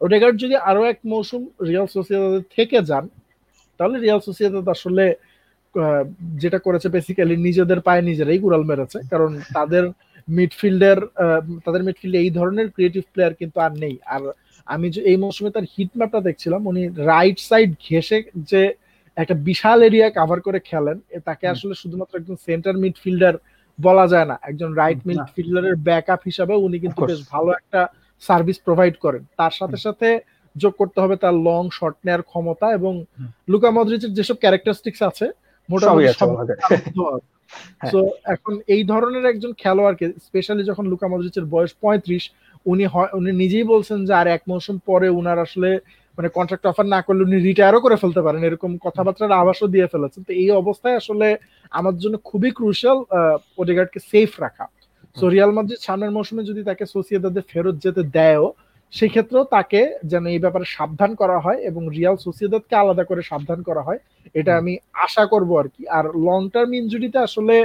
[0.00, 3.04] ওডেগার্ড যদি আরও এক মৌসুম রিয়াল সোসিয়েদাদের থেকে যান,
[3.78, 5.04] তাহলে রিয়াল সোসিয়েদাদ আসলে
[6.42, 9.84] যেটা করেছে বেসিক্যালি নিজেদের পায়ে নিজেরাই গুড়াল মেরেছে, কারণ তাদের
[10.28, 10.98] মিডফিল্ডের
[11.64, 14.22] তাদের মিডফিল্ডে এই ধরনের ক্রিয়েটিভ প্লেয়ার কিন্তু আর নেই। আর
[14.66, 18.62] আমি যে এই মৌসুমে তার হিট ম্যাপটা দেখছিলাম উনি রাইট সাইড ঘেসে যে
[19.16, 23.34] একটা বিশাল এরিয়া কাভার করে খেলেন তাকে আসলে শুধুমাত্র একজন সেন্টার মিডফিল্ডার
[23.78, 27.80] বলা যায় না একজন রাইট মিডফিল্ডারের ব্যাকআপ হিসাবে উনি কিন্তু বেশ ভালো একটা
[28.22, 30.08] সার্ভিস প্রোভাইড করেন। তার সাথে সাথে
[30.56, 32.92] যোগ করতে হবে তার লং শট নেয়ার ক্ষমতা এবং
[33.48, 35.26] লুকা মদ্রিচের যেসব ক্যারেক্টারিস্টিক্স আছে
[35.68, 36.06] মোটামুটি
[37.92, 42.24] তো এখন এই ধরনের একজন খেলোয়াড়কে স্পেশালি যখন লুকা মদ্রিচের বয়স পঁয়ত্রিশ
[42.66, 42.84] উনি
[43.18, 45.70] উনি নিজেই বলছেন যে আর এক মৌসুম পরে উনার আসলে
[46.18, 50.20] মানে কন্ট্রাক্ট অফার না করলে উনি রিটায়ারও করে ফেলতে পারেন। এরকম কথাবার্তার আভাসও দিয়ে ফেলেছেন।
[50.28, 51.26] তো এই অবস্থায় আসলে
[51.72, 52.98] আমার জন্য খুবই ক্রুশিয়াল
[53.60, 54.66] ওডেগার্ডকে সেফ রাখা।
[55.16, 58.46] সো রিয়াল মাদ্রিদ সামনের মৌসুমে যদি তাকে সোসিয়েদাদে ফেরত যেতে দেয়ও
[58.92, 63.82] সেক্ষেত্রেও তাকে যেন এই ব্যাপারে সাবধান করা হয় এবং রিয়াল সোসিয়েদাদকে আলাদা করে সাবধান করা
[63.86, 64.00] হয়
[64.34, 64.72] এটা আমি
[65.06, 67.56] আশা করব আর কি। আর লং টার্ম ইনজুরিতে আসলে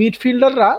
[0.00, 0.70] মিডফিল্ডাররা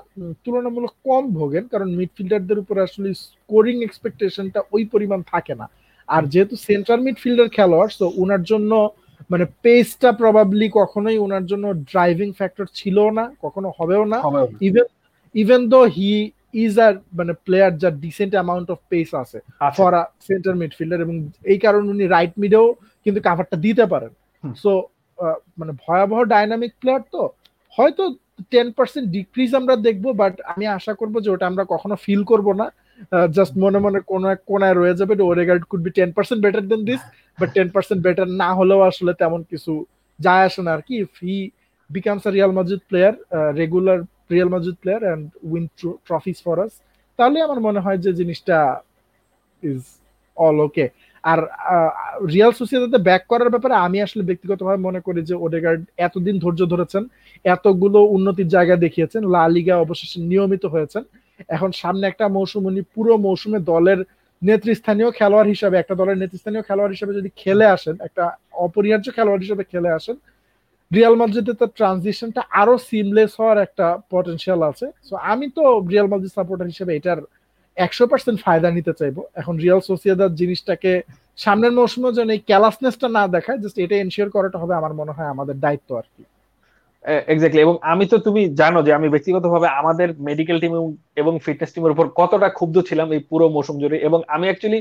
[0.43, 5.65] তুলনামূলক কম ভোগেন কারণ মিডফিল্ডারদের উপরে আসলে স্কোরিং এক্সপেকটেশনটা ওই পরিমাণ থাকে না।
[6.09, 8.71] আর যেহেতু সেন্ট্রাল মিডফিল্ডার খেলোয়াড় তো ওনার জন্য
[9.31, 14.19] মানে পেসটা প্রবাবলি কখনোই ওনার জন্য ড্রাইভিং ফ্যাক্টর ছিল না কখনো হবেও না।
[14.67, 14.87] Even
[15.35, 16.11] even though he
[16.63, 19.39] is আর মানে প্লেয়ার যার ডিসেন্ট অ্যামাউন্ট অফ পেস আছে
[19.77, 21.15] ফর আ সেন্টার মিডফিল্ডার এবং
[21.51, 22.65] এই কারণে উনি রাইট মিডেও
[23.05, 24.11] কিন্তু কাভারটা দিতে পারেন।
[24.61, 24.71] সো
[25.59, 27.23] মানে ভয়াবহ ডাইনামিক প্লেয়ার তো।
[27.77, 28.03] হয়তো
[28.53, 32.47] টেন পার্সেন্ট ডিক্রিজ আমরা দেখব বাট আমি আশা করব যে ওটা আমরা কখনো ফিল করব
[32.61, 32.67] না।
[33.37, 36.81] জাস্ট মনে মনে কোন এক কোনায় রয়ে যাবে Odegaard could be ten percent better than
[36.89, 37.01] this
[37.39, 39.71] but ten percent better না হলেও আসলে তেমন কিছু
[40.19, 41.37] যায় আসে না। আর কি if he
[41.89, 43.13] becomes a Real Madrid player
[43.61, 43.99] regular
[44.33, 45.65] Real Madrid player and win
[46.07, 46.73] trophies for us
[47.19, 48.57] তাহলে আমার মনে হয় যে জিনিসটা
[49.63, 49.81] ইজ
[50.37, 50.85] অল ওকে
[51.31, 51.39] আর
[52.33, 57.03] রিয়াল সোসিয়েদাতে ব্যাক করার ব্যাপারে আমি আসলে ব্যক্তিগতভাবে মনে করি যে ওডেগার্ড এতদিন ধৈর্য ধরেছেন,
[57.45, 61.03] এতগুলো উন্নতির জায়গা দেখিয়েছেন লা লিগা অবশেষে নিয়মিত হয়েছেন।
[61.55, 63.99] এখন সামনে একটা মৌসুম, উনি পুরো মৌসুমে দলের
[64.41, 68.23] নেতৃস্থানীয় খেলোয়াড় হিসাবে, একটা দলের নেতৃস্থানীয় খেলোয়াড় হিসাবে যদি খেলে আসেন, একটা
[68.65, 70.17] অপরিহার্য খেলোয়াড় হিসাবে খেলে আসেন
[70.91, 76.33] রিয়াল মাদ্রিদে তো ট্রানজিশনটা আরও সিমলেস হওয়ার একটা পটেনশিয়াল আছে। সো আমি তো রিয়াল মাদ্রিদ
[76.37, 77.19] সাপোর্টার হিসেবে এটার
[77.85, 80.91] একশো পার্সেন্ট ফায়দা নিতে চাইব। এখন রিয়াল সোসিয়াদার জিনিসটাকে
[81.43, 85.29] সামনের মৌসুমে যেন এই ক্যালাসনেসটা না দেখায় জাস্ট এটা এনশিওর করাটা হবে আমার মনে হয়
[85.33, 86.23] আমাদের দায়িত্ব আর কি।
[87.31, 90.73] এক্স্যাক্টলি এবং আমি তো তুমি জানো যে আমি ব্যক্তিগতভাবে আমাদের মেডিকেল টিম
[91.21, 94.79] এবং ফিটনেস টিমের উপর কতটা ক্ষুব্ধ ছিলাম এই পুরো মৌসুম জুড়ে। এবং আমি অ্যাকচুয়ালি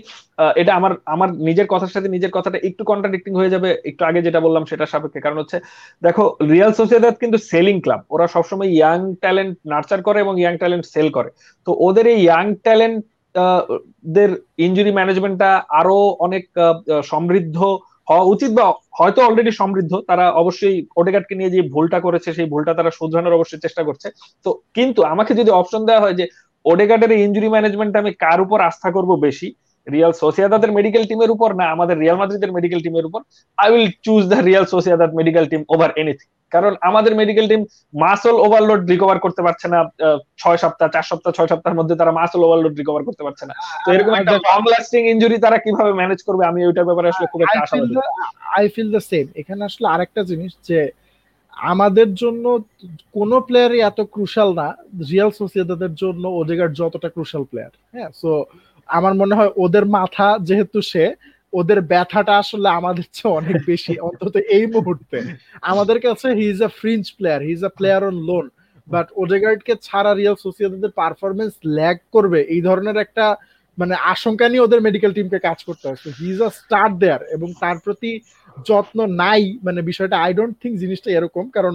[0.60, 4.40] এটা আমার আমার নিজের কথার সাথে নিজের কথাটা একটু কন্ট্রাডিক্টিং হয়ে যাবে, একটু আগে যেটা
[4.46, 5.58] বললাম সেটা সাপেক্ষে। কারণ হচ্ছে,
[6.06, 10.84] দেখো রিয়াল সোসিয়েদাদ কিন্তু সেলিং ক্লাব ওরা সবসময় ইয়াং ট্যালেন্ট নার্চার করে এবং ইয়াং ট্যালেন্ট
[10.94, 11.30] সেল করে।
[11.66, 13.00] তো ওদের এই ইয়াং ট্যালেন্ট
[14.16, 14.30] দের
[14.66, 15.50] ইঞ্জুরি ম্যানেজমেন্টটা
[15.80, 16.44] আরও অনেক
[17.10, 17.58] সমৃদ্ধ
[18.08, 18.64] হওয়া উচিত বা
[18.98, 23.62] হয়তো অলরেডি সমৃদ্ধ, তারা অবশ্যই ওডেগার্ডকে নিয়ে যে ভুলটা করেছে, সেই ভুলটা তারা শুধরানোর অবশ্যই
[23.64, 24.08] চেষ্টা করছে।
[24.44, 26.24] তো কিন্তু আমাকে যদি অপশন দেওয়া হয় যে
[26.64, 29.48] ওডেগার্ডের ইঞ্জুরি ম্যানেজমেন্ট আমি কার উপর আস্থা করব বেশি?
[29.86, 33.20] রিয়াল সোসিয়াদাদের মেডিকেল টিমের উপর না, আমাদের রিয়াল মাদ্রিদের মেডিকেল টিমের উপর?
[33.58, 37.62] I will choose the Real Sociedad medical team over anything কারণ আমাদের medical team
[38.04, 39.78] muscle overload recover করতে পারছে না
[40.40, 43.88] ছয় সপ্তাহ চার সপ্তাহ ছয় সপ্তাহের মধ্যে তারা মাসল ওভারলোড রিকভার করতে পারছে না। তো
[43.94, 46.42] এরকম একটা লং লাস্টিং ইনজুরি তারা কীভাবে ম্যানেজ করবে?
[46.50, 47.94] আমি ওইটার ব্যাপারে আসলে খুব একটা আশাবাদী
[48.58, 50.78] আই ফিল দ্য সেম এখানে আসলে আরেকটা জিনিস যে
[51.56, 52.44] আমাদের জন্য
[53.16, 54.66] কোন প্লেয়ারই এত ক্রুশাল না।
[55.10, 58.10] রিয়াল সোসিয়েদাদের জন্য ওদেগার যতটা ক্রুশাল প্লেয়ার হ্যাঁ?
[58.20, 58.30] সো
[58.88, 61.04] আমার মনে হয় ওদের মাথা যেহেতু সে
[61.52, 65.18] ওদের ব্যথাটা আসলে আমাদের চেয়ে অনেক বেশি অন্তত এই মুহূর্তে।
[65.72, 68.46] আমাদের কাছে he is a fringe player he is a player on loan
[68.88, 73.26] but ওডেগার্ডকে ছাড়া রিয়াল সোসিয়েদাদের পারফরমেন্স ল্যাগ করবে, এই ধরনের একটা
[73.78, 77.48] মানে আশঙ্কা নিয়ে ওদের মেডিকেল টিমকে কাজ করতে হয়। হি ইজ আ স্টার দেয়ার এবং
[77.62, 78.10] তার প্রতি
[78.68, 81.74] যত্ন নাই মানে বিষয়টা আই ডোন্ট থিঙ্ক জিনিসটা এরকম, কারণ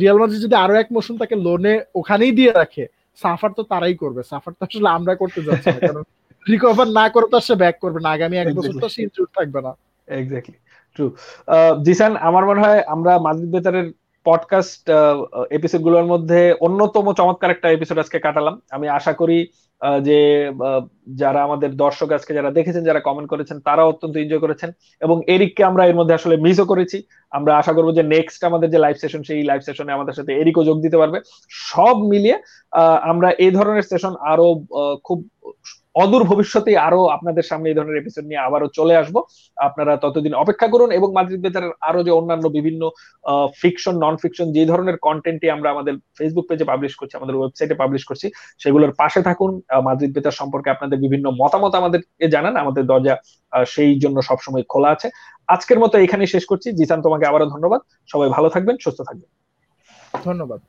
[0.00, 2.84] রিয়াল মাদ্রিদ যদি আরও এক মৌসুম তাকে লোনে ওখানেই দিয়ে রাখে
[3.22, 6.04] সাফার তো তারাই করবে। সাফার তো আসলে আমরা করতে যাচ্ছি কারণ
[6.50, 9.60] রিকভার না করে তো সে ব্যাক করবে না। আগামী এক বছর তো সে ইনজুর থাকবে
[9.66, 9.72] না।
[10.08, 10.58] এক্স্যাক্টলি
[10.94, 11.06] ট্রু
[11.86, 13.86] জিসান আমার মনে হয় আমরা মাদ্রিদ বেতারের
[14.26, 14.84] পডকাস্ট
[15.56, 19.38] এপিসোডগুলোর মধ্যে অন্যতম চমৎকার একটা এপিসোড আজকে কাটালাম। আমি আশা করি
[20.08, 20.18] যে
[21.22, 24.70] যারা আমাদের দর্শক আজকে যারা দেখেছেন যারা কমেন্ট করেছেন তারা অত্যন্ত এনজয় করেছেন।
[25.00, 26.98] এবং এরিককে আমরা এর মধ্যে আসলে মিসও করেছি।
[27.30, 30.66] আমরা আশা করব যে নেক্সট আমাদের যে লাইভ সেশন সেই লাইভ সেশনে আমাদের সাথে এরিকও
[30.68, 31.18] যোগ দিতে পারবে।
[31.70, 32.36] সব মিলিয়ে
[33.12, 34.48] আমরা এই ধরনের সেশন আরও
[35.06, 35.18] খুব
[35.94, 39.16] অদূর ভবিষ্যতে আরও আপনাদের সামনে এই ধরনের এপিসোড নিয়ে আবারও চলে আসব।
[39.56, 42.82] আপনারা ততদিন অপেক্ষা করুন এবং মাদ্রিদ বেতারের আরও যে অন্যান্য বিভিন্ন
[43.60, 48.02] ফিকশন নন ফিকশন যে ধরনের কন্টেন্টই আমরা আমাদের ফেসবুক পেজে পাবলিশ করছি, আমাদের ওয়েবসাইটে পাবলিশ
[48.04, 48.26] করছি,
[48.62, 49.50] সেগুলোর পাশে থাকুন।
[49.84, 53.14] মাদ্রিদ বেতার সম্পর্কে আপনাদের বিভিন্ন মতামত আমাদেরকে জানান। আমাদের দরজা
[53.74, 55.08] সেই জন্য সবসময় খোলা আছে।
[55.54, 57.80] আজকের মতো এখানেই শেষ করছি। জিসান, তোমাকে আবারও ধন্যবাদ।
[58.12, 59.30] সবাই ভালো থাকবেন, সুস্থ থাকবেন।
[60.24, 60.60] ধন্যবাদ।